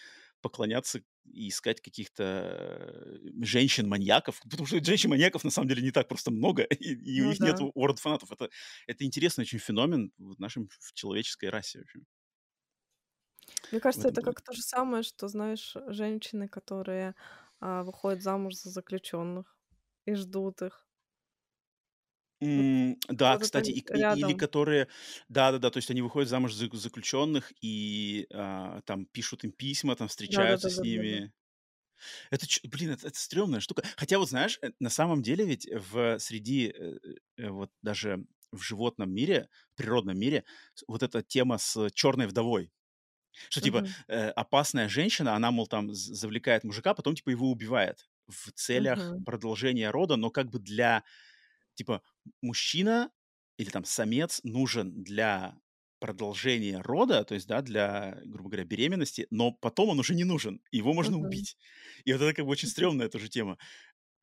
[0.45, 6.31] поклоняться и искать каких-то э, женщин-маньяков, потому что женщин-маньяков на самом деле не так просто
[6.31, 7.71] много, и, и у Ну них нет да.
[7.75, 8.31] орд фанатов.
[8.33, 8.51] Это,
[8.87, 12.01] это интересный очень феномен в нашем в человеческой расе вообще,
[13.71, 14.23] Мне кажется, это плане.
[14.23, 17.15] как то же самое, что, знаешь, женщины, которые,
[17.61, 19.57] а, выходят замуж за заключенных
[20.07, 20.87] и ждут их.
[22.45, 24.89] М, да, вот это кстати, и и или которые
[25.29, 30.09] да-да-да, то есть они выходят замуж за заключенных и, а, там пишут им письма, там
[30.09, 31.21] встречаются с Да-да-да-да-да-да.
[31.21, 31.33] ними.
[32.31, 33.83] Это ч блин, это это стрёмная штука.
[33.97, 36.99] Хотя вот знаешь, э, на самом деле ведь в среди, э,
[37.39, 40.45] э, вот даже в животном мире, в природном мире,
[40.75, 42.73] с вот эта тема с черной вдовой,
[43.51, 48.53] что типа, э, опасная женщина, она, мол, там завлекает мужика, потом типа его убивает в
[48.53, 49.25] целях Мгм.
[49.25, 51.05] продолжения рода, но как бы для
[51.75, 52.03] типа
[52.43, 53.11] мужчина
[53.59, 55.59] или там самец нужен для
[56.01, 60.61] продолжения рода, то есть, да, для, грубо говоря, беременности, но потом он уже не нужен,
[60.71, 61.19] его можно Мгм.
[61.19, 61.57] убить.
[62.05, 63.59] И вот это как бы очень стрёмная тоже тема.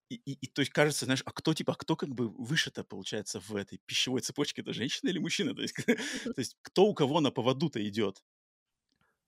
[0.09, 2.83] И, и, и то есть кажется, знаешь, а кто типа, а кто как бы выше-то
[2.83, 5.53] получается в этой пищевой цепочке, это женщина или мужчина?
[5.55, 8.23] То есть, то есть кто у кого на поводу-то идет?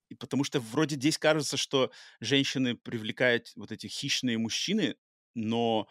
[0.10, 4.98] И потому что вроде здесь кажется, что женщины привлекают вот эти хищные мужчины,
[5.34, 5.88] но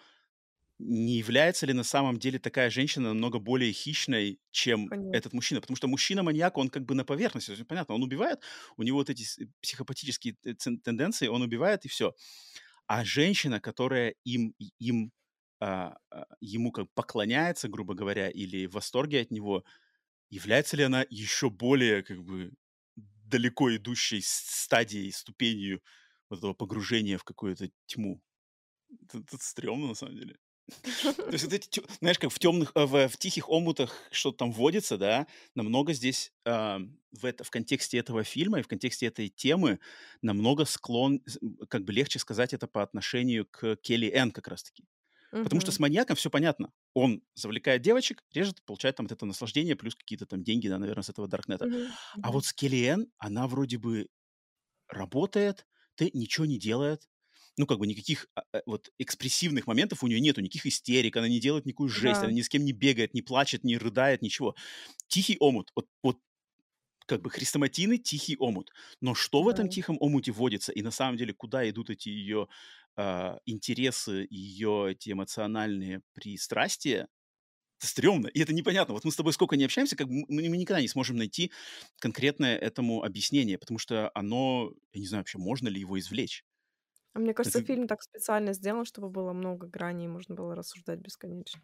[0.78, 5.34] не является ли на самом деле такая женщина намного более хищной, чем этот Конечно.
[5.34, 5.60] мужчина?
[5.60, 8.40] Потому что мужчина-маньяк, он как бы на поверхности, понятно, он убивает,
[8.76, 12.14] у него вот эти с- психопатические тенденции, он убивает и все.
[12.86, 15.12] А женщина, которая им, им
[15.60, 19.64] а, а, ему как поклоняется, грубо говоря, или в восторге от него,
[20.30, 22.52] является ли она еще более как бы
[22.96, 25.82] далеко идущей стадией, ступенью
[26.30, 28.22] вот этого погружения в какую-то тьму?
[29.02, 30.38] Это, это стрёмно, на самом деле.
[31.28, 34.52] То есть вот эти, знаешь, как в темных, э, в в тихих омутах что-то там
[34.52, 39.28] водится, да, намного здесь, ам, в это в контексте этого фильма и в контексте этой
[39.28, 39.80] темы
[40.22, 41.22] намного склон
[41.68, 44.84] как бы легче сказать это по отношению к Келли Энн как раз таки.
[45.42, 46.72] Потому что с маньяком все понятно.
[46.94, 51.02] Он завлекает девочек, режет, получает там вот это наслаждение, плюс какие-то там деньги, да, наверное,
[51.02, 51.68] с этого даркнета.
[51.68, 51.92] Мгм.
[52.20, 54.08] А вот с Келли Энн, она вроде бы
[54.88, 55.66] работает,
[55.96, 57.08] ты ничего не делает.
[57.58, 61.28] Ну, как бы никаких а, э, вот экспрессивных моментов у нее нету, никаких истерик, она
[61.28, 64.22] не делает никакую жесть, Да, она ни с кем не бегает, не плачет, не рыдает,
[64.22, 64.54] ничего.
[65.08, 65.70] Тихий омут.
[65.76, 66.18] Вот, вот
[67.06, 68.72] как бы хрестоматийный тихий омут.
[69.00, 70.72] Но что в этом тихом омуте водится?
[70.72, 72.48] И на самом деле, куда идут эти ее
[72.96, 77.08] а, интересы, ее эти эмоциональные пристрастия,
[77.80, 78.94] это стрёмно, и это непонятно.
[78.94, 81.52] Вот мы с тобой сколько не общаемся, как мы, мы никогда не сможем найти
[82.00, 86.44] конкретное этому объяснение, потому что оно, я не знаю вообще, можно ли его извлечь.
[87.14, 90.54] А мне кажется, Это фильм так специально сделан, чтобы было много граней, и можно было
[90.54, 91.62] рассуждать бесконечно.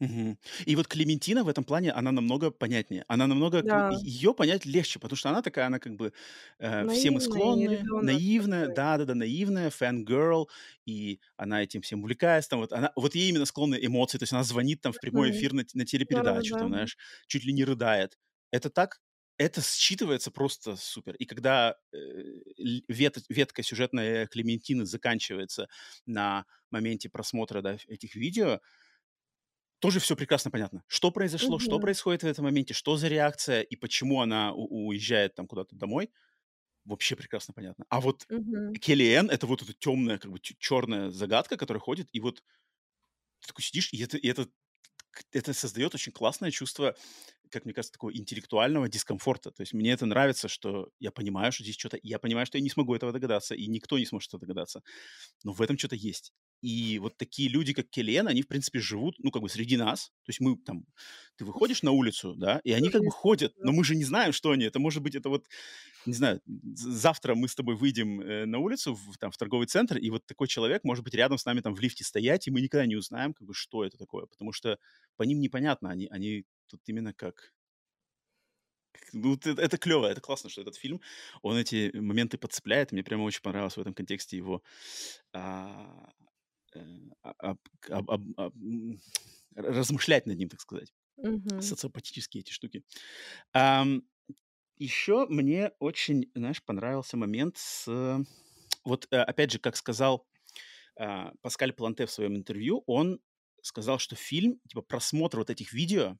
[0.00, 0.38] Мгм.
[0.66, 3.04] И вот Клементина в этом плане, она намного понятнее.
[3.08, 6.12] Она намного Да, ее понять легче, потому что она такая, она как бы,
[6.58, 8.74] э, все мы наивный склонны, ребенок наивная, такой.
[8.74, 10.50] да-да-да, наивная, фэн-герл,
[10.84, 12.50] и она этим всем увлекается.
[12.50, 15.30] Там вот она вот ей именно склонны эмоции, то есть она звонит там в прямой
[15.30, 15.30] Мгм.
[15.30, 16.58] эфир на т на телепередачу, Да-да-да.
[16.58, 16.96] там, знаешь,
[17.28, 18.18] чуть ли не рыдает.
[18.50, 19.00] Это так
[19.38, 21.14] это считывается просто супер.
[21.16, 21.98] И когда, э,
[22.88, 25.68] вет ветка сюжетная Клементины заканчивается
[26.06, 28.60] на моменте просмотра, да, этих видео,
[29.80, 30.82] тоже все прекрасно понятно.
[30.86, 31.78] Что произошло, что Мгм.
[31.78, 36.10] происходит в этом моменте, что за реакция и почему она уезжает там куда-то домой,
[36.84, 37.86] вообще прекрасно понятно.
[37.90, 38.78] А вот Мгм.
[38.80, 42.42] Келли это вот эта темная, как бы черная загадка, которая ходит, и вот
[43.40, 44.48] ты такой сидишь, и это и это
[45.32, 46.96] это создает очень классное чувство,
[47.54, 49.50] как мне кажется, такого интеллектуального дискомфорта.
[49.50, 52.58] То есть мне это нравится, что я понимаю, что здесь что то я понимаю, что
[52.58, 54.82] я не смогу этого догадаться, и никто не сможет этого догадаться.
[55.44, 56.32] Но в этом что то есть.
[56.62, 60.06] И вот такие люди, как Келлиэн, они, в принципе, живут, ну, как бы среди нас.
[60.24, 60.86] То есть мы там
[61.36, 64.32] ты выходишь на улицу, да, и они как бы ходят, но мы же не знаем,
[64.32, 64.64] что они.
[64.64, 65.46] Это может быть, это вот,
[66.06, 66.40] не знаю,
[66.74, 70.26] завтра мы с тобой выйдем, э, на улицу, в там в торговый центр, и вот
[70.26, 72.96] такой человек может быть рядом с нами там в лифте стоять, и мы никогда не
[72.96, 74.78] узнаем, как бы, что это такое, потому что
[75.16, 75.90] по ним непонятно.
[75.90, 76.44] Они они
[76.74, 77.52] тут именно как
[79.12, 81.00] ну, это клёво, это классно, что этот фильм,
[81.42, 82.92] он эти моменты подцепляет.
[82.92, 84.62] Мне прямо очень понравилось в этом контексте его,
[85.32, 86.10] а,
[87.22, 88.54] об, об, об, об,
[89.54, 90.92] размышлять над ним, так сказать.
[91.16, 91.62] Мгм.
[91.62, 92.84] Социопатические эти штуки.
[93.52, 94.02] Ам,
[94.78, 97.86] еще мне очень, знаешь, понравился момент с...
[98.84, 100.26] Вот, э, опять же, как сказал
[100.96, 103.20] а, Паскаль Планте в своем интервью, он
[103.62, 106.18] сказал, что фильм, типа просмотр вот этих видео,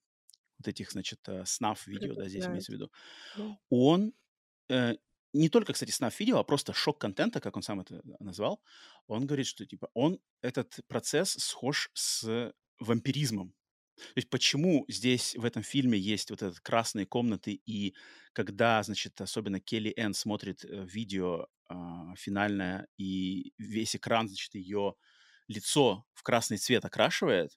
[0.58, 2.92] вот этих, значит, э, снав-видео, да, здесь имеется в виду,
[3.70, 4.12] он
[4.68, 4.96] э,
[5.32, 8.62] не только, кстати, снав-видео, а просто шок-контента, как он сам это назвал,
[9.06, 13.54] он говорит, что, типа, он, этот процесс схож с вампиризмом.
[13.96, 17.94] То есть почему здесь в этом фильме есть вот этот красные комнаты, и
[18.32, 24.94] когда, значит, особенно Келли Энн смотрит э, видео а, финальное, и весь экран, значит, ее
[25.48, 27.52] лицо в красный цвет окрашивает,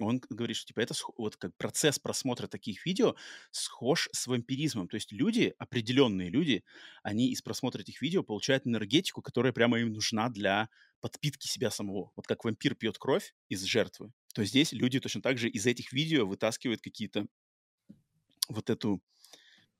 [0.00, 3.14] он говорит, что типа это вот как процесс просмотра таких видео
[3.50, 4.88] схож с вампиризмом.
[4.88, 6.64] То есть люди, определенные люди,
[7.02, 10.68] они из просмотра этих видео получают энергетику, которая прямо им нужна для
[11.00, 12.12] подпитки себя самого.
[12.16, 15.92] Вот как вампир пьет кровь из жертвы, то здесь люди точно так же из этих
[15.92, 17.26] видео вытаскивают какие-то
[18.48, 19.02] вот эту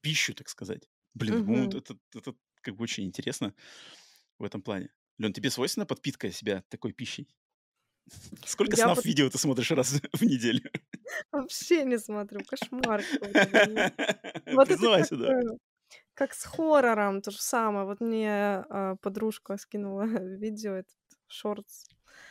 [0.02, 0.90] пищу, так сказать.
[1.14, 1.76] Блин, ну, вот Мгм.
[1.76, 3.55] это, это как бы очень интересно
[4.39, 4.90] в этом плане.
[5.18, 7.28] Лен, тебе свойственна подпитка себя такой пищей?
[8.44, 10.60] Сколько Я снав под- видео ты смотришь раз в неделю?
[11.30, 13.02] вообще не смотрю, кошмар.
[14.52, 15.40] Вот Признавайся, да.
[15.40, 15.42] э,
[16.14, 17.86] как с хоррором, то же самое.
[17.86, 18.30] Вот мне
[18.68, 20.02] а, подружка скинула
[20.38, 20.94] видео, этот
[21.26, 21.84] шортс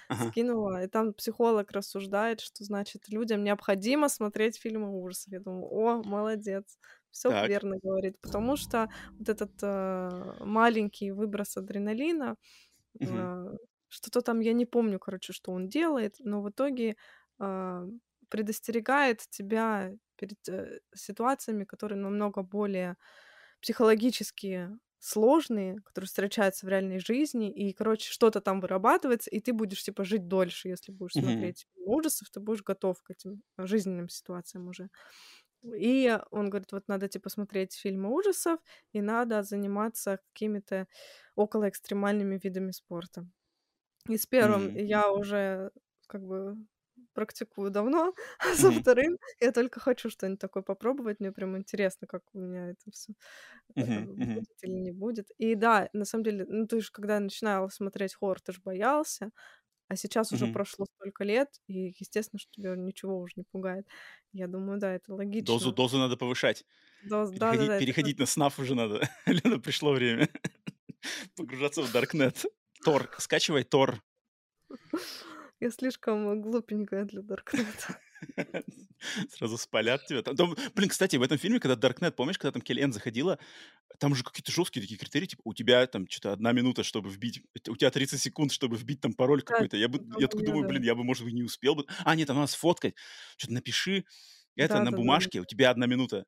[0.10, 0.30] Ага.
[0.30, 5.32] скинула, и там психолог рассуждает, что значит людям необходимо смотреть фильмы ужасов.
[5.34, 6.78] Я думаю, о, молодец,
[7.12, 7.50] все Так.
[7.50, 12.36] верно говорит, потому что вот этот э, маленький выброс адреналина,
[13.00, 13.46] э,
[13.92, 16.98] что-то там я не помню, короче, что он делает, но в итоге
[17.40, 17.86] а,
[18.30, 22.98] предостерегает тебя перед э, ситуациями, которые намного более
[23.62, 24.70] психологически
[25.00, 30.04] сложные, которые встречаются в реальной жизни, и, короче, что-то там вырабатывается, и ты будешь, типа,
[30.04, 31.54] жить дольше, если будешь Мгм.
[31.56, 34.90] смотреть ужасов, ты будешь готов к этим э, жизненным ситуациям уже.
[35.76, 38.60] И он говорит, вот надо, типа, смотреть фильмы ужасов,
[38.94, 40.88] и надо заниматься какими-то
[41.36, 43.28] около экстремальными видами спорта.
[44.10, 44.76] И с первым М.
[44.76, 45.72] я уже
[46.08, 46.58] как бы
[47.14, 48.14] практикую давно,
[48.44, 48.82] а со Мгм.
[48.82, 51.20] вторым я только хочу что-нибудь такое попробовать.
[51.20, 53.14] Мне прям интересно, как у меня это все
[53.76, 54.12] Мгм.
[54.18, 54.46] Мгм.
[54.46, 55.30] будет или не будет.
[55.38, 59.32] И да, на самом деле, ну ты же когда начинала смотреть хоррор, ты же боялся,
[59.90, 60.50] а сейчас уже Мгм.
[60.50, 63.88] прошло столько лет, и естественно, что тебя ничего уже не пугает.
[64.34, 65.74] Я думаю, да, это Дозу, логично.
[65.74, 66.66] дозу надо повышать.
[67.34, 69.10] Переходить, Да-да-да, это переходить на снаф уже надо.
[69.28, 70.30] Лена, пришло время.
[71.36, 72.46] Погружаться в Даркнет.
[72.84, 73.10] Тор.
[73.18, 74.02] Скачивай Тор.
[75.60, 78.00] я слишком глупенькая для Даркнета.
[79.30, 80.22] Сразу спалят тебя.
[80.22, 83.40] Там, там- блин, кстати, в этом фильме, когда Даркнет, помнишь, когда там Келлиэн заходила,
[84.00, 87.42] там же какие-то жесткие такие критерии, типа, у тебя там что-то одна минута, чтобы вбить,
[87.68, 89.78] у тебя 30 секунд, чтобы вбить там пароль Да, какой-то.
[89.78, 90.70] Я бы, я такой думаю, да.
[90.70, 91.86] блин, я бы, может быть, не успел бы.
[92.06, 92.96] А, нет, там надо сфоткать.
[93.38, 94.06] Что-то напиши.
[94.56, 94.98] Это на Да-да-да-да.
[94.98, 96.26] бумажке, у тебя одна минута.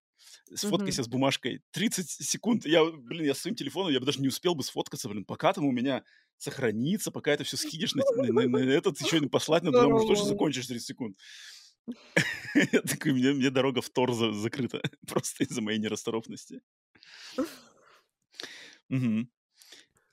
[0.56, 1.62] Сфоткайся с бумажкой.
[1.72, 2.66] 30 секунд.
[2.66, 5.66] Я, блин, я своим телефоном, я бы даже не успел бы сфоткаться, блин, пока там
[5.66, 6.04] у меня
[6.38, 10.00] сохранится, пока это все скинешь на, на- на- на этот, еще и послать надо, думаю,
[10.04, 10.30] что же Здорово.
[10.34, 11.18] закончишь 30 секунд.
[12.56, 14.82] Я такой, мне, мне дорога в Тор за- закрыта.
[15.08, 16.62] Просто из-за моей нерасторопности.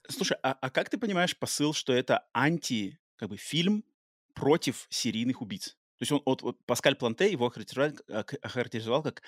[0.08, 3.84] Слушай, а, а как ты понимаешь посыл, что это анти, как бы, фильм
[4.34, 5.76] против серийных убийц?
[5.98, 7.92] То есть он, вот, вот Паскаль Планте его охарактеризовал,
[8.24, 9.22] как- охарактеризовал как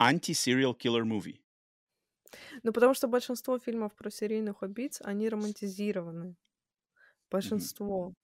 [0.00, 1.38] анти-serial killer movie.
[2.62, 6.36] Ну, потому что большинство фильмов про серийных убийц, они романтизированы.
[7.30, 8.14] Большинство.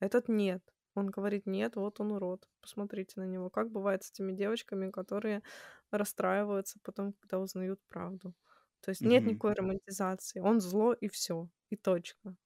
[0.00, 0.62] Этот нет.
[0.94, 2.48] Он говорит, нет, вот он урод.
[2.62, 3.50] Посмотрите на него.
[3.50, 5.42] Как бывает с этими девочками, которые
[5.90, 8.34] расстраиваются потом, когда узнают правду.
[8.80, 10.40] То есть нет никакой романтизации.
[10.40, 11.48] Он зло и все.
[11.70, 12.36] И точка.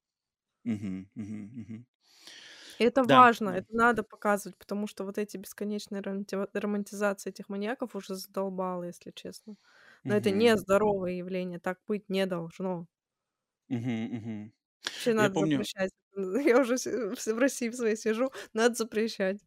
[2.79, 7.49] И это Да, важно, это надо показывать, потому что вот эти бесконечные романти- романтизации этих
[7.49, 9.55] маньяков уже задолбало, если честно.
[10.07, 12.87] Но это Мгм, нездоровое явление, так быть не должно.
[13.69, 14.53] мгм.
[14.93, 15.91] Вообще Я надо помню, запрещать.
[16.15, 19.39] Я уже си- в России в своей сижу, надо запрещать.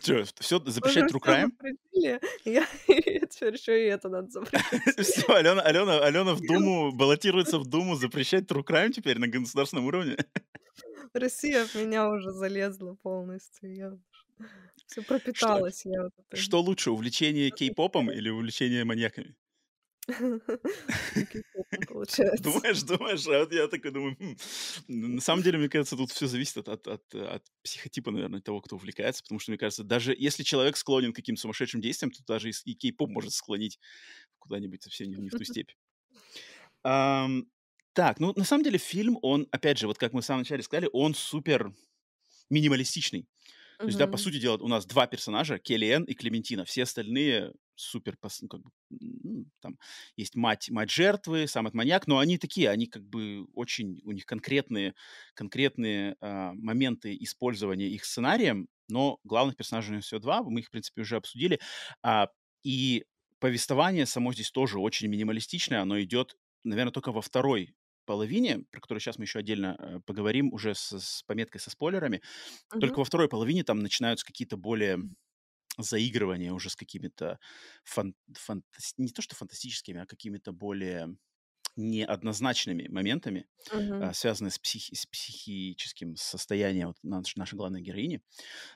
[0.00, 1.52] что, все, Уже запрещать true все crime?
[2.44, 4.70] я и теперь еще и это надо запретить.
[4.98, 9.86] Все, Алена, Алена, Алена в Думу, баллотируется в Думу запрещать true crime теперь на государственном
[9.86, 10.16] уровне.
[11.14, 13.74] Россия в меня уже залезла полностью.
[13.74, 13.98] Я
[14.86, 15.02] все
[15.32, 19.36] Что, пропиталась я вот этой что лучше, увлечение кей-попом или увлечение маньяками?
[21.88, 22.42] получается.
[22.42, 24.36] Думаешь, думаешь, а вот я такой думаю, «Хм».
[24.88, 28.60] На самом деле, мне кажется, тут все зависит от, от, от, от психотипа, наверное, того,
[28.60, 32.22] кто увлекается, потому что, мне кажется, даже если человек склонен к каким-то сумасшедшим действиям, то
[32.26, 33.78] даже и, кей-поп может склонить
[34.38, 35.70] куда-нибудь совсем не, в ту степь.
[36.82, 37.46] Ам,
[37.92, 40.62] так, ну, на самом деле, фильм, он, опять же, вот как мы в самом начале
[40.62, 41.74] сказали, он супер
[42.48, 43.26] минималистичный.
[43.78, 46.66] То есть, да, по сути дела, у нас два персонажа, Келлиэн и Клементина.
[46.66, 49.78] Все остальные супер, ну, как бы, м, там
[50.16, 54.12] есть мать, мать жертвы, сам этот маньяк, но они такие, они как бы очень, у
[54.12, 54.94] них конкретные,
[55.34, 60.66] конкретные а, моменты использования их сценарием, но главных персонажей у них всего два, мы их,
[60.68, 61.60] в принципе, уже обсудили.
[62.02, 62.28] А,
[62.62, 63.04] и
[63.38, 67.74] повествование само здесь тоже очень минималистичное, оно идет, наверное, только во второй
[68.04, 72.22] половине, про которую сейчас мы еще отдельно э, поговорим, уже с, с пометкой со спойлерами,
[72.78, 73.00] только Мгм.
[73.00, 74.98] во второй половине там начинаются какие-то более
[75.82, 77.38] заигрывания уже с какими-то
[77.84, 81.16] фан- фантас- не то что фантастическими, а какими-то более
[81.76, 83.46] неоднозначными моментами,
[83.98, 88.22] а, связанные с, психи- с психическим состоянием вот наш- нашей главной героини.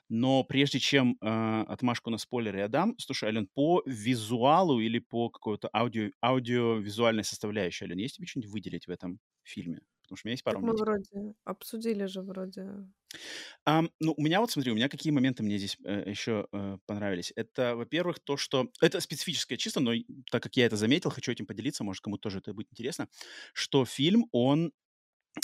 [0.09, 5.31] Но прежде чем а, отмашку на спойлеры я дам, слушай, Ален, по визуалу или по
[5.31, 9.81] какой-то аудио, аудиовизуальной составляющей, Ален, есть тебе что-нибудь выделить в этом фильме?
[10.05, 12.67] Потому что у меня есть пару Так мы вроде обсудили же вроде.
[13.65, 16.79] Ам, ну, у меня вот, смотри, у меня какие моменты мне здесь э, еще э,
[16.87, 17.33] понравились.
[17.37, 18.69] Это, во-первых, то, что...
[18.81, 19.93] Это специфическое чисто, но
[20.31, 23.09] так как я это заметил, хочу этим поделиться, может, кому-то тоже это будет интересно,
[23.53, 24.73] что фильм, он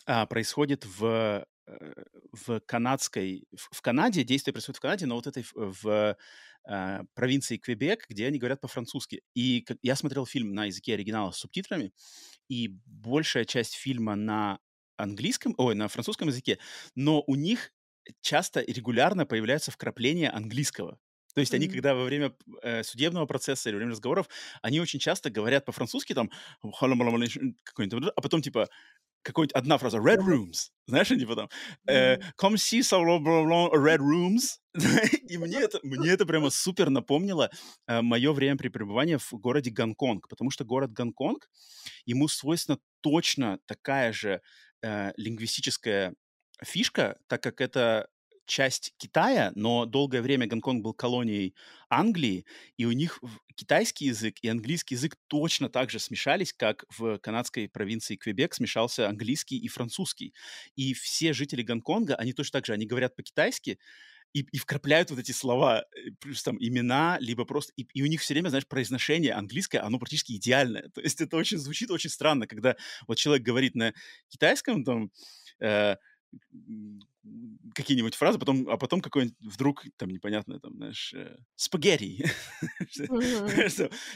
[0.07, 1.93] а, происходит в, э,
[2.33, 3.47] в канадской...
[3.57, 6.17] В, в Канаде, действие происходит в Канаде, но вот этой в,
[6.65, 9.23] а, провинции Квебек, где они говорят по-французски.
[9.35, 11.93] И как- я смотрел фильм на языке оригинала с субтитрами,
[12.49, 14.61] и большая часть фильма на
[14.97, 16.59] английском, ой, на французском языке,
[16.95, 17.73] но у них
[18.21, 20.99] часто и регулярно появляются вкрапления английского.
[21.35, 21.69] То есть они, Мгм.
[21.69, 24.29] когда во время э, судебного процесса или во время разговоров,
[24.63, 26.31] они очень часто говорят по-французски, там,
[26.63, 28.69] а потом, типа,
[29.23, 31.49] какой-нибудь одна фраза «red rooms», знаешь, они потом
[31.87, 32.17] э.
[32.41, 34.59] «come see some red rooms»,
[35.29, 37.51] и мне это, мне это прямо супер напомнило
[37.87, 41.49] мое время преподавания в городе Гонконг, потому что город Гонконг,
[42.05, 44.41] ему свойственна точно такая же
[44.83, 46.15] э, лингвистическая
[46.63, 48.09] фишка, так как это
[48.51, 51.55] часть Китая, но долгое время Гонконг был колонией
[51.89, 52.45] Англии,
[52.77, 53.21] и у них
[53.55, 59.09] китайский язык и английский язык точно так же смешались, как в канадской провинции Квебек смешался
[59.09, 60.35] английский и французский.
[60.77, 63.79] И все жители Гонконга, они точно так же, они говорят по-китайски,
[64.33, 67.73] и, и вкрапляют вот эти слова, э, плюс там имена, либо просто...
[67.77, 70.89] И, и у них все время, знаешь, произношение английское, оно практически идеальное.
[70.95, 72.77] То есть это очень звучит очень странно, когда
[73.09, 73.93] вот человек говорит на
[74.29, 75.11] китайском, там,
[75.61, 75.97] э,
[77.75, 82.25] какие-нибудь фразы, потом, а потом какой-нибудь вдруг, там, непонятно, там, знаешь, э, спагетти.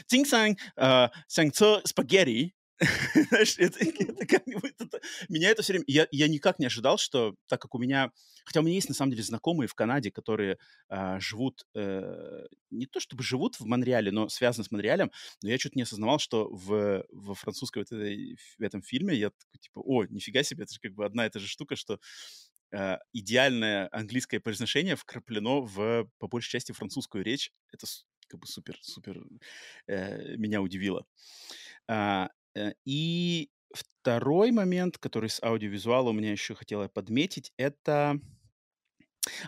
[0.07, 2.53] Тинг-санг, э, санг-цо, спагетти.
[3.29, 4.73] Знаешь, это, это как-нибудь...
[4.79, 4.99] это-
[5.29, 5.85] меня это все время...
[5.87, 8.11] Я, я никак не ожидал, что так как у меня...
[8.43, 10.57] Хотя у меня есть, на самом деле, знакомые в Канаде, которые
[10.89, 11.65] а, живут...
[11.73, 15.09] э, не то чтобы живут в Монреале, но связаны с Монреалем,
[15.41, 19.29] но я что-то не осознавал, что в, во французской вот этой, в этом фильме я
[19.29, 21.93] такой, типа, о, нифига себе, это же как бы одна и та же штука, что
[21.93, 21.97] э,
[23.13, 27.51] идеальное английское произношение вкраплено в, по большей части, французскую речь.
[27.71, 27.85] Это
[28.27, 29.23] как бы супер, супер
[29.87, 31.05] э, меня удивило.
[31.87, 38.19] А, э, и второй момент, который с аудиовизуала у меня еще хотела подметить, это...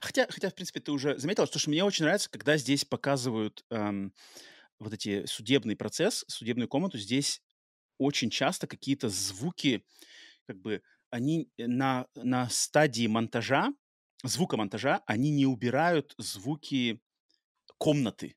[0.01, 3.63] Хотя, хотя, в принципе, ты уже заметила, что, что мне очень нравится, когда здесь показывают
[3.69, 4.11] эм,
[4.79, 6.97] вот эти судебный процесс, судебную комнату.
[6.97, 7.43] Здесь
[7.99, 9.85] очень часто какие-то звуки,
[10.47, 13.73] как бы, они на, на стадии монтажа,
[14.23, 17.01] звукомонтажа, они не убирают звуки
[17.77, 18.35] комнаты.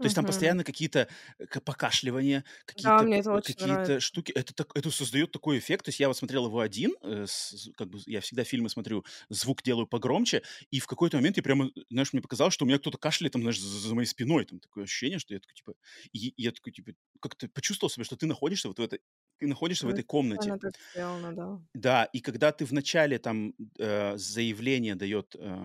[0.00, 1.08] То есть там постоянно какие-то
[1.38, 2.44] э, покашливания,
[2.76, 4.00] Да, какие-то э, какие-то нравится.
[4.00, 4.32] штуки.
[4.32, 5.84] Это, так, это создает такой эффект.
[5.86, 9.04] То есть я вот смотрел его один, э, с- как бы я всегда фильмы смотрю,
[9.28, 12.78] звук делаю погромче, и в какой-то момент я прямо, знаешь, мне показалось, что у меня
[12.78, 14.44] кто-то кашляет там, знаешь, за, за моей спиной.
[14.46, 15.74] Там такое ощущение, что я такой, типа,
[16.12, 19.00] и, и я такой, типа, как ты почувствовал себя, что ты находишься вот в этой,
[19.38, 20.54] ты находишься в Ну, этой комнате.
[20.54, 21.60] специально так сделано, да.
[21.74, 25.56] Да, и когда ты вначале там э, заявление дает э,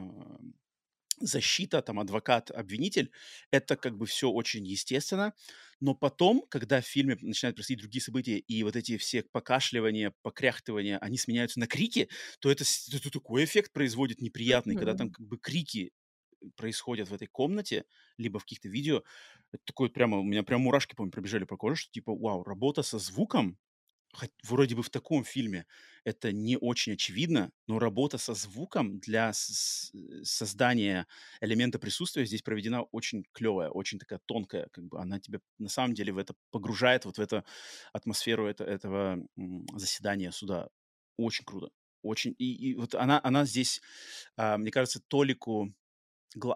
[1.21, 3.11] защита, там, адвокат, обвинитель,
[3.51, 5.33] это как бы все очень естественно.
[5.81, 10.97] Но потом, когда в фильме начинают происходить другие события, и вот эти все покашливания, покряхтывания,
[10.99, 12.09] они сменяются на крики,
[12.39, 12.63] то это,
[12.93, 15.91] это такой эффект производит неприятный, когда там как бы крики
[16.55, 17.85] происходят в этой комнате,
[18.17, 19.03] либо в каких-то видео.
[19.51, 22.83] Это такое прямо, у меня прям мурашки, помню, пробежали по коже, что типа, вау, работа
[22.83, 23.57] со звуком,
[24.13, 25.65] хоть вроде бы в таком фильме
[26.03, 29.33] это не очень очевидно, но работа со звуком для э,
[30.23, 31.07] создания
[31.41, 35.93] элемента присутствия здесь проведена очень клевая, очень такая тонкая, как бы она тебя на самом
[35.93, 37.43] деле в это погружает, вот в эту
[37.93, 39.19] атмосферу это, этого
[39.75, 40.69] заседания суда.
[41.17, 41.69] Очень круто.
[42.01, 42.33] Очень.
[42.37, 43.81] И, и вот она, она здесь,
[44.37, 45.73] а, мне кажется, толику,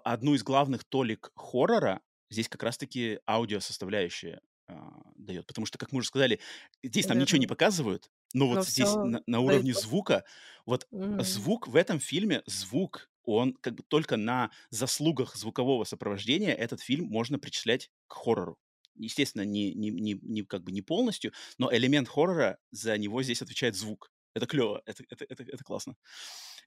[0.04, 5.45] одну из главных толик хоррора здесь как раз-таки аудиосоставляющая а, дает.
[5.48, 6.40] Потому что, как мы уже сказали,
[6.84, 10.24] здесь нам ничего не показывают, но вот Но здесь всё на, на уровне пос звука,
[10.66, 11.18] вот Мгм.
[11.18, 17.06] звук в этом фильме, звук он как бы только на заслугах звукового сопровождения этот фильм
[17.08, 18.58] можно причислять к хоррору.
[18.95, 23.41] Естественно, не, не, не, не как бы не полностью, но элемент хоррора за него здесь
[23.41, 24.12] отвечает звук.
[24.36, 25.95] Это клево, это, это, это, это классно.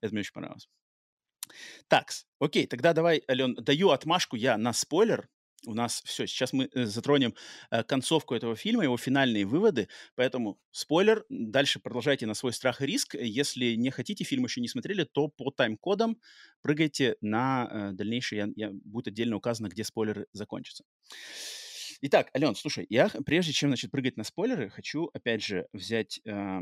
[0.01, 0.69] Это мне очень понравилось.
[1.89, 5.28] Так, окей, тогда давай, Ален, даю отмашку я на спойлер,
[5.66, 6.27] у нас все.
[6.27, 7.35] Сейчас мы э, затронем
[7.70, 9.89] э, концовку этого фильма, его финальные выводы.
[10.14, 11.24] Поэтому спойлер.
[11.28, 13.14] Дальше продолжайте на свой страх и риск.
[13.14, 16.18] Если не хотите, фильм еще не смотрели, то по тайм-кодам
[16.62, 18.52] прыгайте на э, дальнейшие.
[18.56, 20.85] Я, я, будет отдельно указано, где спойлеры закончатся.
[22.02, 26.60] Итак, Ален, слушай, я прежде чем значит, прыгать на спойлеры, хочу опять же взять э,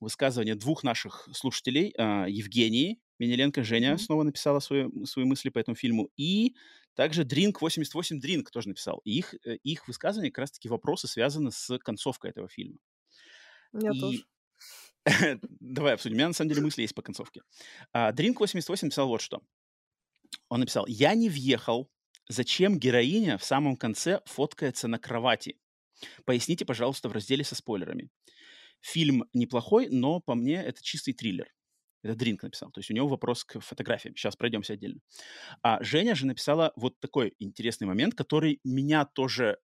[0.00, 3.98] высказывание двух наших слушателей, э, Евгении Менеленко, Женя mm-hmm.
[3.98, 6.56] снова написала свои, свои мысли по этому фильму, и
[6.94, 9.00] также Drink 88 Drink тоже написал.
[9.04, 12.78] И их, э, их высказывания как раз-таки вопросы связаны с концовкой этого фильма.
[13.72, 14.00] Я и...
[14.00, 14.24] тоже.
[15.60, 16.14] Давай обсудим.
[16.14, 17.42] У меня на самом деле мысли есть по концовке.
[17.92, 19.42] А, Drink 88 написал вот что.
[20.48, 21.90] Он написал, я не въехал,
[22.28, 25.58] зачем героиня в самом конце фоткается на кровати.
[26.24, 28.08] Поясните, пожалуйста, в разделе со спойлерами.
[28.80, 31.52] Фильм неплохой, но по мне это чистый триллер.
[32.02, 32.70] Это Дринк написал.
[32.70, 34.16] То есть у него вопрос к фотографиям.
[34.16, 35.00] Сейчас пройдемся отдельно.
[35.62, 39.58] А Женя же написала вот такой интересный момент, который меня тоже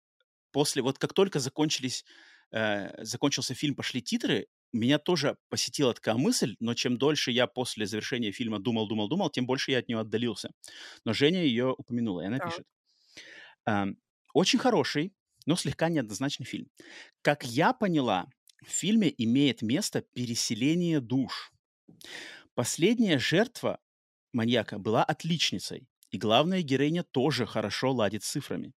[0.52, 0.82] после...
[0.82, 2.06] Вот как только закончились,
[2.52, 7.86] э, закончился фильм, пошли титры, меня тоже посетила такая мысль, но чем дольше я после
[7.86, 10.50] завершения фильма думал, думал, думал, тем больше я от нее отдалился.
[11.06, 12.46] Но Женя ее упомянула, и она да.
[12.46, 12.66] пишет.
[13.68, 13.86] Э,
[14.34, 15.14] очень хороший,
[15.46, 16.68] но слегка неоднозначный фильм.
[17.22, 18.26] Как я поняла,
[18.66, 21.53] в фильме имеет место переселение душ.
[22.56, 23.80] Последняя жертва
[24.32, 28.74] маньяка была отличницей, и главная героиня тоже хорошо ладит с цифрами.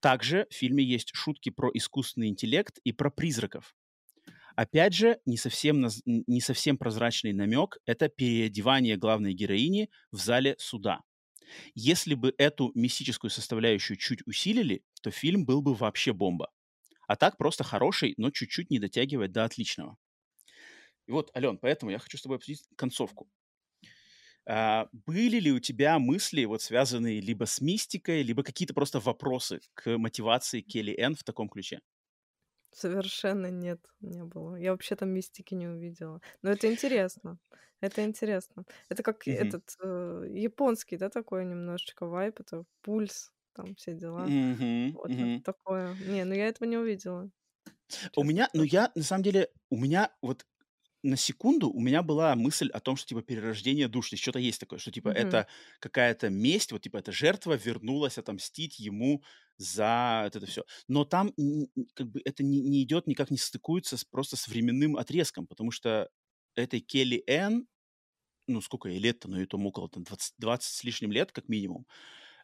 [0.00, 3.74] Также в фильме есть шутки про искусственный интеллект и про призраков.
[4.54, 11.00] Опять же, не совсем, не совсем прозрачный намек– это переодевание главной героини в зале суда.
[11.74, 16.50] Если бы эту мистическую составляющую чуть усилили, то фильм был бы вообще бомба.
[17.06, 19.96] А так просто хороший, но чуть-чуть не дотягивает до отличного.
[21.06, 23.28] И вот, Ален, поэтому я хочу с тобой обсудить концовку.
[24.48, 29.60] А, были ли у тебя мысли, вот связанные либо с мистикой, либо какие-то просто вопросы
[29.74, 31.80] к мотивации Келли Энн в таком ключе?
[32.72, 34.56] Совершенно нет, не было.
[34.56, 36.20] Я вообще там мистики не увидела.
[36.42, 37.38] Но это интересно.
[37.80, 38.64] Это интересно.
[38.90, 39.56] Это как Мгм.
[39.56, 44.32] этот э, японский, да, такой немножечко вайп, это пульс, там все дела.
[44.32, 45.44] Мгм, Вот мгм.
[45.44, 45.94] такое.
[45.96, 47.30] Не, ну я этого не увидела,
[48.14, 50.46] У честно меня, ну я, на самом деле, у меня вот
[51.10, 54.60] на секунду у меня была мысль о том, что типа перерождение душ, то что-то есть
[54.60, 55.10] такое, что типа Мгм.
[55.10, 55.48] это
[55.80, 59.22] какая-то месть, вот типа эта жертва вернулась отомстить ему
[59.58, 60.64] за вот это все.
[60.88, 61.32] Но там
[61.94, 65.70] как бы это не, не идет, никак не стыкуется с, просто с временным отрезком, потому
[65.70, 66.10] что
[66.54, 67.66] этой Келли Энн,
[68.46, 71.48] ну сколько ей лет-то, ну и там около там, 20, 20 с лишним лет как
[71.48, 71.86] минимум,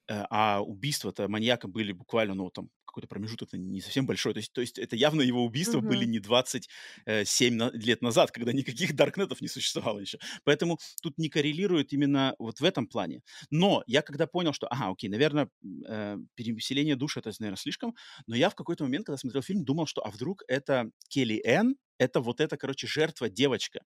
[0.08, 4.34] а убийства-то маньяка были буквально, ну, там, какой-то промежуток не совсем большой.
[4.34, 6.06] То есть, то есть это явно его убийства были Мгм.
[6.06, 10.18] не 27 на- лет назад, когда никаких даркнетов не существовало еще.
[10.44, 13.22] Поэтому тут не коррелирует именно вот в этом плане.
[13.50, 15.48] Но я когда понял, что, ага, окей, наверное,
[15.88, 17.94] э, переселение душ это, наверное, слишком,
[18.26, 21.76] но я в какой-то момент, когда смотрел фильм, думал, что, а вдруг это Келли Энн,
[21.98, 23.80] это вот эта, короче, жертва девочка.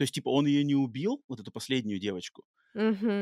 [0.00, 2.44] То есть, типа, он ее не убил, вот эту последнюю девочку,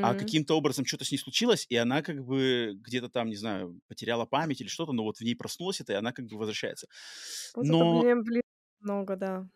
[0.00, 0.16] а Мгм.
[0.16, 4.26] каким-то образом что-то с ней случилось, и она как бы где-то там, не знаю, потеряла
[4.26, 6.88] память или что-то, но вот в ней проснулось это, и она как бы возвращается.
[7.54, 8.42] Вот Но блин, блин,
[8.80, 9.48] много, да.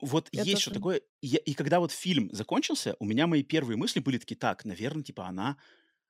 [0.00, 3.76] вот Я есть что такое, я- и когда вот фильм закончился, у меня мои первые
[3.76, 5.56] мысли были такие, так, наверное, типа она,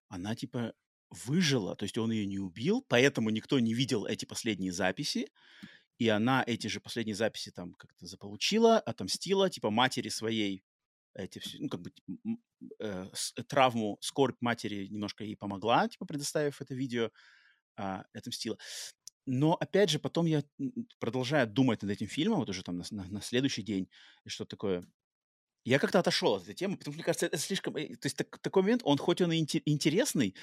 [0.09, 0.75] она типа
[1.11, 5.29] выжила, то есть он ее не убил, поэтому никто не видел эти последние записи,
[5.99, 10.65] и она эти же последние записи там как-то заполучила, отомстила, типа матери своей
[11.15, 11.93] эти все, ну, как бы
[12.81, 17.11] э, с- травму, скорбь матери немножко ей помогла, типа, предоставив это видео,
[17.77, 18.59] а, отомстила.
[19.27, 22.85] Но, опять же, потом я, м, продолжая думать над этим фильмом, вот уже там на,
[22.91, 23.91] на- на следующий день,
[24.25, 24.85] и что такое,
[25.65, 27.77] я как-то отошел от этой темы, потому что, мне кажется, это слишком...
[27.77, 30.37] э, То есть так- такой момент, он хоть он и инте- интересный,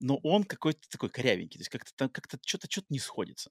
[0.00, 3.50] но он какой-то такой корявенький, то есть как-то как-то что-то что не сходится.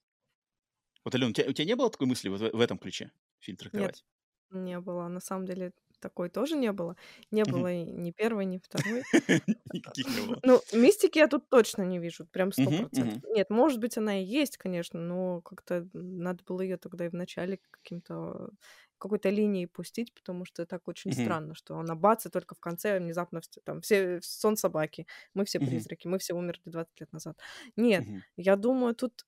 [1.04, 3.12] Вот, Алена, у тебя, у тебя не было такой мысли вот в, в этом ключе
[3.40, 4.06] фильм Нет, трактовать?
[4.52, 5.08] не было.
[5.08, 6.96] На самом деле такой тоже не было.
[7.32, 9.04] Не было и ни первой, ни второй.
[9.74, 10.42] Никаких не было.
[10.44, 13.22] Ну, мистики я тут точно не вижу, прям сто процентов.
[13.36, 17.14] Нет, может быть, она и есть, конечно, но как-то надо было ее тогда и в
[17.14, 18.50] начале каким-то
[18.98, 23.00] какой-то линией пустить, потому что так очень странно, что она бац, и только в конце
[23.00, 27.38] внезапно вс- там все сон собаки, мы все призраки, мы все умерли 20 лет назад.
[27.76, 28.06] Нет,
[28.38, 29.26] я думаю, тут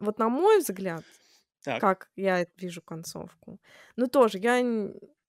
[0.00, 1.04] вот на мой взгляд,
[1.64, 1.84] Так.
[1.84, 3.60] как я вижу концовку,
[3.96, 4.62] ну тоже я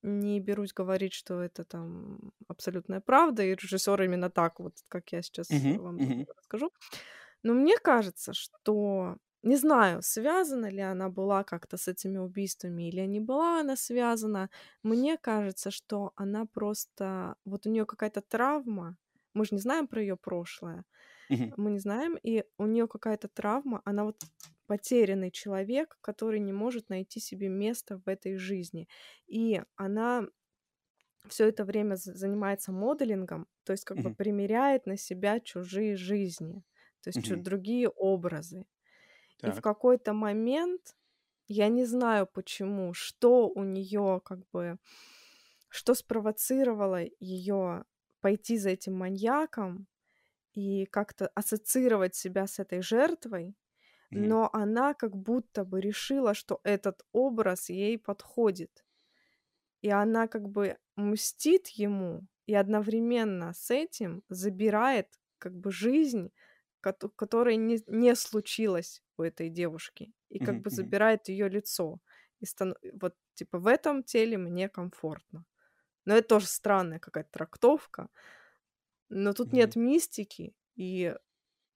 [0.02, 5.22] не берусь говорить, что это там абсолютная правда, и режиссер именно так вот, как я
[5.22, 6.72] сейчас Мгм, вам мгм, расскажу.
[7.42, 13.00] Но мне кажется, что не знаю, связана ли она была как-то с этими убийствами или
[13.06, 14.50] не была она связана.
[14.82, 17.36] Мне кажется, что она просто...
[17.46, 18.96] Вот у нее какая-то травма.
[19.34, 20.84] Мы же не знаем про ее прошлое.
[21.28, 23.82] мгм, Мы не знаем, и у нее какая-то травма.
[23.84, 24.16] Она вот
[24.70, 28.88] потерянный человек, который не может найти себе место в этой жизни.
[29.26, 30.28] И она
[31.28, 36.64] все это время занимается моделингом, то есть как бы мгм, примеряет на себя чужие жизни,
[37.02, 37.42] то есть мгм.
[37.42, 38.66] другие образы.
[39.42, 39.62] И в Так.
[39.62, 40.96] какой-то момент,
[41.48, 44.78] я не знаю почему, что у нее как бы,
[45.68, 47.84] что спровоцировало ее
[48.20, 49.86] пойти за этим маньяком
[50.54, 53.56] и как-то ассоциировать себя с этой жертвой,
[54.10, 58.84] Но она как будто бы решила, что этот образ ей подходит.
[59.82, 65.08] И она как бы мстит ему и одновременно с этим забирает
[65.38, 66.32] как бы жизнь,
[66.80, 72.00] кото которой не не случилось у этой девушки, и как бы забирает ее лицо.
[72.40, 75.44] И стан вот типа в этом теле мне комфортно.
[76.06, 78.08] Но это тоже странная какая-то трактовка,
[79.08, 81.14] но тут нет мистики, и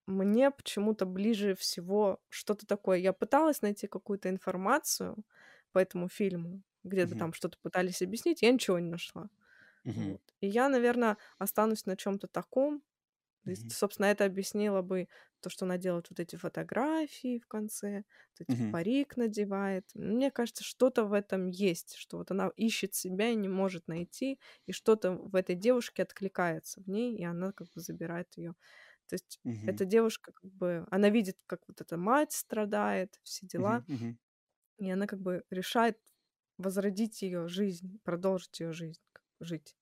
[0.07, 2.99] мне почему-то ближе всего что-то такое.
[2.99, 5.25] Я пыталась найти какую-то информацию
[5.73, 9.29] по этому фильму, где-то мгм, там что-то пытались объяснить, я ничего не нашла.
[9.85, 10.23] мгм, Вот.
[10.41, 12.83] И я, наверное, останусь на чем-то таком.
[13.45, 15.09] То есть, собственно, это объяснило бы
[15.41, 18.05] то, что она делает вот эти фотографии в конце,
[18.39, 19.91] вот эти мгм, парик надевает.
[19.95, 24.41] Мне кажется, что-то в этом есть, что вот она ищет себя и не может найти,
[24.67, 28.55] и что-то в этой девушке откликается в ней, и она как бы забирает ее.
[29.09, 33.47] То есть мгм, эта девушка как бы, она видит, как вот эта мать страдает, все
[33.47, 34.19] дела, мгм, мгм,
[34.79, 35.99] и она как бы решает
[36.59, 39.77] возродить ее жизнь, продолжить ее жизнь, как бы жить.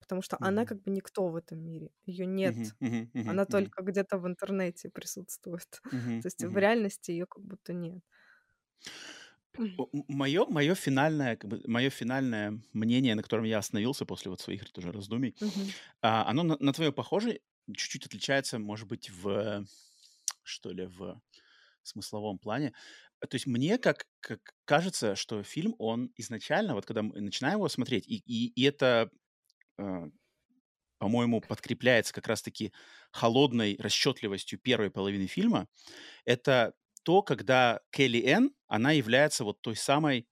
[0.00, 1.92] Потому что она мгм, как бы никто в этом мире.
[2.06, 2.76] Ее нет.
[2.80, 5.82] мгм, мгм, Она мгм, только где-то в интернете присутствует.
[5.90, 6.58] мгм, То есть в мгм.
[6.58, 8.02] реальности ее как будто нет.
[10.08, 14.70] Мое, мое финальное, как бы, мое финальное мнение, на котором я остановился после вот своих
[14.72, 15.74] тоже раздумий, Мгм.
[16.02, 19.64] а, оно на, на твое похоже, чуть-чуть отличается, может быть, в,
[20.42, 21.20] что ли, в
[21.82, 22.72] смысловом плане.
[23.20, 27.58] Э, То есть мне как, как кажется, что фильм, он изначально, вот когда мы начинаем
[27.58, 29.10] его смотреть, и, и, и это,
[29.78, 30.10] э,
[30.98, 32.72] по-моему, подкрепляется как раз-таки
[33.10, 35.68] холодной расчетливостью первой половины фильма,
[36.24, 40.28] это то, когда Келли Энн, она является вот той самой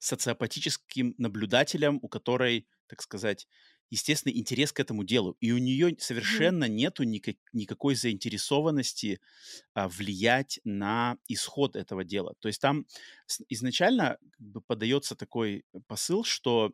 [0.00, 3.46] социопатическим наблюдателем, у которой, так сказать,
[3.92, 5.36] естественный интерес к этому делу.
[5.40, 9.20] И у нее совершенно нету никак, никакой заинтересованности
[9.74, 12.34] а, влиять на исход этого дела.
[12.40, 12.86] То есть там
[13.50, 16.72] изначально как бы подается такой посыл, что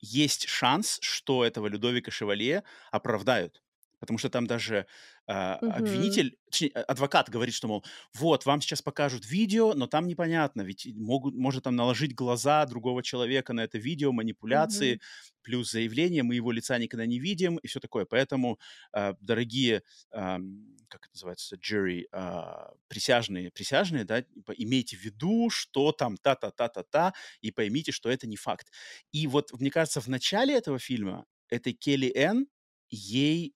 [0.00, 3.62] есть шанс, что этого Людовика Шевалье оправдают.
[4.00, 4.86] Потому что там даже
[5.26, 6.20] а, Мгм.
[6.20, 10.62] обвинитель, точнее, а- адвокат говорит, что, мол, вот, вам сейчас покажут видео, но там непонятно,
[10.62, 15.00] ведь могут, может там наложить глаза другого человека на это видео, манипуляции,
[15.42, 18.04] плюс заявление, мы его лица никогда не видим, и все такое.
[18.04, 18.58] Поэтому,
[18.92, 25.48] а, дорогие, ам, как это называется, jury, а, присяжные, присяжные, да, типа, имейте в виду,
[25.50, 28.70] что там та-та-та-та-та, и поймите, что это не факт.
[29.12, 32.46] И вот, мне кажется, в начале этого фильма этой Келли Энн,
[32.90, 33.54] ей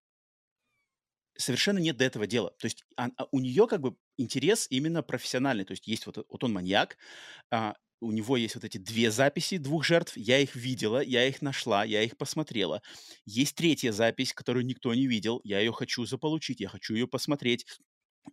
[1.37, 2.51] совершенно нет до этого дела.
[2.59, 5.65] То есть ан- а у нее как бы интерес именно профессиональный.
[5.65, 6.97] То есть есть вот, э- вот он маньяк,
[7.51, 11.43] а, у него есть вот эти две записи двух жертв, я их видела, я их
[11.43, 12.83] нашла, я их посмотрела.
[13.25, 17.67] Есть третья запись, которую никто не видел, я ее хочу заполучить, я хочу ее посмотреть.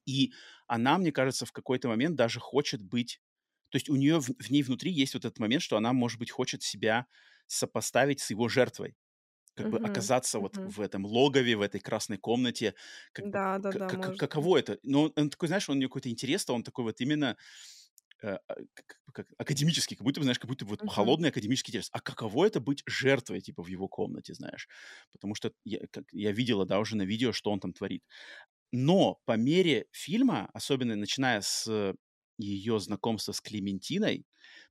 [0.06, 0.34] И
[0.68, 3.22] она, мне кажется, в какой-то момент даже хочет быть...
[3.69, 6.19] То есть у нее в, в ней внутри есть вот этот момент, что она, может
[6.19, 7.07] быть, хочет себя
[7.48, 8.95] сопоставить с его жертвой
[9.56, 12.76] как бы оказаться вот в этом логове, в этой красной комнате,
[13.14, 14.48] как бы к- Да-да-да, к- может быть.
[14.48, 14.80] каково это?
[14.84, 17.38] Но он такой, знаешь, он у него какой-то интерес, то он такой вот именно
[18.23, 20.88] э, а, как, как академический, как будто бы, знаешь, как будто бы вот Мгм.
[20.88, 21.90] холодный академический интерес.
[21.91, 24.68] А каково это быть жертвой, типа, в его комнате, знаешь?
[25.11, 28.03] Потому что я, как, я видела, да, уже на видео, что он там творит.
[28.72, 31.95] Но по мере фильма, особенно начиная с
[32.38, 34.26] ее знакомства с Клементиной,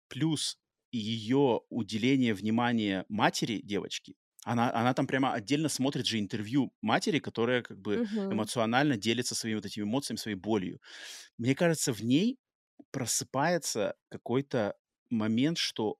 [0.09, 0.59] плюс
[0.93, 7.63] ее уделение внимания матери девочки, она, она там прямо отдельно смотрит же интервью матери, которая
[7.63, 8.31] как бы Мгм.
[8.31, 10.81] эмоционально делится своими вот этими эмоциями, своей болью.
[11.39, 12.39] Мне кажется, в ней
[12.93, 14.77] просыпается какой-то
[15.11, 15.99] момент, что,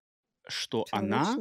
[0.49, 1.41] что она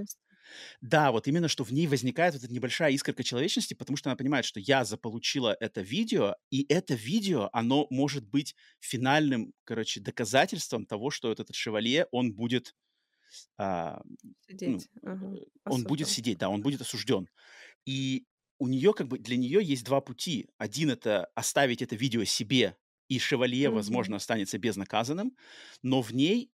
[0.81, 4.17] да, вот именно, что в ней возникает вот эта небольшая искорка человечности, потому что она
[4.17, 10.85] понимает, что я заполучила это видео, и это видео, оно может быть финальным, короче, доказательством
[10.85, 12.75] того, что вот этот шевалье, он будет
[13.57, 14.01] а,
[14.65, 14.89] ну, Сидеть.
[15.03, 15.37] Ага.
[15.37, 17.29] э, он будет сидеть, да, он будет осужден.
[17.85, 18.25] И
[18.59, 20.49] у нее как бы для нее есть два пути.
[20.57, 22.77] Один это оставить это видео себе,
[23.09, 23.71] и шевалье, Мгм.
[23.71, 25.35] возможно, останется безнаказанным,
[25.83, 26.51] но в ней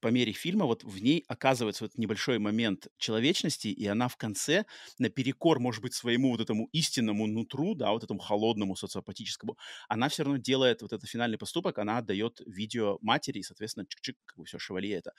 [0.00, 4.64] по мере фильма вот в ней оказывается вот небольшой момент человечности, и она в конце
[4.98, 9.56] наперекор, может быть, своему вот этому истинному нутру, да, вот этому холодному социопатическому,
[9.88, 14.14] она все равно делает вот этот финальный поступок, она отдает видео матери, и, соответственно, чик-чик,
[14.24, 15.12] как бы все, шевалье это.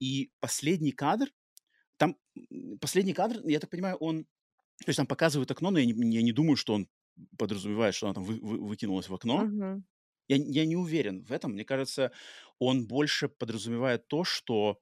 [0.00, 1.28] И последний кадр,
[1.96, 2.16] там
[2.80, 4.24] последний кадр, я так понимаю, он
[4.84, 6.88] то есть там показывают окно, но я не, я не думаю, что он
[7.38, 9.46] подразумевает, что она там вы- вы- выкинулась в окно.
[9.46, 9.82] Мгм.
[10.28, 11.52] Я, я не уверен в этом.
[11.52, 12.12] Мне кажется,
[12.58, 14.80] он больше подразумевает то, что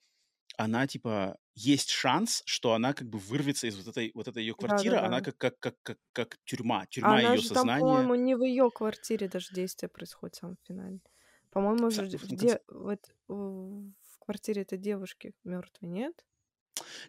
[0.58, 4.54] она, типа, есть шанс, что она как бы вырвется из вот этой, вот этой ее
[4.54, 4.98] квартиры, Да-да-да.
[4.98, 7.74] она как, как, как, как, как тюрьма, тюрьма она ее же там, сознания.
[7.78, 11.00] по-моему, не в ее квартире даже действие происходит в самом финале.
[11.50, 16.24] По-моему, са- в в де вот в квартире этой девушки мертвой, нет?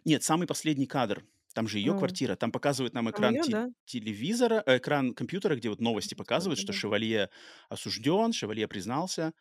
[0.04, 1.24] Нет, самый последний кадр.
[1.56, 1.94] Там же ее М.
[1.94, 2.36] квартира.
[2.36, 3.72] Там показывают нам Там экран её, те- да?
[3.84, 6.72] телевизора, э, экран компьютера, где вот новости показывают, что.
[6.72, 7.30] Шевалье
[7.68, 9.32] осужден, Шевалье признался,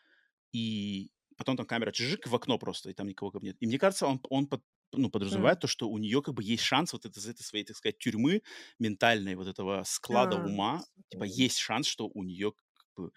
[0.53, 3.57] и потом там камера чжик в окно просто, и там никого как бы нет.
[3.61, 4.63] И мне кажется, он, он под-
[4.93, 5.61] ну, подразумевает М.
[5.61, 7.99] то, что у нее как бы есть шанс вот это, из этой своей, так сказать,
[7.99, 8.43] тюрьмы
[8.79, 13.11] ментальной, вот этого склада А, ума, типа есть шанс, что у нее как бы,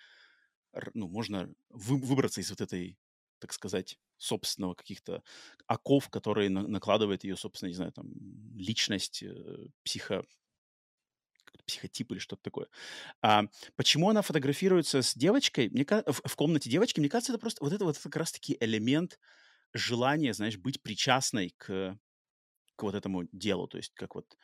[0.95, 2.99] ну, можно вы- выбраться из вот этой,
[3.41, 5.23] так сказать, собственного каких-то
[5.67, 8.07] оков, которые на- накладывает ее, собственно, не знаю, там,
[8.57, 10.25] личность, э, психо,
[11.67, 12.67] психотип или что-то такое.
[13.23, 13.45] А,
[13.77, 15.69] почему она фотографируется с девочкой?
[15.71, 19.19] Мне в, в комнате девочки, мне кажется, это просто вот это вот как раз-таки элемент
[19.75, 21.99] желания, знаешь, быть причастной к,
[22.77, 23.69] к вот этому делу.
[23.69, 24.37] То есть как вот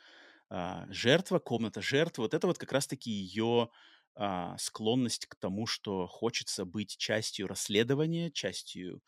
[0.51, 3.71] а, жертва, комната жертвы, вот это вот как раз-таки ее
[4.17, 9.03] а, склонность к тому, что хочется быть частью расследования, частью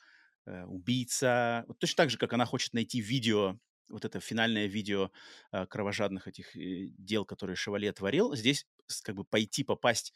[0.47, 1.65] э, убийца.
[1.69, 3.59] Вот точно так же, как она хочет найти видео,
[3.89, 5.11] вот это финальное видео
[5.53, 8.67] э, кровожадных этих э, дел, которые Шевале творил, здесь
[9.05, 10.13] как бы пойти, попасть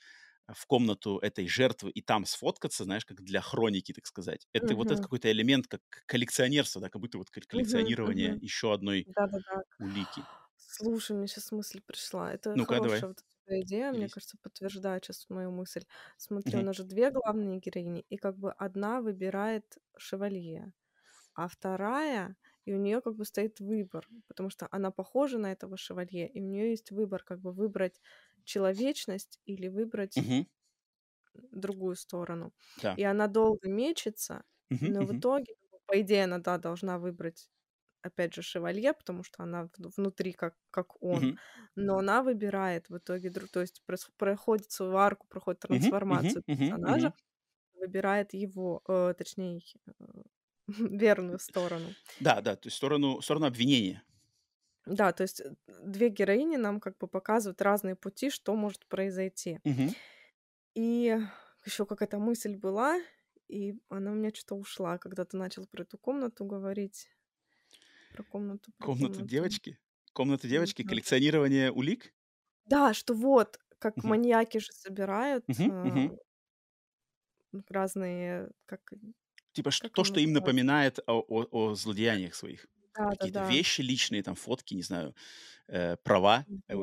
[0.53, 4.47] в комнату этой жертвы и там сфоткаться, знаешь, как для хроники, так сказать.
[4.53, 8.41] Это вот этот какой-то элемент, как коллекционерство, да, как будто вот коллекционирование Мгм.
[8.41, 9.63] еще одной Да-да-да.
[9.79, 10.29] улики.
[10.57, 12.33] Слушай, мне сейчас мысль пришла.
[12.33, 15.85] Это давай, хорошая вот эта идея, мне кажется, подтверждает сейчас мою мысль.
[16.19, 16.65] Смотри, у Мгм.
[16.65, 20.73] нас же 2 главные героини, и как бы одна выбирает шевалье,
[21.35, 22.37] а вторая,
[22.67, 26.41] и у нее как бы стоит выбор, потому что она похожа на этого шевалье, и
[26.43, 28.01] у нее есть выбор, как бы выбрать
[28.45, 30.47] человечность или выбрать Мгм.
[31.35, 32.53] другую сторону.
[32.77, 32.97] Да.
[32.97, 35.55] И она долго мечется, Мгм, но в мгм, итоге,
[35.87, 37.51] по идее, она, да, должна выбрать,
[38.07, 41.31] опять же, шевалье, потому что она вну- внутри как, как он.
[41.31, 41.39] мгм,
[41.77, 43.83] Но она выбирает в итоге, то есть
[44.17, 47.13] проходит свою арку, проходит трансформацию мгм, персонажа, мгм.
[47.75, 49.63] выбирает его, э, точнее,
[50.01, 50.05] э,
[50.69, 51.97] верную сторону.
[52.19, 54.03] Да, да, то есть сторону, сторону обвинения.
[54.87, 59.61] Да, то есть э, две героини нам как бы показывают разные пути, что может произойти.
[59.65, 59.95] Мгм.
[60.75, 61.17] И
[61.65, 63.01] еще какая-то мысль была,
[63.49, 67.09] и она у меня что-то ушла, когда ты начал про эту комнату говорить.
[68.17, 69.31] Про комнату, про Комната комнату.
[69.31, 69.79] девочки.
[70.15, 70.83] Комната Не девочки, знаю.
[70.83, 72.15] коллекционирование улик.
[72.65, 75.45] Да, что вот, как Мгм, маньяки же собирают
[75.83, 76.11] мгм.
[77.69, 78.93] разные, как,
[79.53, 80.33] Типа ш- как то, что им называется?
[80.33, 82.67] напоминает о, о- о злодеяниях своих.
[83.09, 83.49] Какие-то Да-да-да.
[83.49, 85.15] вещи личные, там фотки, не знаю,
[85.69, 86.47] э, права.
[86.69, 86.75] Э,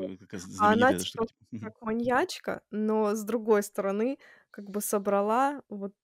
[0.58, 1.26] А она штука.
[1.26, 1.56] типа типа.
[1.60, 4.18] Как маньячка, но с другой стороны
[4.50, 5.94] как бы собрала вот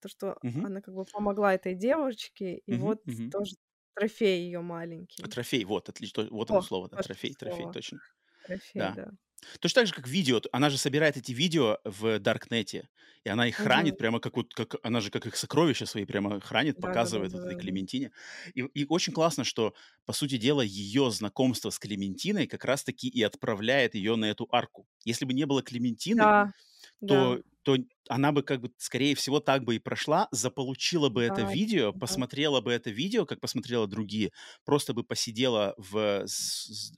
[0.00, 3.30] то, что мгм, она как бы помогла этой девочке, и мгм, вот мгм.
[3.30, 3.54] тоже
[3.96, 5.24] трофей ее маленький.
[5.30, 7.72] Трофей, вот, отлично, вот оно О, слово, да, трофей, трофей, слово.
[7.72, 8.00] точно.
[8.42, 8.92] Трофей, Да.
[8.92, 9.12] да.
[9.60, 10.40] Точно так же, как видео.
[10.52, 12.88] Она же собирает эти видео в Даркнете,
[13.24, 16.40] и она их хранит прямо как вот, как она же как их сокровища свои прямо
[16.40, 17.56] хранит, показывает вот этой.
[17.56, 18.12] Клементине.
[18.54, 19.74] И, и очень классно, что,
[20.06, 24.88] по сути дела, ее знакомство с Клементиной как раз-таки и отправляет ее на эту арку.
[25.04, 26.52] Если бы не было Клементины, Да,
[27.00, 27.76] да, то,
[28.08, 31.90] она бы как бы, скорее всего, так бы и прошла, заполучила бы это да, видео,
[31.90, 31.98] да.
[31.98, 34.30] посмотрела бы это видео, как посмотрела другие,
[34.64, 36.26] просто бы посидела в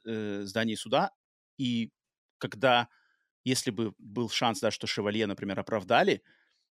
[0.04, 1.12] э, здании суда,
[1.56, 1.90] и
[2.36, 2.88] когда,
[3.44, 6.22] если бы был шанс, да, что Шевалье, например, оправдали,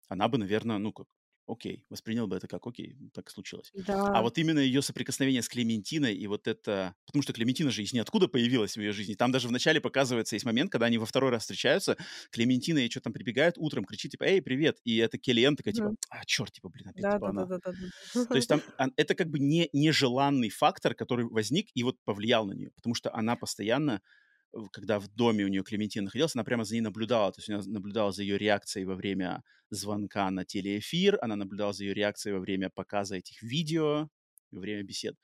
[0.10, 1.08] она бы, наверное, ну как,
[1.48, 3.72] окей, воспринял бы это как, окей, ну, так и случилось.
[3.76, 6.96] А Да, вот именно ее соприкосновение с Клементиной и вот это...
[7.06, 9.14] Потому что Клементина же из ниоткуда появилась в ее жизни.
[9.16, 11.98] Там даже вначале показывается, есть момент, когда они во второй раз встречаются,
[12.32, 15.96] Клементина ей что там прибегает утром, кричит, типа, эй, привет, и это Келлиэн такая, типа,
[16.10, 17.46] а, черт, типа, блин, опять, типа, она...
[17.46, 18.26] Да-да-да-да-да-да.
[18.26, 18.62] То есть там
[18.96, 23.14] это как бы не, нежеланный фактор, который возник и вот повлиял на нее, потому что
[23.14, 24.25] она постоянно, в-
[24.72, 27.62] когда в доме у нее Клементина находилась, она прямо за ней наблюдала, то есть она
[27.66, 32.40] наблюдала за ее реакцией во время звонка на телеэфир, она наблюдала за ее реакцией во
[32.40, 34.10] время показа этих видео,
[34.52, 35.16] во время бесед.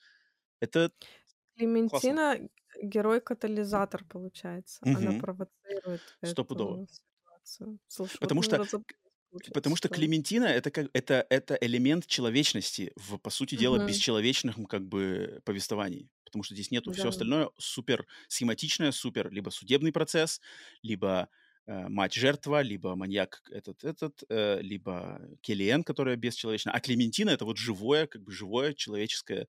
[0.61, 0.91] Это
[1.85, 2.18] классно.
[2.18, 2.49] Клементина
[2.81, 4.88] герой-катализатор, получается.
[4.91, 5.14] Она Мгм.
[5.14, 6.81] провоцирует Стопудово.
[6.88, 7.80] ситуацию.
[7.88, 8.95] Слушай, вот Потому мы что разобрались,
[9.53, 13.80] Потому получается, что что Клементина это как это это элемент человечности в, по сути дела,
[13.80, 13.80] Мгм.
[13.80, 16.10] бесчеловечных как бы повествований.
[16.32, 17.12] Потому что здесь нету все Да.
[17.12, 20.41] остальное супер схематичное, супер либо судебный процесс,
[20.84, 21.30] либо
[21.68, 26.72] э, мать жертва, либо маньяк этот этот, э, либо Келлиэн, которая бесчеловечна.
[26.74, 29.48] А Клементина это вот живое, как бы живое человеческое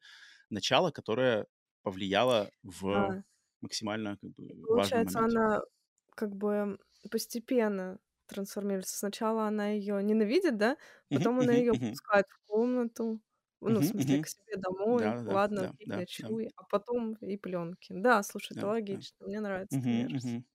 [0.50, 1.46] начало, которое
[1.82, 3.22] повлияло в Да.
[3.60, 5.20] максимально как бы получается, моменте.
[5.20, 5.60] она
[6.14, 6.78] как бы
[7.10, 8.96] постепенно трансформируется.
[8.98, 10.76] Сначала она ее ненавидит, да?
[11.12, 13.20] Потом она ее пускает в комнату.
[13.68, 14.20] Ну, в Мгм, смысле, мгм.
[14.20, 15.14] к себе домой.
[15.14, 16.30] Да-да-да, Ладно, да, ты да, да.
[16.30, 16.50] ночуй.
[16.56, 17.92] А потом и пленки.
[17.94, 19.00] Да, слушай, это Да, да.
[19.00, 19.26] логично.
[19.26, 20.16] Мне нравится эта Мгм, версия.
[20.16, 20.46] мгм.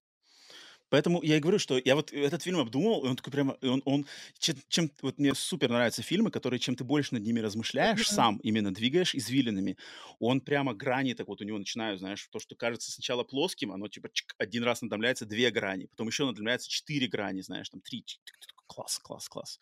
[0.90, 3.68] Поэтому я и говорю, что я вот этот фильм обдумал, и он такой прямо, и
[3.68, 4.06] он, он
[4.40, 8.28] чем, чем- вот мне супер нравятся фильмы, которые чем ты больше над ними размышляешь, Мгм.
[8.28, 9.78] сам именно двигаешь извилинами,
[10.20, 13.88] он прямо грани, так вот у него начинают, знаешь, то, что кажется сначала плоским, оно
[13.90, 18.04] типа чик, один раз надомляется две грани, потом еще надомляется четыре грани, знаешь, там три,
[18.06, 19.60] чик, тик, тик, класс, класс, класс.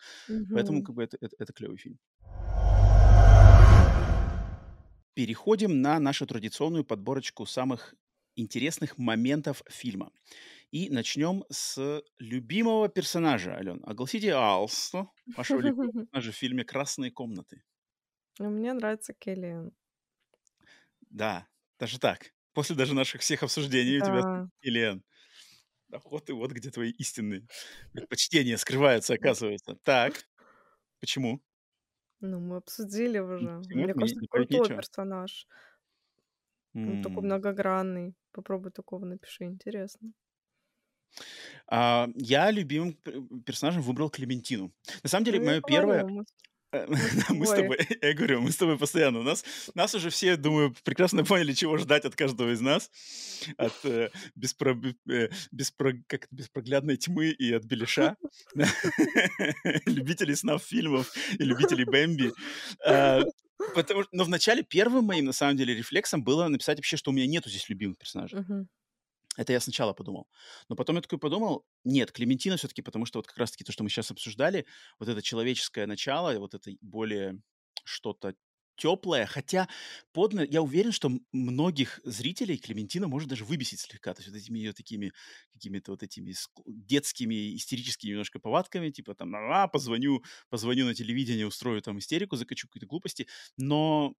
[0.52, 0.84] Поэтому Мгм.
[0.84, 1.98] как бы это, это, это клевый фильм.
[5.16, 7.94] Переходим на нашу традиционную подборочку самых
[8.34, 10.12] интересных моментов фильма.
[10.70, 13.82] И начнем с любимого персонажа, Ален.
[13.86, 17.62] Огласите Алсту, вашего любимого персонажа в фильме «Красные комнаты».
[18.38, 19.72] Ну, Мне нравится Келлиан.
[21.10, 21.46] Да,
[21.78, 22.32] даже так.
[22.52, 24.48] После даже наших всех обсуждений у тебя Да.
[24.60, 25.02] Элен.
[25.88, 27.46] Да вот и вот где твои истинные
[27.92, 29.76] предпочтения скрываются, оказывается.
[29.84, 30.24] Так,
[31.00, 31.42] почему?
[32.20, 33.62] Ну, мы обсудили Ну, уже.
[33.68, 33.84] Почему?
[33.84, 34.76] Мне Не, кажется, не крутой нечего.
[34.76, 35.46] персонаж.
[36.86, 37.24] Он такой М.
[37.24, 38.14] многогранный.
[38.32, 39.44] Попробуй такого напиши.
[39.44, 40.14] Интересно.
[41.68, 43.12] А, я любимым п-
[43.44, 44.72] персонажем выбрал Клементину.
[45.02, 46.06] На самом деле, Ну, мое первое...
[47.30, 47.78] мы, с тобой.
[48.02, 49.20] я говорю, мы с тобой постоянно.
[49.20, 49.44] У нас,
[49.74, 52.90] нас уже все, думаю, прекрасно поняли, чего ждать от каждого из нас.
[53.56, 58.16] От э, беспро- э, беспро- как это, беспроглядной тьмы и от Белиша.
[59.86, 62.32] Любителей снав фильмов и любителей Бэмби.
[62.84, 63.22] А,
[63.74, 67.26] Потому, но вначале первым моим, на самом деле, рефлексом было написать вообще, что у меня
[67.26, 68.38] нету здесь любимых персонажей.
[69.36, 70.28] Это я сначала подумал.
[70.68, 73.84] Но потом я такой подумал, нет, Клементина все-таки, потому что вот как раз-таки то, что
[73.84, 74.66] мы сейчас обсуждали,
[74.98, 77.40] вот это человеческое начало, вот это более
[77.84, 78.34] что-то
[78.76, 79.68] теплое, хотя
[80.12, 84.58] подно, я уверен, что многих зрителей Клементина может даже выбесить слегка, то есть вот этими
[84.58, 85.12] ее такими
[85.52, 91.46] какими-то вот этими ск- детскими истерическими немножко повадками, типа там, а, позвоню, позвоню на телевидение,
[91.46, 93.26] устрою там истерику, закачу какие-то глупости,
[93.56, 94.14] но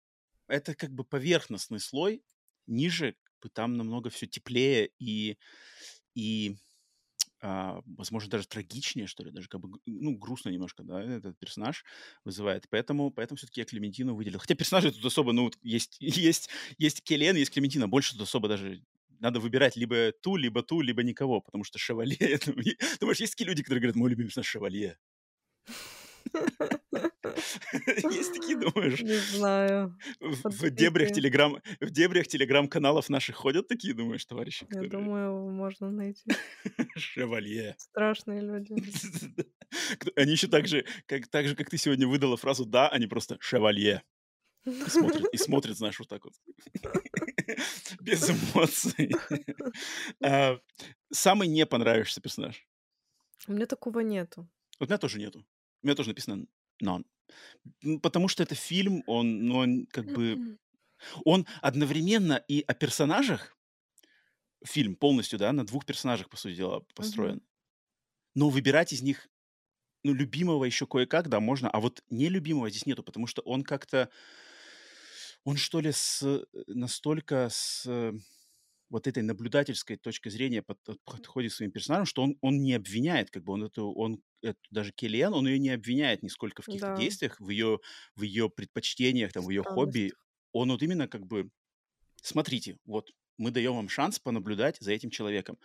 [0.48, 2.24] это как бы поверхностный слой,
[2.66, 3.16] ниже
[3.54, 5.38] там намного все теплее и,
[6.16, 6.58] и
[7.40, 11.86] а, возможно, даже трагичнее, что ли, даже как бы, ну, грустно немножко, да, этот персонаж
[12.24, 12.68] вызывает.
[12.70, 14.40] Поэтому, поэтому все-таки я Клементину выделил.
[14.40, 18.82] Хотя персонажей тут особо, ну, есть, есть, есть Келлиан, есть Клементина, больше тут особо даже
[19.20, 22.18] надо выбирать либо ту, либо ту, либо никого, потому что Шевалье...
[22.20, 22.54] это-
[23.00, 24.98] Думаешь, есть такие люди, которые говорят, мой любимый персонаж Шевалье?
[28.12, 29.02] Есть такие, думаешь?
[29.02, 29.98] Не знаю.
[30.20, 36.24] В, дебрях телеграм, в дебрях телеграм-каналов наших ходят такие, думаешь, товарищи, Я думаю, можно найти.
[36.98, 37.76] Шевалье.
[37.78, 38.76] Страшные люди.
[40.16, 43.38] Они еще так же, как, так же, как ты сегодня выдала фразу «да», они просто
[43.40, 44.04] «шевалье».
[44.66, 46.34] И смотрят, и смотрят, знаешь, вот так вот.
[48.02, 49.14] Без эмоций.
[50.22, 50.60] А,
[51.12, 52.68] Самый не понравившийся персонаж.
[53.48, 54.50] У меня такого нету.
[54.80, 55.46] У меня тоже нету.
[55.82, 56.46] У меня тоже написано
[56.84, 57.06] «none».
[58.02, 60.58] Потому что это фильм, он, ну, он как бы...
[61.26, 63.56] Он одновременно и о персонажах,
[64.66, 67.42] фильм полностью, да, на двух персонажах, по сути дела, построен.
[68.36, 69.30] Но выбирать из них,
[70.04, 74.10] ну, любимого еще кое-как, да, можно, а вот нелюбимого здесь нету, потому что он как-то,
[75.44, 78.14] он что ли с, э, настолько с э,
[78.90, 82.74] вот этой наблюдательской точки зрения под- под- подходит к своим персонажам, что он, он не
[82.74, 86.66] обвиняет, как бы он это, он, эту- даже Келлиан, он ее не обвиняет нисколько в
[86.66, 86.94] каких-то Да.
[86.94, 87.80] действиях, в ее,
[88.16, 90.14] в ее предпочтениях, там, в ее хобби.
[90.54, 91.50] Он вот именно как бы,
[92.22, 95.58] смотрите, вот мы даем вам шанс понаблюдать за этим человеком.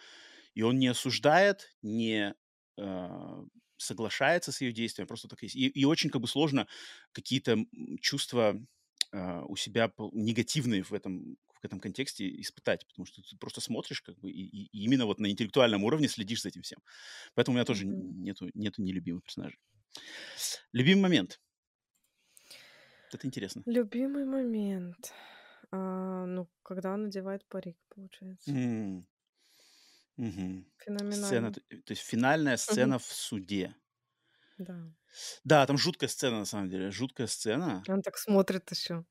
[0.54, 2.34] И он не осуждает, не
[2.78, 3.44] э,
[3.78, 5.56] соглашается с ее действиями, просто так есть.
[5.56, 6.68] И, и очень как бы сложно
[7.12, 7.58] какие-то
[8.00, 8.60] чувства
[9.12, 14.02] э, у себя негативные в этом в этом контексте испытать, потому что ты просто смотришь
[14.02, 16.80] как бы и, и- именно вот на интеллектуальном уровне следишь за этим всем.
[17.34, 18.12] Поэтому у меня тоже Мгм.
[18.24, 19.58] нету, нету нелюбимых персонажей.
[20.72, 21.40] Любимый момент.
[23.12, 23.64] Это интересно.
[23.66, 25.12] Любимый момент.
[25.72, 28.56] А, ну, когда он надевает парик, получается.
[30.16, 30.66] Мгм.
[31.08, 31.52] Сцена, Феноменально.
[31.52, 33.74] то то есть финальная сцена в суде.
[34.58, 34.92] Да.
[35.44, 37.88] Да, там жуткая сцена, на самом деле, жуткая сцена.
[37.88, 39.04] Он так смотрит еще.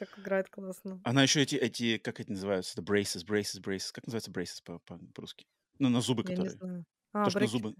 [0.00, 1.00] Так играет классно.
[1.04, 3.92] Она еще эти, эти, как эти называются, the braces, braces, braces.
[3.92, 5.46] Как называется braces по- по- по-русски?
[5.78, 6.50] Ну, на зубы, Я не которые.
[6.58, 6.84] знаю.
[7.12, 7.74] А, То, что на зубы.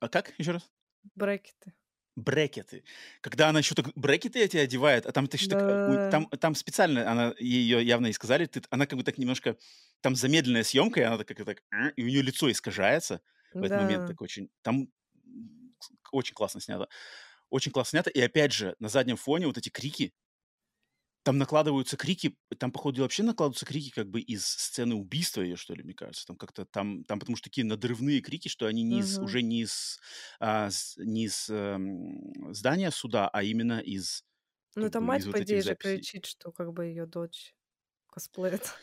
[0.00, 0.32] А как?
[0.38, 0.70] Еще раз?
[1.14, 1.74] Брекеты.
[2.16, 2.84] Брекеты.
[3.20, 6.10] Когда она еще так брекеты эти одевает, а там ты еще так, э, Да.
[6.10, 9.56] там, там специально она ее явно и сказали, ты, она как бы так немножко,
[10.00, 13.20] там замедленная съемка, и она так, как так, «э», и у нее лицо искажается
[13.52, 14.06] в этот момент Да.
[14.06, 14.88] так очень, там
[16.12, 16.88] очень классно снято,
[17.50, 20.14] очень классно снято, и опять же на заднем фоне вот эти крики,
[21.24, 25.74] там накладываются крики, там, походу, вообще накладываются крики как бы из сцены убийства ее, что
[25.74, 26.26] ли, мне кажется.
[26.26, 29.20] Там как-то там, там потому что такие надрывные крики, что они не из, Мгм.
[29.20, 29.98] уже не из,
[30.40, 34.24] а, с- не из эм, здания суда, а именно из,
[34.76, 37.56] Ну, там мать, по идее, же кричит, что как бы ее дочь
[38.08, 38.74] косплеит.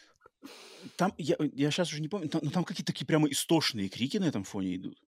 [0.95, 4.17] Там, я, я сейчас уже не помню, там, но там какие-то такие прямо истошные крики
[4.17, 4.99] на этом фоне идут.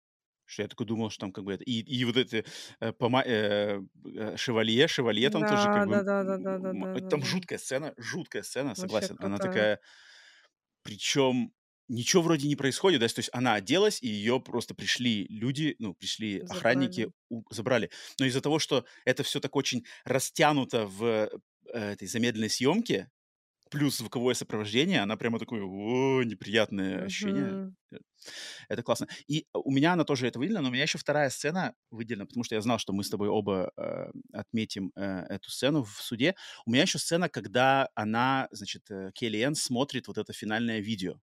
[0.54, 1.64] Что я такой думал, что там как бы это...
[1.64, 2.46] И, и вот эти
[2.80, 5.94] э, пома- э, э, шевалье, шевалье там тоже Да, как бы...
[5.94, 7.26] да, да, да, да, да, м, да, да, Там да.
[7.26, 9.18] жуткая сцена, жуткая сцена, согласен.
[9.20, 9.80] Она такая...
[10.84, 11.54] Причем
[11.88, 15.94] ничего вроде не происходит, да, то есть она оделась, и ее просто пришли люди, ну,
[15.94, 17.14] пришли охранники, Забрали.
[17.30, 17.90] у- забрали.
[18.20, 21.30] Но из-за того, что это все так очень растянуто в э,
[21.74, 23.10] этой замедленной съемке,
[23.74, 27.45] плюс звуковое сопровождение, она прямо такое, о, неприятное ощущение.
[27.45, 27.76] Мгм.
[27.91, 27.98] Э,
[28.70, 29.08] Это классно.
[29.28, 32.44] И у меня она тоже это выделена, но у меня еще вторая сцена выделена, потому
[32.44, 36.36] что я знал, что мы с тобой оба э, отметим э, эту сцену в суде.
[36.68, 41.20] У меня еще сцена, когда она, значит, э, Келлиэн смотрит вот это финальное видео.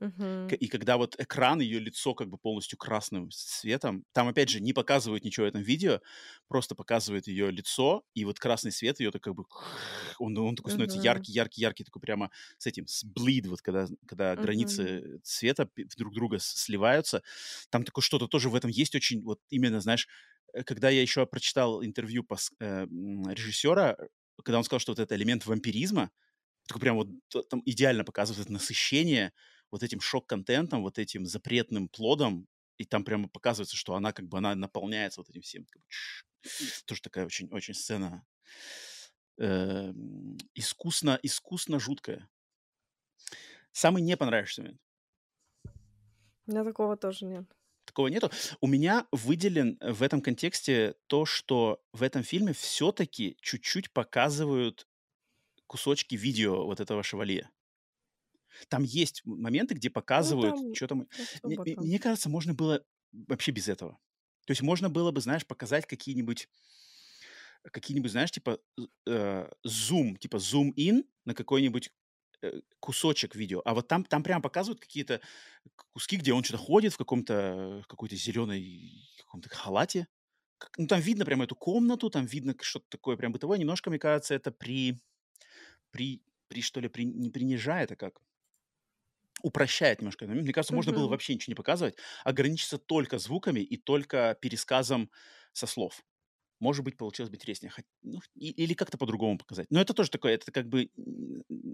[0.00, 0.58] Мгм.
[0.60, 4.72] И когда вот экран, ее лицо как бы полностью красным светом, там опять же не
[4.72, 6.00] показывают ничего в этом видео,
[6.46, 9.44] просто показывает ее лицо, и вот красный свет ее так как бы,
[10.20, 10.98] он, он такой становится Мгм.
[10.98, 14.36] яркий, яркий, яркий, такой прямо с этим, с bleed, вот когда, когда Мгм.
[14.36, 17.22] границы цвета друг друга сливаются,
[17.70, 20.06] там такое что-то тоже в этом есть очень, вот именно, знаешь,
[20.54, 22.86] э, когда я еще прочитал интервью пос- э,
[23.34, 23.96] режиссера,
[24.44, 26.10] когда он сказал, что вот это элемент вампиризма,
[26.68, 27.08] такой прям вот
[27.48, 29.32] там идеально показывает это насыщение
[29.70, 32.46] вот этим шок-контентом, вот этим запретным плодом,
[32.78, 35.66] и там прямо показывается, что она как бы, она наполняется вот этим всем.
[36.84, 38.24] Тоже такая очень, очень сцена
[39.38, 42.28] эм, искусно, искусно жуткая.
[43.72, 44.80] Самый не понравившийся момент.
[46.46, 47.44] У меня такого тоже нет.
[47.84, 48.30] Такого нету.
[48.60, 54.86] У меня выделен в этом контексте то, что в этом фильме все-таки чуть-чуть показывают
[55.66, 57.50] кусочки видео вот этого шевалье.
[58.68, 61.06] Там есть моменты, где Ну, показывают, там что там.
[61.44, 63.98] не Мне, мне- кажется, можно было вообще без этого.
[64.46, 66.48] То есть можно было бы, знаешь, показать какие-нибудь,
[67.72, 68.60] какие-нибудь, знаешь, типа
[69.06, 71.90] э, зум, типа зум-ин на какой-нибудь
[72.42, 73.62] э, кусочек видео.
[73.64, 75.20] А вот там, там прям показывают какие-то
[75.92, 80.06] куски, где он что-то ходит в каком-то, какой-то зеленой, каком-то халате.
[80.78, 83.58] Ну, там видно прям эту комнату, там видно что-то такое прям бытовое.
[83.58, 84.98] Немножко, мне кажется, это при,
[85.90, 88.20] при, при что ли, при, не принижает, а как?
[89.46, 90.26] Упрощает немножко.
[90.26, 91.94] Мне кажется, можно было вообще ничего не показывать,
[92.24, 95.10] ограничиться только звуками и только пересказом
[95.52, 96.02] со слов.
[96.58, 97.72] Может быть, получилось бы интереснее.
[98.02, 99.66] Ну, или как-то по-другому показать.
[99.70, 100.90] Но это тоже такое, это как бы,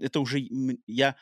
[0.01, 0.39] это уже
[0.87, 1.15] я,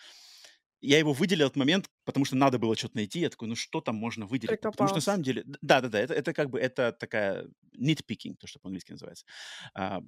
[0.82, 3.20] я его выделил этот момент, потому что надо было что-то найти.
[3.20, 4.60] Я такой, ну что там можно выделить?
[4.72, 5.24] Потому что на самом Прикопался.
[5.24, 7.48] деле, да-да-да, это, это как бы, это такая
[7.80, 9.26] nitpicking, то, что по-английски называется.
[9.76, 10.02] А,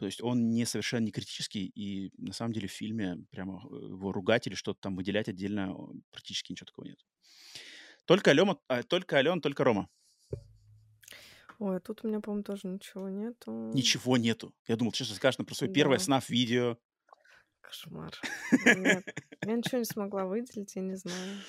[0.00, 3.74] то есть он не совершенно не критический, и на самом деле в фильме прямо э,
[3.84, 5.76] его ругать или что-то там выделять отдельно
[6.10, 6.98] практически ничего такого нет.
[8.06, 8.56] Только Алена,
[8.88, 9.90] только Алена, только Рома.
[11.58, 13.52] Ой, а тут у меня, по-моему, тоже ничего нету.
[13.74, 14.54] Ничего нету.
[14.66, 16.04] Я думал, честно скажешь, про свое первое Да.
[16.04, 16.78] снаф видео.
[17.60, 18.18] Кошмар.
[19.44, 21.40] Я ничего не смогла выделить, я не знаю.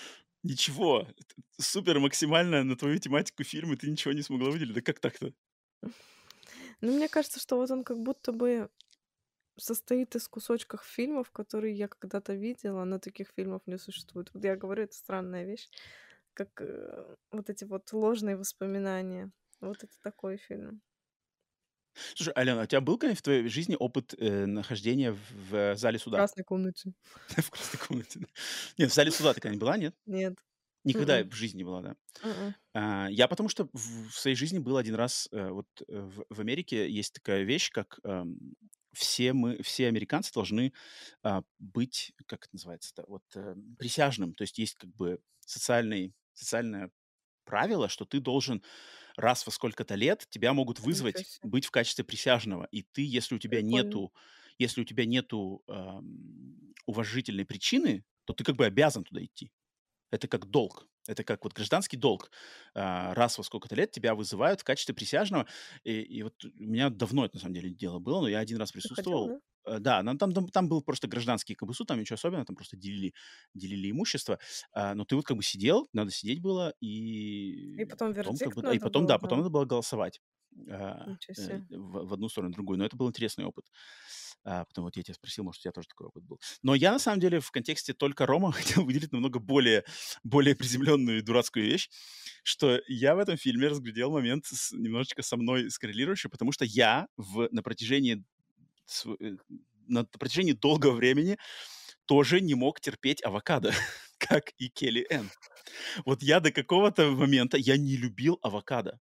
[0.43, 1.07] Ничего.
[1.57, 4.73] Супер максимально на твою тематику фильма ты ничего не смогла выделить.
[4.73, 5.33] Да как так-то?
[6.81, 8.69] Ну, мне кажется, что вот он как будто бы
[9.57, 14.31] состоит из кусочков фильмов, которые я когда-то видела, но таких фильмов не существует.
[14.33, 15.69] Вот я говорю, это странная вещь,
[16.33, 19.31] как э, вот эти вот ложные воспоминания.
[19.59, 20.81] Вот это такой фильм.
[22.15, 25.75] Слушай, Алена, а у тебя был когда в твоей жизни опыт э, нахождения в, в
[25.77, 26.17] зале В суда?
[26.17, 26.93] красной комнате.
[27.27, 28.27] В красной комнате.
[28.77, 29.95] Нет, в зале суда ты когда-нибудь была, нет?
[30.05, 30.35] Нет.
[30.83, 31.29] Никогда М-м.
[31.29, 31.95] в жизни не была, да?
[32.23, 32.53] М-м.
[32.73, 36.25] А, Я потому что в в своей жизни был один раз, э, вот э, в
[36.29, 37.99] в Америке есть такая вещь, как
[38.93, 40.73] все мы, все американцы должны
[41.23, 44.33] а, быть, как это называется, вот э, присяжным.
[44.33, 46.91] То есть есть как бы социальный, социальное
[47.45, 48.63] правило, что ты должен
[49.17, 53.39] раз во сколько-то лет тебя могут вызвать быть в качестве присяжного, и ты, если у
[53.39, 53.61] тебя Прикольно.
[53.61, 54.13] нету,
[54.59, 59.51] если у тебя нету ам, уважительной причины, то ты как бы обязан туда идти.
[60.11, 60.88] Это как долг.
[61.07, 62.31] Это как вот гражданский долг.
[62.75, 65.47] А, Раз во сколько-то лет тебя вызывают в качестве присяжного.
[65.83, 68.57] И, и вот у меня давно это на самом деле дело было, но я один
[68.57, 69.27] раз присутствовал.
[69.65, 69.75] да?
[69.75, 73.13] э, да, там, там, там был просто гражданский суд, там ничего особенного, там просто делили,
[73.53, 74.39] делили имущество,
[74.73, 78.53] а, но ты вот как бы сидел, надо сидеть было, и И потом потом как
[78.53, 79.43] вердикт бы, и потом, было, да, потом да?
[79.43, 80.19] надо было голосовать
[80.69, 83.65] а, э, в, в одну сторону, в другую, но это был интересный опыт.
[84.43, 86.39] А, потом вот я тебя спросил, может, у тебя тоже такой опыт был.
[86.63, 89.83] Но я, на самом деле, в контексте только Рома хотел выделить намного более,
[90.23, 91.89] более приземленную и дурацкую вещь,
[92.43, 97.07] что я в этом фильме разглядел момент с, немножечко со мной скоррелирующий, потому что я
[97.17, 98.23] в, на протяжении
[99.05, 99.35] э,
[99.87, 101.37] на протяжении долгого времени
[102.05, 103.73] тоже не мог терпеть авокадо,
[104.17, 105.29] как и Келли Энн.
[106.05, 108.99] Вот я до какого-то момента я не любил авокадо.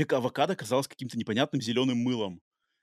[0.00, 2.40] Мне ка- авокадо казалось каким-то непонятным зеленым мылом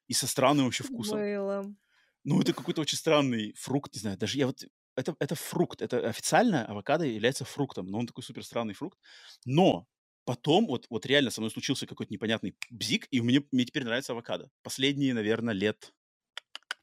[0.07, 1.17] и со странным вообще вкусом.
[1.17, 1.77] Мылом.
[2.23, 4.63] Ну, это какой-то очень странный фрукт, не знаю, даже я вот...
[4.95, 8.99] Это, это фрукт, это официально авокадо является фруктом, но он такой супер странный фрукт.
[9.45, 9.87] Но
[10.25, 14.13] потом вот, вот реально со мной случился какой-то непонятный бзик, и мне, мне теперь нравится
[14.13, 14.51] авокадо.
[14.61, 15.93] Последние, наверное, лет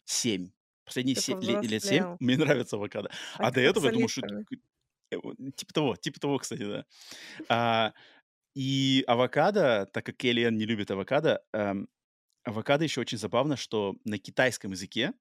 [0.05, 0.51] семь.
[0.85, 3.09] Последние се- ле- лет семь мне нравится авокадо.
[3.39, 4.27] А А до этого я думал, что
[5.11, 5.17] э,
[5.57, 6.85] типа того, типа того, кстати, да.
[7.49, 7.93] А,
[8.55, 11.89] и авокадо, так как Келлиан не любит авокадо, эм,
[12.45, 15.13] авокадо еще очень забавно, что на китайском языке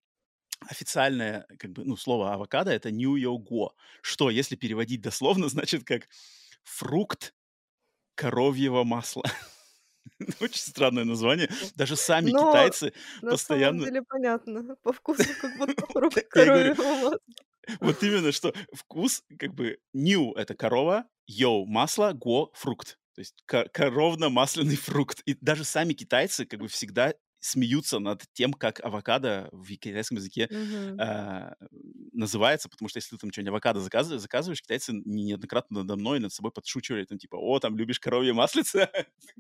[0.69, 6.07] официальное, как бы, ну, слово авокадо это New Go, что, если переводить дословно, значит как
[6.63, 7.33] фрукт
[8.15, 9.23] коровьего масла.
[10.39, 11.49] Очень странное название.
[11.75, 13.85] Даже сами Но китайцы на самом постоянно...
[13.85, 14.75] деле понятно.
[14.83, 17.19] По вкусу как будто фрукт коровьего масла.
[17.79, 22.99] вот именно, что вкус, как бы, new– это корова, йоу– масло, го– фрукт.
[23.15, 25.21] То есть ко- коровно-масляный фрукт.
[25.25, 30.47] И даже сами китайцы, как бы, всегда смеются над тем, как авокадо в китайском языке
[30.49, 30.97] Мгм.
[30.97, 31.55] а,
[32.13, 36.19] называется, потому что если ты там что-нибудь авокадо заказываешь, заказываешь, китайцы не- неоднократно надо мной
[36.19, 38.89] над собой подшучивали, там типа, о, там любишь коровье маслице?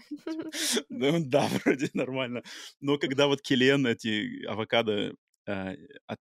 [0.89, 2.43] Ну да, вроде нормально.
[2.81, 5.13] Но когда вот Келен эти авокадо
[5.47, 5.75] э,
[6.07, 6.19] от...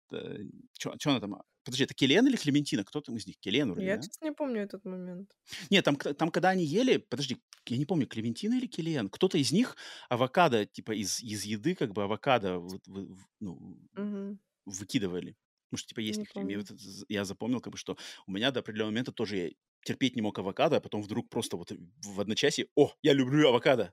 [0.79, 1.43] Что она там?
[1.65, 2.85] Подожди, это Келен или Клементина?
[2.85, 3.39] Кто там из них?
[3.39, 4.03] Келен вроде, Я, да?
[4.03, 5.37] честно, не помню этот момент.
[5.71, 9.53] Нет, там, там когда они ели, подожди, я не помню, Клементина или Келен, кто-то из
[9.53, 9.77] них
[10.09, 14.39] авокадо, типа из, из еды, как бы авокадо вот вы- ну, Мгм.
[14.67, 15.37] выкидывали.
[15.71, 16.63] Потому что, типа, есть Не помню.
[16.69, 19.51] з- я запомнил, как бы, что у меня до определенного момента тоже я
[19.85, 21.73] терпеть не мог авокадо, а потом вдруг просто вот
[22.05, 23.93] в одночасье, о, я люблю авокадо,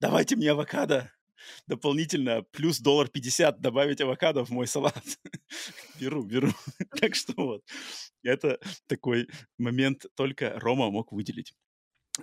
[0.00, 1.12] давайте мне авокадо,
[1.66, 5.04] дополнительно плюс доллар пятьдесят добавить авокадо в мой салат.
[6.00, 6.50] Беру, беру.
[7.00, 7.62] Так что вот,
[8.22, 11.54] это такой момент только Рома мог выделить.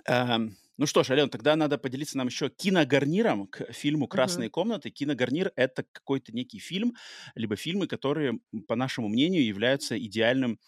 [0.06, 4.52] Ам, Ну что ж, Ален, тогда надо поделиться нам еще киногарниром к фильму «Красные Мгм.
[4.52, 4.90] комнаты».
[4.90, 6.94] Киногарнир— это какой-то некий фильм,
[7.36, 10.58] либо фильмы, которые, по нашему мнению, являются идеальным,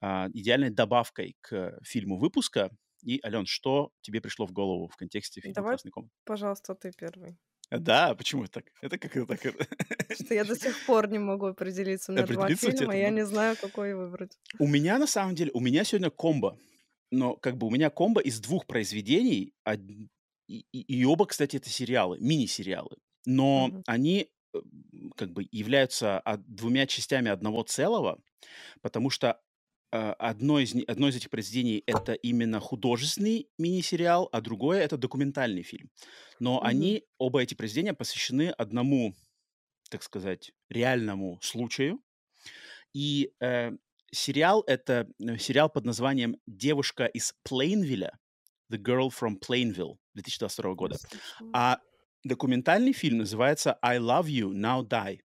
[0.00, 2.70] а, идеальной добавкой к фильму выпуска.
[3.02, 6.14] И, Ален, что тебе пришло в голову в контексте фильма Давай, «Красные комнаты»?
[6.24, 7.36] пожалуйста, ты первый.
[7.70, 8.64] А, Да, почему так?
[8.80, 9.40] Это как это так?
[10.20, 12.12] Что я до сих пор не могу определиться.
[12.12, 14.38] У меня два фильма, я не знаю, какой выбрать.
[14.58, 16.58] У меня, на самом деле, у меня сегодня комбо.
[17.12, 19.52] Но как бы у меня комбо из двух произведений,
[20.48, 22.96] и, и- и оба, кстати, это сериалы, мини-сериалы.
[23.24, 23.82] Но Мгм.
[23.86, 24.58] они э,
[25.16, 28.18] как бы являются од- двумя частями одного целого,
[28.80, 29.40] потому что
[29.90, 35.90] одно из, одно из этих произведений это именно художественный мини-сериал, а другое это документальный фильм.
[36.40, 36.66] Но Мгм.
[36.66, 39.14] они, оба эти произведения посвящены одному,
[39.90, 42.00] так сказать, реальному случаю,
[42.92, 43.72] и э,
[44.12, 48.18] сериал это э, сериал под названием «Девушка из Плейнвилля»,
[48.72, 50.96] «The Girl from Plainville» 2022 Не года.
[51.52, 51.80] А
[52.24, 55.20] документальный фильм называется «I Love You, Now Die».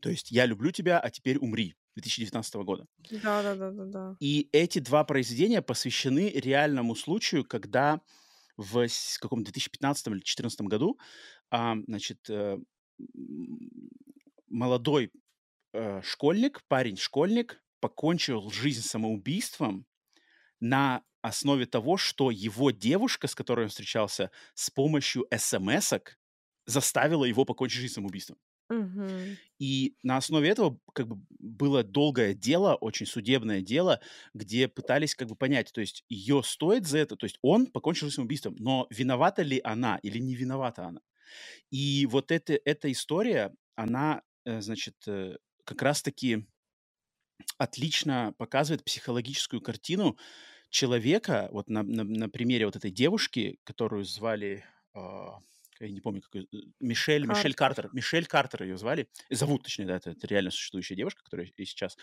[0.00, 2.86] То есть «Я люблю тебя, а теперь умри» 2019 года.
[3.10, 4.16] Да, да, да, да, да.
[4.20, 8.00] И эти два произведения посвящены реальному случаю, когда
[8.56, 8.86] в
[9.20, 10.98] каком 2015 или 2014 году,
[11.50, 12.58] а, значит, э,
[14.48, 15.10] молодой
[15.72, 19.86] э, школьник, парень-школьник, покончил жизнь самоубийством
[20.60, 26.18] на основе того, что его девушка, с которой он встречался, с помощью смс-ок
[26.66, 28.38] заставила его покончить жизнь самоубийством.
[29.58, 34.00] И на основе этого как бы было долгое дело, очень судебное дело,
[34.34, 38.06] где пытались как бы понять, то есть ее стоит за это, то есть он покончил
[38.06, 41.00] жизнь самоубийством, но виновата ли она или не виновата она.
[41.70, 46.46] И вот эта, эта история, она, э, значит, э, как раз-таки
[47.58, 50.16] отлично показывает психологическую картину
[50.70, 54.64] человека, вот на, на- на примере вот этой девушки, которую звали,
[54.94, 55.38] а,
[55.86, 56.44] я не помню, как э,
[56.80, 57.84] Мишель, Мишель Картер.
[57.84, 61.64] Картер, Мишель Картер ее звали, зовут, точнее, да, это, это реально существующая девушка, которая и
[61.64, 61.96] сейчас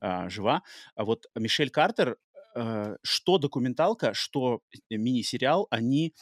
[0.00, 0.62] а, жива.
[0.94, 2.16] А вот Мишель Картер,
[2.54, 4.60] э, что документалка, что
[4.90, 6.14] э, мини-сериал, они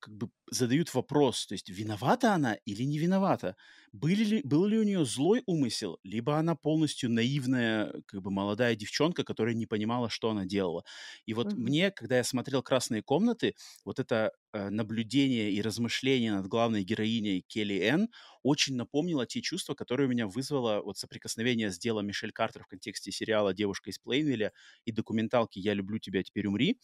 [0.00, 3.56] как бы задают вопрос, то есть виновата она или не виновата?
[3.92, 8.76] Были ли, был ли у нее злой умысел, либо она полностью наивная, как бы молодая
[8.76, 10.84] девчонка, которая не понимала, что она делала.
[11.26, 11.56] И вот Мгм.
[11.56, 13.54] мне, когда я смотрел «Красные комнаты»,
[13.84, 18.08] вот это э, наблюдение и размышление над главной героиней Келли Энн
[18.42, 22.66] очень напомнило те чувства, которые у меня вызвало вот соприкосновение с делом Мишель Картер в
[22.68, 24.52] контексте сериала «Девушка из Плейнвилля»
[24.84, 26.78] и документалки «Я люблю тебя, теперь умри».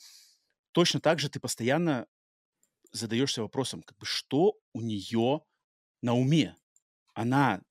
[0.73, 2.07] Точно так же ты постоянно
[2.95, 5.43] задаешься вопросом, как бы, что у нее
[6.03, 6.57] на уме?
[7.15, 7.63] Она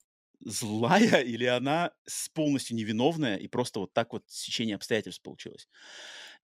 [0.42, 1.94] злая или она
[2.34, 5.68] полностью невиновная и просто вот так вот сечение обстоятельств получилось?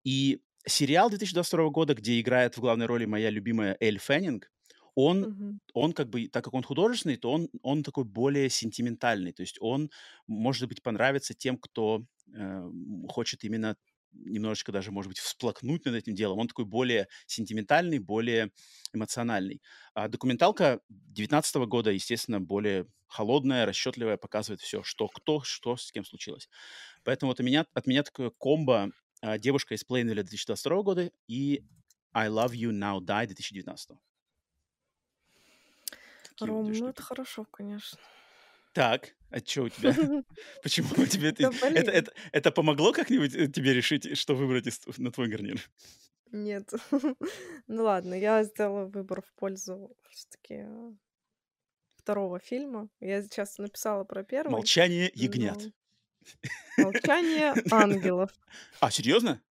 [0.03, 4.51] И сериал 2022 года, где играет в главной роли моя любимая Эль Феннинг,
[4.95, 5.59] он, Мгм.
[5.73, 9.31] он как бы, так как он художественный, то он, он такой более сентиментальный.
[9.33, 9.89] То есть он,
[10.27, 12.69] может быть, понравится тем, кто э,
[13.09, 13.77] хочет именно
[14.11, 16.39] немножечко даже, может быть, всплакнуть над этим делом.
[16.39, 18.51] Он такой более сентиментальный, более
[18.93, 19.61] эмоциональный.
[19.93, 26.05] А документалка 2019 года, естественно, более холодная, расчетливая, показывает все, что кто, что с кем
[26.05, 26.49] случилось.
[27.03, 28.91] Поэтому вот у меня, от меня такое комбо
[29.21, 31.63] а, «Девушка из Плейнвилля» 2022 года и
[32.13, 33.97] «I Love You Now Die» 2019.
[36.23, 37.99] Такие вот Ром, две ну это хорошо, конечно.
[38.79, 39.93] Так, а что у тебя?
[40.63, 44.67] Почему у тебя это, это, блин, это, это помогло как-нибудь э, тебе решить, что выбрать
[44.67, 45.59] из- на твой гарнир?
[46.31, 46.71] нет.
[47.67, 50.65] Ну ладно, я сделала выбор в пользу все-таки
[51.97, 52.89] второго фильма.
[52.99, 55.57] Я сейчас написала про первый, Молчание ягнят.
[56.77, 58.31] но «Молчание ангелов»,
[58.79, 59.41] А, серьезно?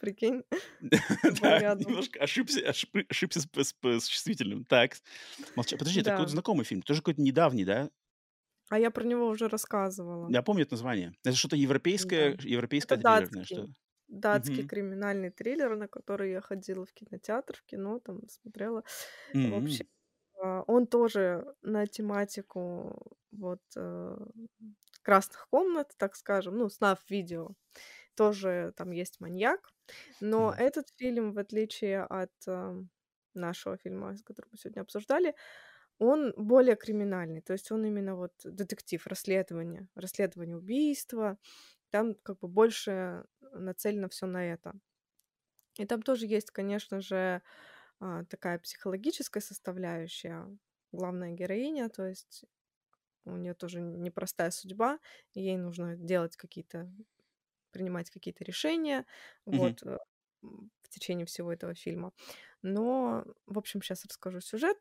[0.00, 0.42] прикинь,
[0.80, 4.64] Да, немножко ошибся, ошиб- ошибся с, с с чувствительным.
[4.64, 4.96] Так,
[5.54, 5.76] молча.
[5.76, 7.90] Подожди, это Да, какой-то знакомый фильм, тоже какой-то недавний, да?
[8.70, 10.34] А я про него уже рассказывала.
[10.34, 11.14] Я помню это название.
[11.24, 11.56] Это что-то
[11.94, 12.34] Да.
[12.36, 12.36] европейское,
[12.78, 13.72] Это европейское триллерное датский, что-то.
[14.08, 14.70] датский Мгм.
[14.72, 18.84] криминальный триллер, на который я ходила в кинотеатр, в кино, там смотрела.
[19.42, 19.54] В М.
[19.54, 19.86] общем,
[20.42, 24.18] а, он тоже на тематику вот э,
[25.02, 27.50] красных комнат, так скажем, ну, снав видео.
[28.16, 29.70] Тоже там есть маньяк,
[30.20, 30.58] но Мгм.
[30.58, 32.74] этот фильм, в отличие от э,
[33.34, 35.34] нашего фильма, который мы сегодня обсуждали,
[36.00, 41.38] он более криминальный, то есть он именно вот детектив, расследование, расследование убийства,
[41.90, 44.74] там как бы больше нацелено все на это.
[45.78, 47.42] И там тоже есть, конечно же,
[48.00, 50.46] а, такая психологическая составляющая,
[50.92, 52.44] главная героиня, то есть
[53.26, 55.00] у нее тоже непростая судьба,
[55.34, 56.92] ей нужно делать какие-то,
[57.72, 59.06] принимать какие-то решения,
[59.52, 59.74] Мгм.
[59.74, 59.98] вот, э,
[60.42, 62.12] в течение всего этого фильма.
[62.62, 64.78] Но, в общем, сейчас расскажу сюжет.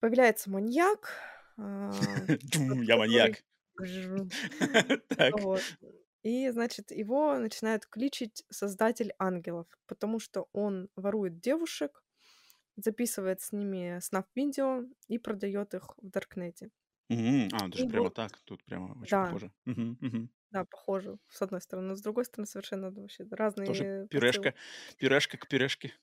[0.00, 1.10] Появляется маньяк,
[1.58, 1.90] а,
[2.88, 3.42] Я маньяк.
[6.22, 12.04] И, значит, его начинает кличить создатель ангелов, потому что он ворует девушек,
[12.76, 16.70] записывает с ними снап-видео и продает их в Даркнете.
[17.52, 18.40] А, даже И прямо вот, так.
[18.44, 19.52] Тут прямо очень да, похоже.
[20.52, 23.24] Да, похоже, с одной стороны, но с другой стороны, совершенно вообще
[23.64, 24.08] Тоже разные посылы.
[24.08, 24.54] пюрешка,
[24.98, 25.94] пюрешка к пюрешке.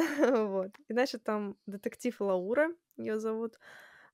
[0.48, 0.72] Вот.
[0.88, 3.58] И, значит, там детектив Лаура, ее зовут.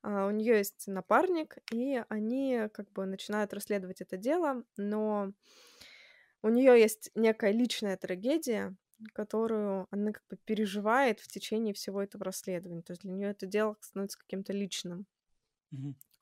[0.03, 5.33] А, у нее есть напарник, и они как бы начинают расследовать это дело, но
[6.43, 8.77] у нее есть некая личная трагедия,
[9.13, 12.83] которую она как бы переживает в течение всего этого расследования.
[12.83, 15.07] То есть для нее это дело становится каким-то личным.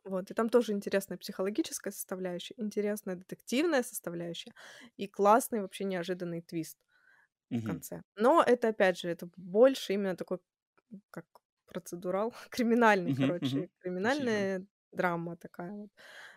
[0.05, 0.31] Вот.
[0.31, 4.53] И там тоже интересная психологическая составляющая, интересная детективная составляющая
[4.97, 6.79] и классный вообще неожиданный твист
[7.59, 7.75] в Мгм.
[7.75, 8.03] конце.
[8.17, 10.39] Но это, опять же, это больше именно такой,
[11.11, 11.27] как
[11.67, 15.91] процедурал, криминальный, Мгм, короче, криминальная драма такая вот.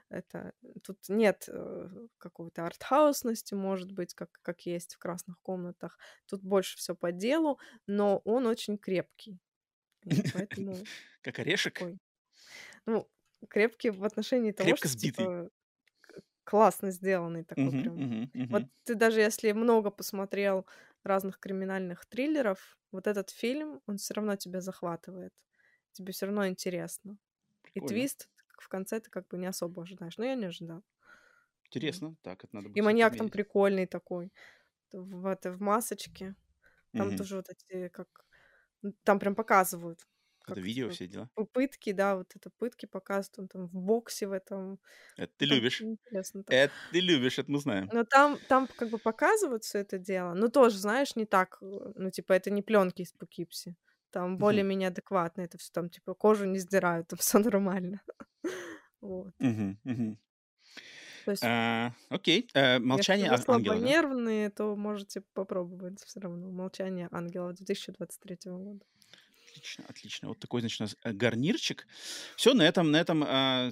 [0.10, 0.54] Это
[0.84, 6.00] тут нет э, какой-то артхаусности, может быть, как, как есть в красных комнатах.
[6.28, 9.40] Тут больше все по делу, но он очень крепкий.
[10.06, 10.90] И поэтому
[11.22, 11.78] Как орешек.
[11.78, 11.98] такой,
[12.86, 13.10] ну,
[13.50, 15.32] крепкий в отношении того, Крепко что сбитый.
[15.36, 15.50] типа
[16.02, 18.02] к- классно сделанный такой Мгм, прям.
[18.02, 18.70] мгм, Вот мгм.
[18.86, 20.68] ты даже если много посмотрел
[21.08, 25.34] разных криминальных триллеров, вот этот фильм, он все равно тебя захватывает.
[25.94, 27.18] Тебе все равно интересно.
[27.76, 28.08] И Прикольно.
[28.08, 28.30] твист
[28.60, 30.18] в конце ты как бы не особо ожидаешь.
[30.18, 30.84] Но я не ожидала.
[31.80, 32.02] Вот.
[32.02, 32.16] Интересно.
[32.24, 34.34] Так, это надо И будет все-таки маньяк там прикольный такой.
[34.94, 36.36] В, это, в масочке.
[36.96, 37.16] Там Мгм.
[37.16, 38.08] тоже вот эти как...
[39.04, 40.08] Там прям показывают,
[40.52, 41.30] Это видео, все дела.
[41.52, 43.40] пытки, да, вот это пытки показывают.
[43.40, 44.80] Он там в боксе в этом.
[45.18, 45.82] Это ты там любишь.
[45.82, 46.54] интересно так.
[46.54, 47.90] Это ты любишь, это мы знаем.
[47.92, 51.66] Но там, там как бы показывают все это дело, но тоже, знаешь, не так, э,
[51.96, 53.76] ну, типа, это не пленки из Пукипси.
[54.12, 58.02] Там более-менее адекватно это все, там, типа, кожу не сдирают, там все нормально.
[59.02, 59.34] Вот.
[61.26, 62.50] То есть, А, окей.
[62.56, 63.80] Если «Молчание вы ан- ангела», да?
[63.82, 66.50] слабонервные, то можете попробовать все равно.
[66.50, 68.86] «Молчание ангела» 2023 года.
[69.58, 70.28] Отлично, отлично.
[70.30, 71.88] Вот такой, значит, у нас э, гарнирчик.
[72.36, 73.72] Все, на этом, на этом а,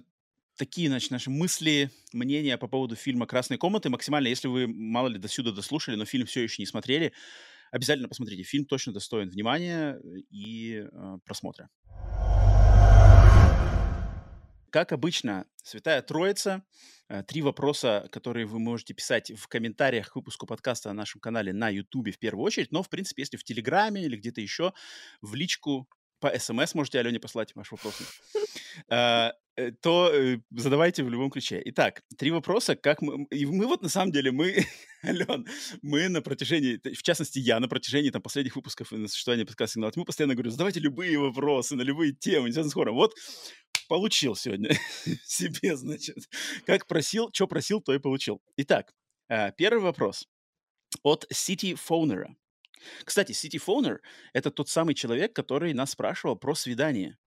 [0.57, 3.89] такие, значит, наши мысли, мнения по поводу фильма «Красные комнаты».
[3.89, 7.13] Максимально, если вы, мало ли, до сюда дослушали, но фильм все еще не смотрели,
[7.71, 8.43] обязательно посмотрите.
[8.43, 9.99] Фильм точно достоин внимания
[10.31, 11.69] и э, просмотра.
[14.76, 16.61] Как обычно, Святая Троица.
[17.07, 21.53] Э, Три вопроса, которые вы можете писать в комментариях к выпуску подкаста на нашем канале
[21.53, 22.73] на Ютубе в первую очередь.
[22.73, 24.73] Но, в принципе, если в Телеграме или где-то еще,
[25.22, 25.88] в личку
[26.19, 28.03] по СМС можете Алене послать ваши вопросы.
[28.89, 30.11] Э, э, то
[30.52, 31.61] задавайте в любом ключе.
[31.68, 32.76] Итак, три вопроса.
[32.76, 33.27] Как мы...
[33.31, 34.65] И мы вот на самом деле, мы,
[35.06, 35.47] Ален,
[35.84, 39.91] мы на протяжении, в частности, я на протяжении там, последних выпусков на существование подкаста «Сигнал
[39.91, 42.95] тьмы» постоянно говорю, задавайте любые вопросы на любые темы, не связанные с хором.
[42.95, 43.14] Вот
[43.87, 44.71] получил сегодня
[45.25, 46.17] себе, значит.
[46.65, 48.41] Как просил, что просил, то и получил.
[48.57, 48.93] Итак,
[49.29, 50.27] э, первый вопрос
[51.03, 52.27] от City Phoner.
[53.03, 53.97] Кстати, City Phoner—
[54.33, 57.17] это тот самый человек, который нас спрашивал про свидание.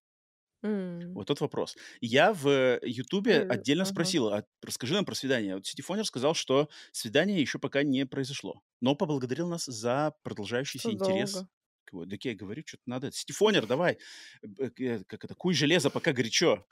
[0.63, 1.13] М.
[1.13, 1.77] Вот тот вопрос.
[2.01, 3.91] Я в Ютубе Э, отдельно ага.
[3.91, 5.55] спросил, а расскажи нам про свидание.
[5.55, 10.91] Вот Ситифонер сказал, что свидание еще пока не произошло, но поблагодарил нас за продолжающийся Что
[10.91, 11.33] интерес.
[11.33, 11.49] долго.
[11.91, 13.11] Его- Так я говорю, что-то надо.
[13.11, 13.97] Ситифонер, давай.
[14.41, 16.65] Э, Как это, куй железо, пока горячо.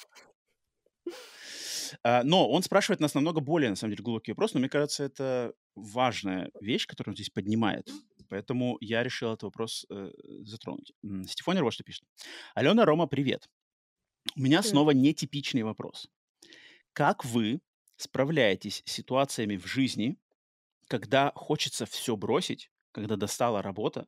[2.03, 5.03] А, Но он спрашивает нас намного более, на самом деле, глубокий вопрос, но мне кажется,
[5.06, 7.89] это важная вещь, которую он здесь поднимает.
[8.30, 10.11] Поэтому я решил этот вопрос э,
[10.44, 10.91] затронуть.
[11.30, 12.03] Стефонер вот что пишет.
[12.56, 13.48] Алена, Рома, привет.
[14.35, 14.72] У меня Привет.
[14.72, 16.10] снова нетипичный вопрос.
[16.91, 17.61] Как вы
[17.95, 20.18] справляетесь с ситуациями в жизни,
[20.89, 24.07] когда хочется все бросить, когда достала работа,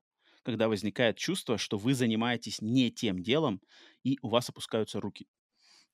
[0.50, 3.62] когда возникает чувство, что вы занимаетесь не тем делом,
[4.04, 5.28] и у вас опускаются руки?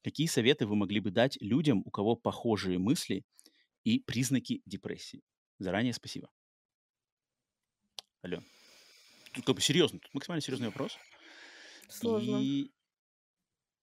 [0.03, 3.25] Какие советы вы могли бы дать людям, у кого похожие мысли
[3.83, 5.23] и признаки депрессии?
[5.59, 6.29] Заранее спасибо.
[8.23, 8.43] Ален,
[9.33, 10.97] тут как бы серьезно, тут максимально серьезный вопрос.
[11.89, 12.39] Сложно.
[12.41, 12.71] И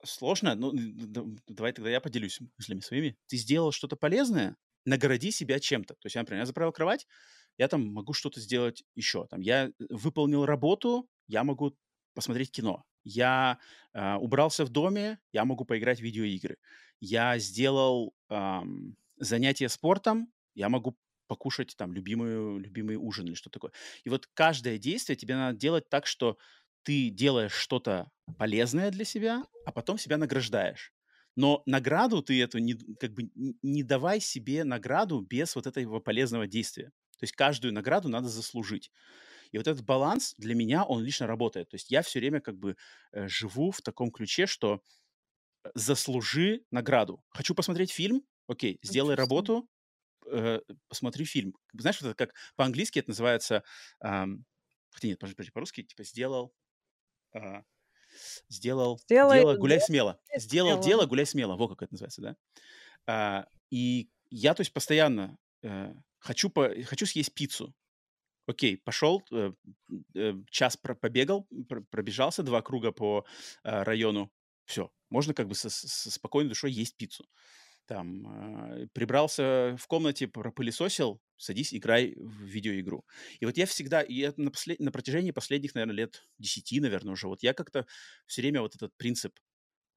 [0.04, 0.72] сложно, ну,
[1.46, 3.16] давай тогда я поделюсь мыслями своими.
[3.26, 5.94] Ты сделал что-то полезное, награди себя чем-то.
[5.94, 7.06] То есть, я, например, я заправил кровать,
[7.58, 9.26] я там могу что-то сделать еще.
[9.26, 11.76] Там, я э, выполнил работу, я могу
[12.14, 12.84] посмотреть кино.
[13.04, 13.58] Я
[13.94, 16.58] а, убрался в доме, я могу поиграть в видеоигры.
[17.00, 20.96] Я сделал ам, занятие спортом, я могу
[21.26, 23.72] покушать там любимую, любимый ужин или что такое.
[24.04, 26.36] И вот каждое действие тебе надо делать так, что
[26.82, 30.92] ты делаешь что-то полезное для себя, а потом себя награждаешь.
[31.34, 36.46] Но награду ты эту не, как бы не давай себе награду без вот этого полезного
[36.46, 36.92] действия.
[37.22, 38.90] То есть каждую награду надо заслужить.
[39.52, 41.68] И вот этот баланс для меня, он лично работает.
[41.68, 42.76] То есть я все время как бы
[43.12, 44.82] э, живу в таком ключе, что
[45.62, 47.22] э, заслужи награду.
[47.28, 48.24] Хочу посмотреть фильм?
[48.48, 49.68] Окей, сделай работу,
[50.26, 50.58] э,
[50.88, 51.54] посмотри фильм.
[51.74, 53.62] Знаешь, вот это как по-английски это называется...
[54.00, 54.44] ам,
[54.90, 56.52] хотя нет, подожди, подожди, по-русски типа сделал...
[57.36, 57.62] а,
[58.48, 60.20] сделал Сделай дело, гуляй дело, смело.
[60.34, 60.82] Сделал дело.
[60.82, 61.54] дело, гуляй смело.
[61.54, 62.36] Вот как это называется, да?
[63.06, 67.74] А, и я, то есть, постоянно э, хочу, по, хочу съесть пиццу.
[68.46, 69.52] Окей, пошел, э,
[70.14, 73.24] э, час про- побегал, пр- пробежался два круга по
[73.64, 74.32] э, району.
[74.64, 77.24] Все, можно как бы со, со спокойной душой есть пиццу.
[77.86, 83.04] Там э, прибрался в комнате, пропылесосил, садись, играй в видеоигру.
[83.40, 87.12] И вот я всегда, и это на, послед- на протяжении последних, наверное, лет 10, наверное,
[87.12, 87.86] уже, вот я как-то
[88.26, 89.38] все время вот этот принцип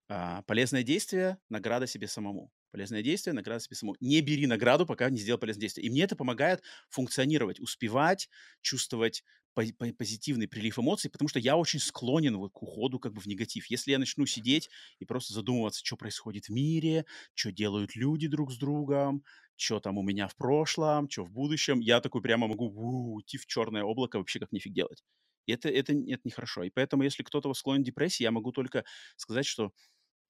[0.08, 2.52] а, полезное действие, награда себе самому.
[2.76, 3.96] Полезное действие, награда себе самому.
[4.02, 5.88] Не бери награду, пока не сделал полезное действие.
[5.88, 8.28] И мне это помогает функционировать, успевать,
[8.62, 9.24] чувствовать
[9.54, 13.22] по- по- позитивный прилив эмоций, потому что я очень склонен вот к уходу как бы
[13.22, 13.68] в негатив.
[13.70, 14.70] Если я начну сидеть
[15.00, 19.24] и просто задумываться, что происходит в мире, что делают люди друг с другом,
[19.56, 22.68] что там у меня в прошлом, что в будущем, я такой прямо могу
[23.14, 25.02] уйти в черное облако вообще как нифиг делать.
[25.46, 26.64] И это, это, это нехорошо.
[26.64, 28.84] И поэтому, если кто-то склонен к депрессии, я могу только
[29.16, 29.72] сказать, что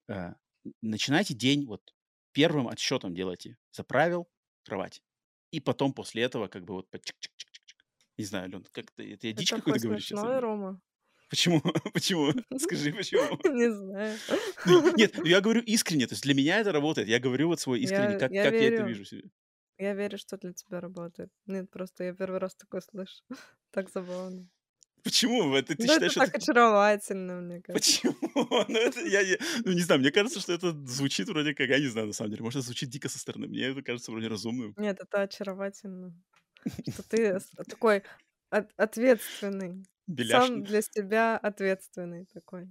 [0.09, 0.33] э,
[0.81, 1.94] начинайте день вот
[2.35, 3.57] первым отсчетом делайте.
[3.71, 4.27] Заправил
[4.63, 5.01] кровать.
[5.51, 6.99] И потом после этого как бы вот по.
[8.17, 10.19] Не знаю, Ален, как ты, это я дичь какую-то говорю сейчас?
[10.19, 10.81] смешной, Рома.
[11.29, 11.61] Почему?
[11.93, 12.31] Почему?
[12.59, 13.39] Скажи, почему?
[13.51, 14.17] Не знаю.
[14.65, 17.07] Ну, нет, ну, я говорю искренне, то есть для меня это работает.
[17.07, 19.23] Я говорю вот свой искренне, Я, как, я как я это вижу себе.
[19.77, 21.29] Я верю, что для тебя работает.
[21.45, 23.23] Нет, просто я первый раз такое слышу.
[23.71, 24.47] Так забавно.
[25.05, 25.55] Почему?
[25.55, 26.37] Это ты Ну, это считаешь, что так это...
[26.39, 27.73] очаровательно, мне кажется.
[27.73, 28.15] Почему?
[28.69, 31.79] Ну, это я, я- ну, не знаю, мне кажется, что это звучит вроде как, я
[31.79, 33.47] не знаю, на самом деле, может, это звучит дико со стороны.
[33.47, 34.73] Мне это кажется вроде разумным.
[34.77, 36.13] Нет, это очаровательно.
[36.89, 38.03] Что ты такой
[38.49, 39.69] от- ответственный.
[39.73, 40.61] Сам Беляшный.
[40.63, 42.67] для себя ответственный такой.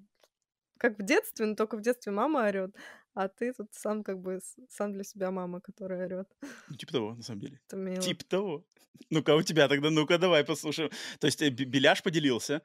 [0.79, 2.75] Как в детстве, но только в детстве мама орет,
[3.15, 6.29] а ты тут сам как бы сам для себя мама, которая орёт.
[6.69, 7.61] Ну, типа того, на самом деле.
[7.67, 8.03] Это мило.
[8.03, 8.65] Типа того.
[9.11, 10.91] Ну-ка, у тебя тогда, ну-ка, давай послушаем.
[11.19, 12.63] То есть, э, Бе Беляш поделился.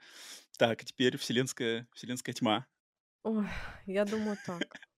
[0.57, 2.65] Так, теперь вселенская вселенская тьма.
[3.23, 3.47] Ой,
[3.85, 4.61] я думаю так.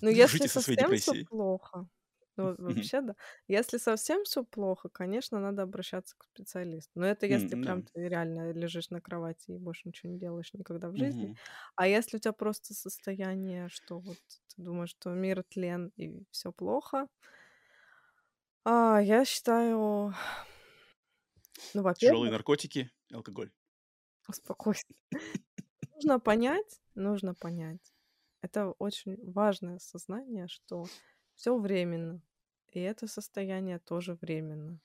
[0.00, 1.24] Ну, если совсем депрессией.
[1.26, 1.86] плохо,
[2.42, 3.14] ну, вообще, да.
[3.48, 6.92] Если совсем всё плохо, конечно, надо обращаться к специалисту.
[7.00, 7.92] Но это если М, прям да.
[7.92, 11.28] ты реально лежишь на кровати и больше ничего не делаешь никогда в жизни.
[11.28, 11.38] Мгм.
[11.76, 14.18] А если у тя просто состояние, что вот
[14.56, 17.08] ты думаешь, что мир тлен и всё плохо
[18.66, 20.14] а, я считаю,
[21.74, 23.52] ну, Тяжелые во-первых наркотики, алкоголь.
[24.28, 24.84] Успокойся.
[25.94, 27.92] Нужно понять нужно понять.
[28.42, 30.90] Это очень важное осознание, что
[31.34, 32.22] всё временно,
[32.72, 34.80] и это состояние тоже временно.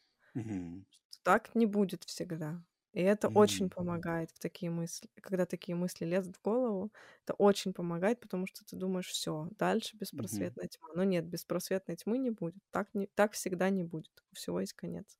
[1.11, 2.63] Что так не будет всегда.
[2.93, 3.69] И это очень М.
[3.69, 5.09] помогает в такие мысли.
[5.21, 6.91] Когда такие мысли лезут в голову,
[7.25, 10.89] это очень помогает, потому что ты думаешь: "Всё, дальше беспросветная тьма".
[10.95, 12.63] Но нет, беспросветной тьмы не будет.
[12.71, 14.23] Так не так всегда не будет.
[14.31, 15.17] У всего есть конец.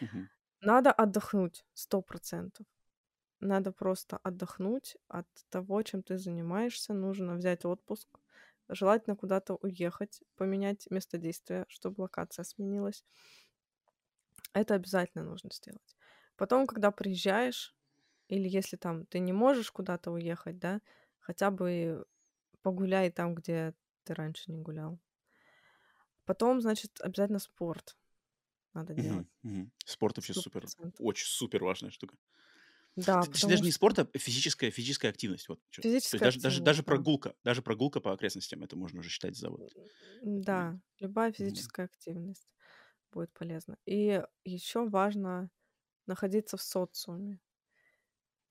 [0.00, 0.28] Мгм.
[0.62, 2.66] Надо отдохнуть 100 %.
[3.40, 6.94] Надо просто отдохнуть от того, чем ты занимаешься.
[6.94, 8.08] Нужно взять отпуск,
[8.68, 13.04] желательно куда-то уехать, поменять место действия, чтобы локация сменилась.
[14.52, 15.96] Это обязательно нужно сделать.
[16.36, 17.74] Потом, когда приезжаешь,
[18.28, 20.80] или если там ты не можешь куда-то уехать, да,
[21.20, 22.06] хотя бы
[22.62, 23.74] погуляй там, где
[24.04, 25.00] ты раньше не гулял.
[26.24, 27.98] Потом, значит, обязательно спорт
[28.74, 29.26] надо делать.
[29.26, 29.72] Мгм, мгм.
[29.86, 30.98] Спорт вообще сто супер, процентов.
[30.98, 32.16] очень супер важная штука.
[33.06, 35.48] Да, потому даже не что спорт, а физическая физическая активность.
[35.48, 37.04] Вот Физическая даже даже даже да.
[37.04, 39.62] прогулка даже прогулка по окрестностям- это можно уже считать за вот
[40.44, 42.48] такими М-да, любая физическая активность
[43.12, 43.78] будет полезна.
[43.86, 45.50] И ещё важно
[46.06, 47.40] находиться в социуме.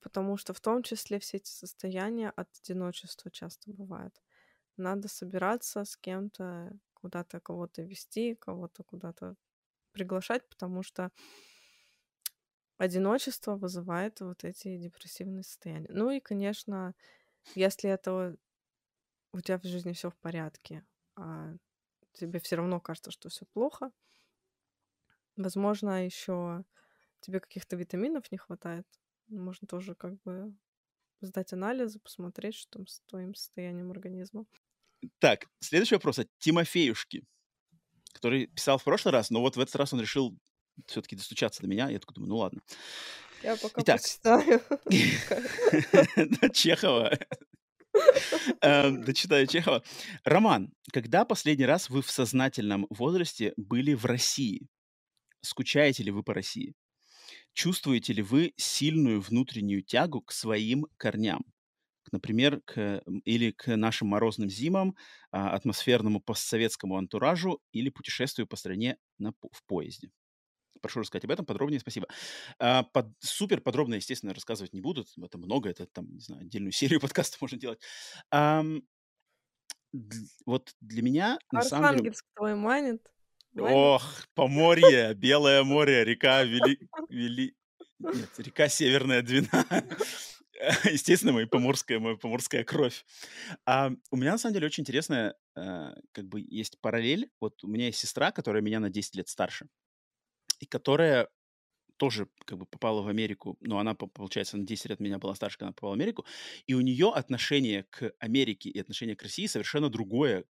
[0.02, 4.22] Потому что в том числе все эти состояния от одиночества часто бывают.
[4.76, 9.36] Надо собираться с кем-то, куда-то кого-то вести, кого-то куда-то
[9.92, 11.12] приглашать, потому что
[12.78, 15.88] одиночество вызывает вот эти депрессивные состояния.
[15.90, 16.94] Ну и, конечно,
[17.54, 18.36] если это
[19.32, 20.84] у тя в жизни всё в порядке,
[21.16, 21.54] а
[22.14, 23.92] тебе всё равно кажется, что всё плохо
[25.36, 26.64] возможно, ещё
[27.20, 28.86] тебе каких-то витаминов не хватает.
[29.28, 30.54] Можно тоже как бы
[31.22, 34.46] сдать анализы, посмотреть, что там с твоим состоянием организма.
[35.20, 37.24] Так, следующий вопрос от Тимофеюшки,
[38.12, 40.38] который писал в прошлый раз, но вот в этот раз он решил
[40.86, 41.88] всё-таки достучаться до меня.
[41.88, 42.60] Я такой думаю: "Ну ладно".
[43.42, 44.60] Я пока Итак, почитаю.
[46.52, 47.18] Чехова.
[48.60, 49.82] Эм, дочитаю Чехова.
[50.24, 54.68] Роман, когда последний раз вы в сознательном возрасте были в России?
[55.42, 56.74] Скучаете ли вы по России?
[57.54, 61.44] Чувствуете ли вы сильную внутреннюю тягу к своим корням?
[62.12, 64.96] Например, к или к нашим морозным зимам,
[65.30, 70.10] а, атмосферному постсоветскому антуражу или путешествию по стране на в поезде?
[70.80, 71.80] Прошу рассказать об этом подробнее.
[71.80, 72.06] Спасибо.
[72.58, 75.04] А, под супер подробно, естественно, рассказывать не буду.
[75.22, 77.80] Это много, это там, не знаю, отдельную серию подкастов можно делать.
[79.92, 83.02] Дл вот для меня, на самом деле твой манит?
[83.58, 86.78] Ох, Поморье, Белое море, река Вели
[87.08, 87.56] Вели
[87.98, 89.48] нет, река Северная Двина.
[90.84, 93.04] Естественно, мои поморская моя поморская кровь.
[93.66, 97.30] А, у меня, на самом деле, очень интересная, а, как бы есть параллель.
[97.40, 99.66] Вот у меня есть сестра, которая меня на 10 лет старше,
[100.60, 101.28] и которая
[101.96, 103.56] тоже как бы попала в Америку.
[103.60, 106.26] Но она, по получается, на 10 лет меня была старше, когда она попала в Америку.
[106.66, 110.44] И у неё отношение к Америке и отношение к России совершенно другое,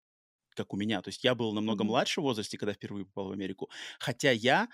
[0.50, 1.02] как у меня.
[1.02, 1.84] То есть я был намного Мгм.
[1.84, 4.68] младше в возрасте, когда впервые попал в Америку, хотя я,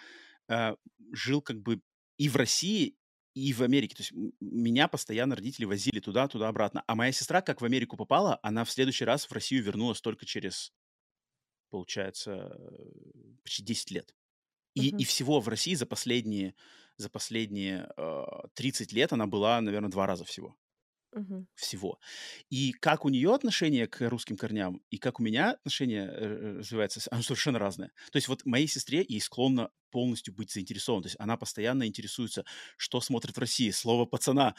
[0.49, 0.77] а,
[1.13, 1.83] жил как бы
[2.19, 2.97] и в России,
[3.35, 3.97] и в Америке.
[3.97, 6.85] То есть меня постоянно родители возили туда, туда-обратно.
[6.87, 10.27] А моя сестра, как в Америку попала, она в следующий раз в Россию вернулась только
[10.27, 10.73] через,
[11.71, 14.15] получается, э, почти 10 лет.
[14.77, 15.07] И и Мгм.
[15.07, 16.55] всего в России за последние
[16.97, 20.57] за последние, а, 30 лет она была, наверно, 2 раза всего.
[21.13, 21.47] Мгм.
[21.59, 21.99] Всего.
[22.51, 27.01] И как у неё отношение к русским корням, и как у меня отношение, э, развивается,
[27.01, 27.89] с оно совершенно разное.
[28.11, 31.05] То есть вот моей сестре ей склонно полностью быть заинтересованной.
[31.05, 32.45] То есть она постоянно интересуется,
[32.79, 34.57] что смотрят в России, "Слово пацана",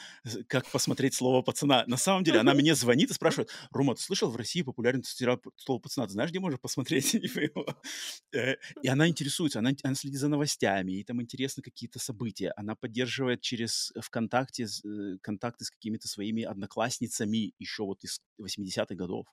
[0.48, 1.86] как посмотреть "Слово пацана".
[1.88, 5.42] На самом деле она мне звонит и спрашивает: "Рома, ты слышал, в России популярен сериал
[5.58, 6.08] "Слово пацана"?
[6.08, 7.68] Ты знаешь, где можно посмотреть его?"
[8.34, 12.54] Э, и она интересуется, она она следит за новостями, ей там интересны какие-то события.
[12.58, 19.28] Она поддерживает через "ВКонтакте" э, контакты с какими-то своими одноклассницами ещё вот из 80-х годов.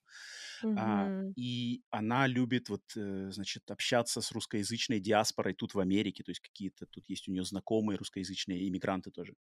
[0.77, 1.35] А, Мгм.
[1.37, 5.90] и она любит вот, э, значит, общаться с русскоязычной диаспорой тут, в Америке.
[6.25, 9.35] То есть какие-то тут есть у неё знакомые русскоязычные иммигранты тоже.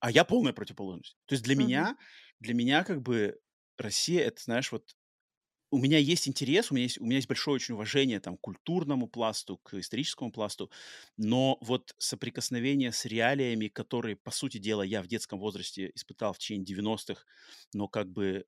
[0.00, 1.16] А я полная противоположность.
[1.26, 1.90] То есть для Мгм.
[1.94, 1.96] меня
[2.40, 3.38] для меня как бы
[3.78, 4.96] Россия- это, знаешь, вот
[5.72, 8.42] у меня есть интерес, у меня есть, у меня есть большое очень уважение там, к
[8.42, 10.70] культурному пласту, к историческому пласту,
[11.18, 16.38] но вот соприкосновение с реалиями, которые, по сути дела, я в детском возрасте испытал в
[16.38, 17.24] течение 90-х,
[17.74, 18.46] но как бы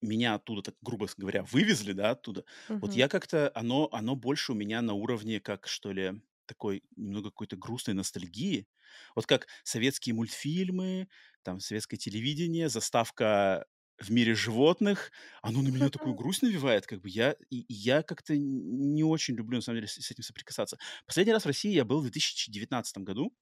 [0.00, 2.44] меня оттуда, так грубо говоря, вывезли, да, оттуда.
[2.80, 2.96] Вот Мгм.
[2.96, 7.56] я как-то, оно, оно больше у меня на уровне, как, что ли, такой немного какой-то
[7.56, 8.66] грустной ностальгии.
[9.14, 11.08] Вот как советские мультфильмы,
[11.42, 13.66] там, советское телевидение, заставка
[13.98, 15.10] в мире животных,
[15.42, 19.56] оно на меня такую грусть навевает, как бы я, и, я как-то не очень люблю,
[19.56, 20.78] на самом деле, с, с этим соприкасаться.
[21.04, 23.34] Последний раз в России я был в 2019 году,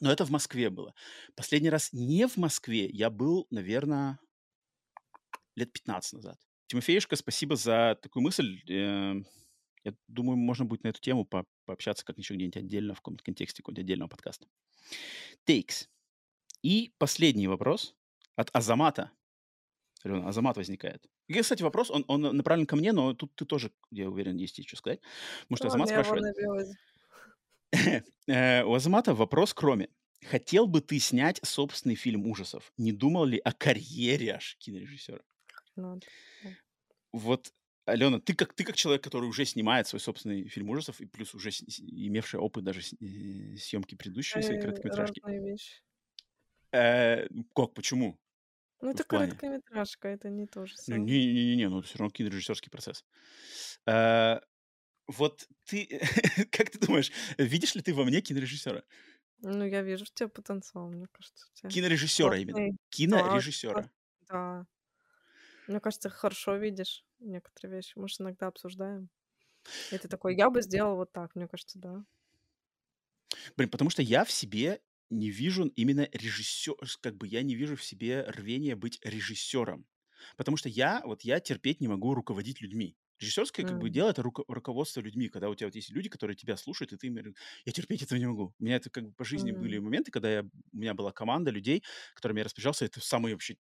[0.00, 0.94] но это в Москве было.
[1.36, 4.18] Последний раз не в Москве я был, наверное,
[5.56, 6.38] лет 15 назад.
[6.66, 8.60] Тимофеюшка, спасибо за такую мысль.
[8.70, 9.14] Э,
[9.84, 13.22] Я думаю, можно будет на эту тему по- пообщаться как еще где-нибудь отдельно, в каком-то
[13.22, 14.46] контексте какого-нибудь отдельного подкаста.
[15.46, 15.88] Takes.
[16.62, 17.94] И последний вопрос
[18.34, 19.10] от Азамата.
[20.02, 21.06] Алена, Азамат возникает.
[21.28, 24.66] И, кстати, вопрос, он, он направлен ко мне, но тут ты тоже, я уверен, есть
[24.66, 25.00] что сказать.
[25.48, 26.34] Потому что Азамат спрашивает.
[28.26, 29.88] Э, У Азамата вопрос кроме.
[30.30, 32.72] Хотел бы ты снять собственный фильм ужасов?
[32.78, 35.20] Не думал ли о карьере аж кинорежиссера?
[35.76, 36.06] Надо.
[37.12, 37.52] Вот,
[37.86, 41.34] Алена, ты как, ты как человек, который уже снимает свой собственный фильм ужасов, и плюс
[41.34, 45.20] уже с- имевший опыт даже э, съемки предыдущей своей Э, короткометражки.
[46.72, 48.18] Э, как, почему?
[48.80, 49.28] Ну, это плане?
[49.28, 51.04] короткометражка, это не то же Ну, самое.
[51.04, 53.04] не-не-не, ну это все равно кинорежиссерский процесс.
[53.86, 54.40] Э,
[55.06, 56.00] вот ты,
[56.50, 58.82] как ты думаешь, видишь ли ты во мне кинорежиссера?
[59.42, 61.46] Ну, я вижу в тебе потенциал, мне кажется.
[61.54, 62.54] тебя Кинорежиссера именно.
[62.56, 62.70] классный.
[62.72, 63.90] Да, Кинорежиссера.
[64.28, 64.66] да.
[65.66, 67.98] Мне кажется, хорошо видишь некоторые вещи.
[67.98, 69.10] Мы же иногда обсуждаем.
[69.90, 71.34] И ты такой, я бы сделал вот так.
[71.36, 72.04] Мне кажется, да.
[73.56, 74.80] Блин, потому что я в себе
[75.10, 79.86] не вижу именно режиссер, как бы я не вижу в себе рвения быть режиссером.
[80.36, 82.96] Потому что я, вот я терпеть не могу руководить людьми.
[83.20, 86.36] Режиссерское как бы дело это руко- руководство людьми, когда у тебя вот есть люди, которые
[86.36, 87.16] тебя слушают, и ты им
[87.64, 88.54] я терпеть этого не могу.
[88.58, 89.78] У меня это как бы по жизни были Мгм.
[89.78, 91.84] моменты, когда я, у меня была команда людей,
[92.14, 93.56] которыми я распоряжался, это самые вообще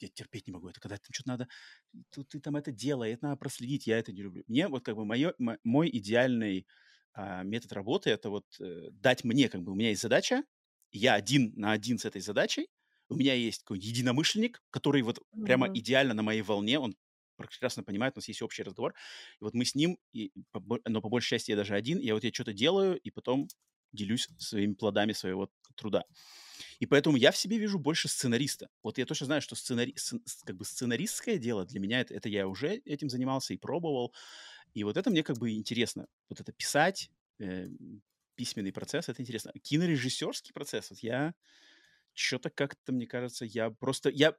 [0.00, 0.68] я терпеть не могу.
[0.68, 1.48] Это когда там что-то надо,
[2.10, 4.44] тут ты там это делай, это надо проследить, я это не люблю.
[4.46, 6.66] Мне вот как бы моё- мо- мой идеальный
[7.14, 10.42] а, метод работы это вот э, дать мне, как бы у меня есть задача,
[10.92, 12.68] я один на один с этой задачей,
[13.08, 15.74] у меня есть какой единомышленник, который вот прямо Мгм.
[15.74, 16.96] идеально на моей волне, он
[17.36, 18.94] прекрасно понимает, у нас есть общий разговор,
[19.40, 20.32] и вот мы с ним, и,
[20.86, 23.48] но по большей части я даже один, я вот я что-то делаю, и потом
[23.92, 26.04] делюсь своими плодами своего труда.
[26.78, 28.68] И поэтому я в себе вижу больше сценариста.
[28.82, 29.94] Вот я точно знаю, что сценари...
[30.44, 34.14] как бы сценаристское дело для меня, это, это я уже этим занимался и пробовал.
[34.74, 36.06] И вот это мне как бы интересно.
[36.28, 37.68] Вот это писать, э,
[38.36, 39.52] письменный процесс, это интересно.
[39.62, 41.34] Кинорежиссерский процесс, вот я
[42.14, 44.10] что-то как-то, мне кажется, я просто...
[44.10, 44.36] Я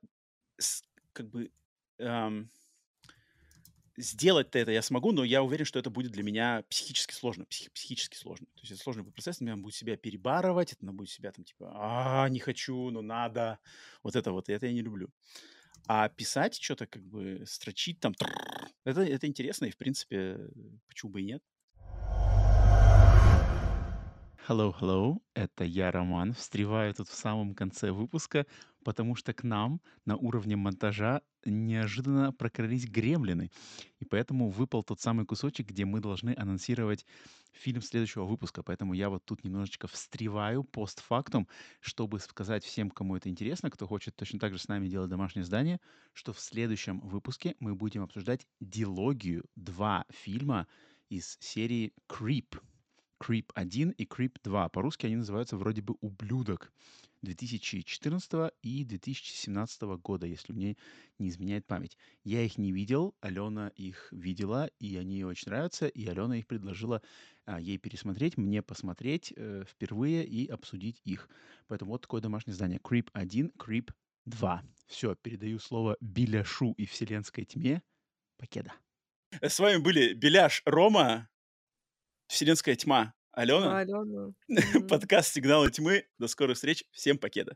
[0.57, 1.51] с- как бы...
[1.97, 2.49] эм,
[3.99, 7.69] сделать-то это я смогу, но я уверен, что это будет для меня психически сложно, психи-
[7.69, 8.47] психически сложно.
[8.55, 12.29] То есть это сложный процесс, надо будет себя перебарывать, это будет себя там типа, а,
[12.29, 13.59] не хочу, но надо.
[14.03, 15.09] Вот это вот, это я не люблю.
[15.87, 18.13] А писать что-то, как бы, строчить там,
[18.83, 20.39] это, это интересно, и, в принципе,
[20.87, 21.43] почему бы и нет.
[24.47, 26.33] Hello, hello, это я, Роман.
[26.33, 28.47] Встреваю тут в самом конце выпуска,
[28.83, 33.51] потому что к нам на уровне монтажа неожиданно прокрылись гремлины.
[33.99, 37.05] И поэтому выпал тот самый кусочек, где мы должны анонсировать
[37.51, 38.63] фильм следующего выпуска.
[38.63, 41.47] Поэтому я вот тут немножечко встреваю постфактум,
[41.79, 45.43] чтобы сказать всем, кому это интересно, кто хочет точно так же с нами делать домашнее
[45.43, 45.79] задание,
[46.13, 50.67] что в следующем выпуске мы будем обсуждать дилогию, два фильма
[51.09, 52.59] из серии Creep.
[53.21, 54.69] Creep 1 и Creep 2.
[54.69, 56.71] По-русски они называются вроде бы «Ублюдок»
[57.21, 60.77] 2014 и 2017 года, если мне
[61.17, 61.97] не изменяет память.
[62.23, 66.47] Я их не видел, Алена их видела, и они ей очень нравятся, и Алена их
[66.47, 67.01] предложила
[67.45, 71.29] а, ей пересмотреть, мне посмотреть э, впервые и обсудить их.
[71.67, 72.79] Поэтому вот такое домашнее задание.
[72.79, 73.91] Creep 1, Creep
[74.25, 74.63] 2.
[74.87, 77.81] Все, передаю слово Беляшу и Вселенской тьме.
[78.37, 78.73] Покеда.
[79.41, 81.29] С вами были Беляш Рома,
[82.27, 84.33] Вселенская тьма Алена, Алена.
[84.89, 86.03] Подкаст «Сигналы тьмы».
[86.17, 86.83] До скорых встреч.
[86.91, 87.55] Всем покеда.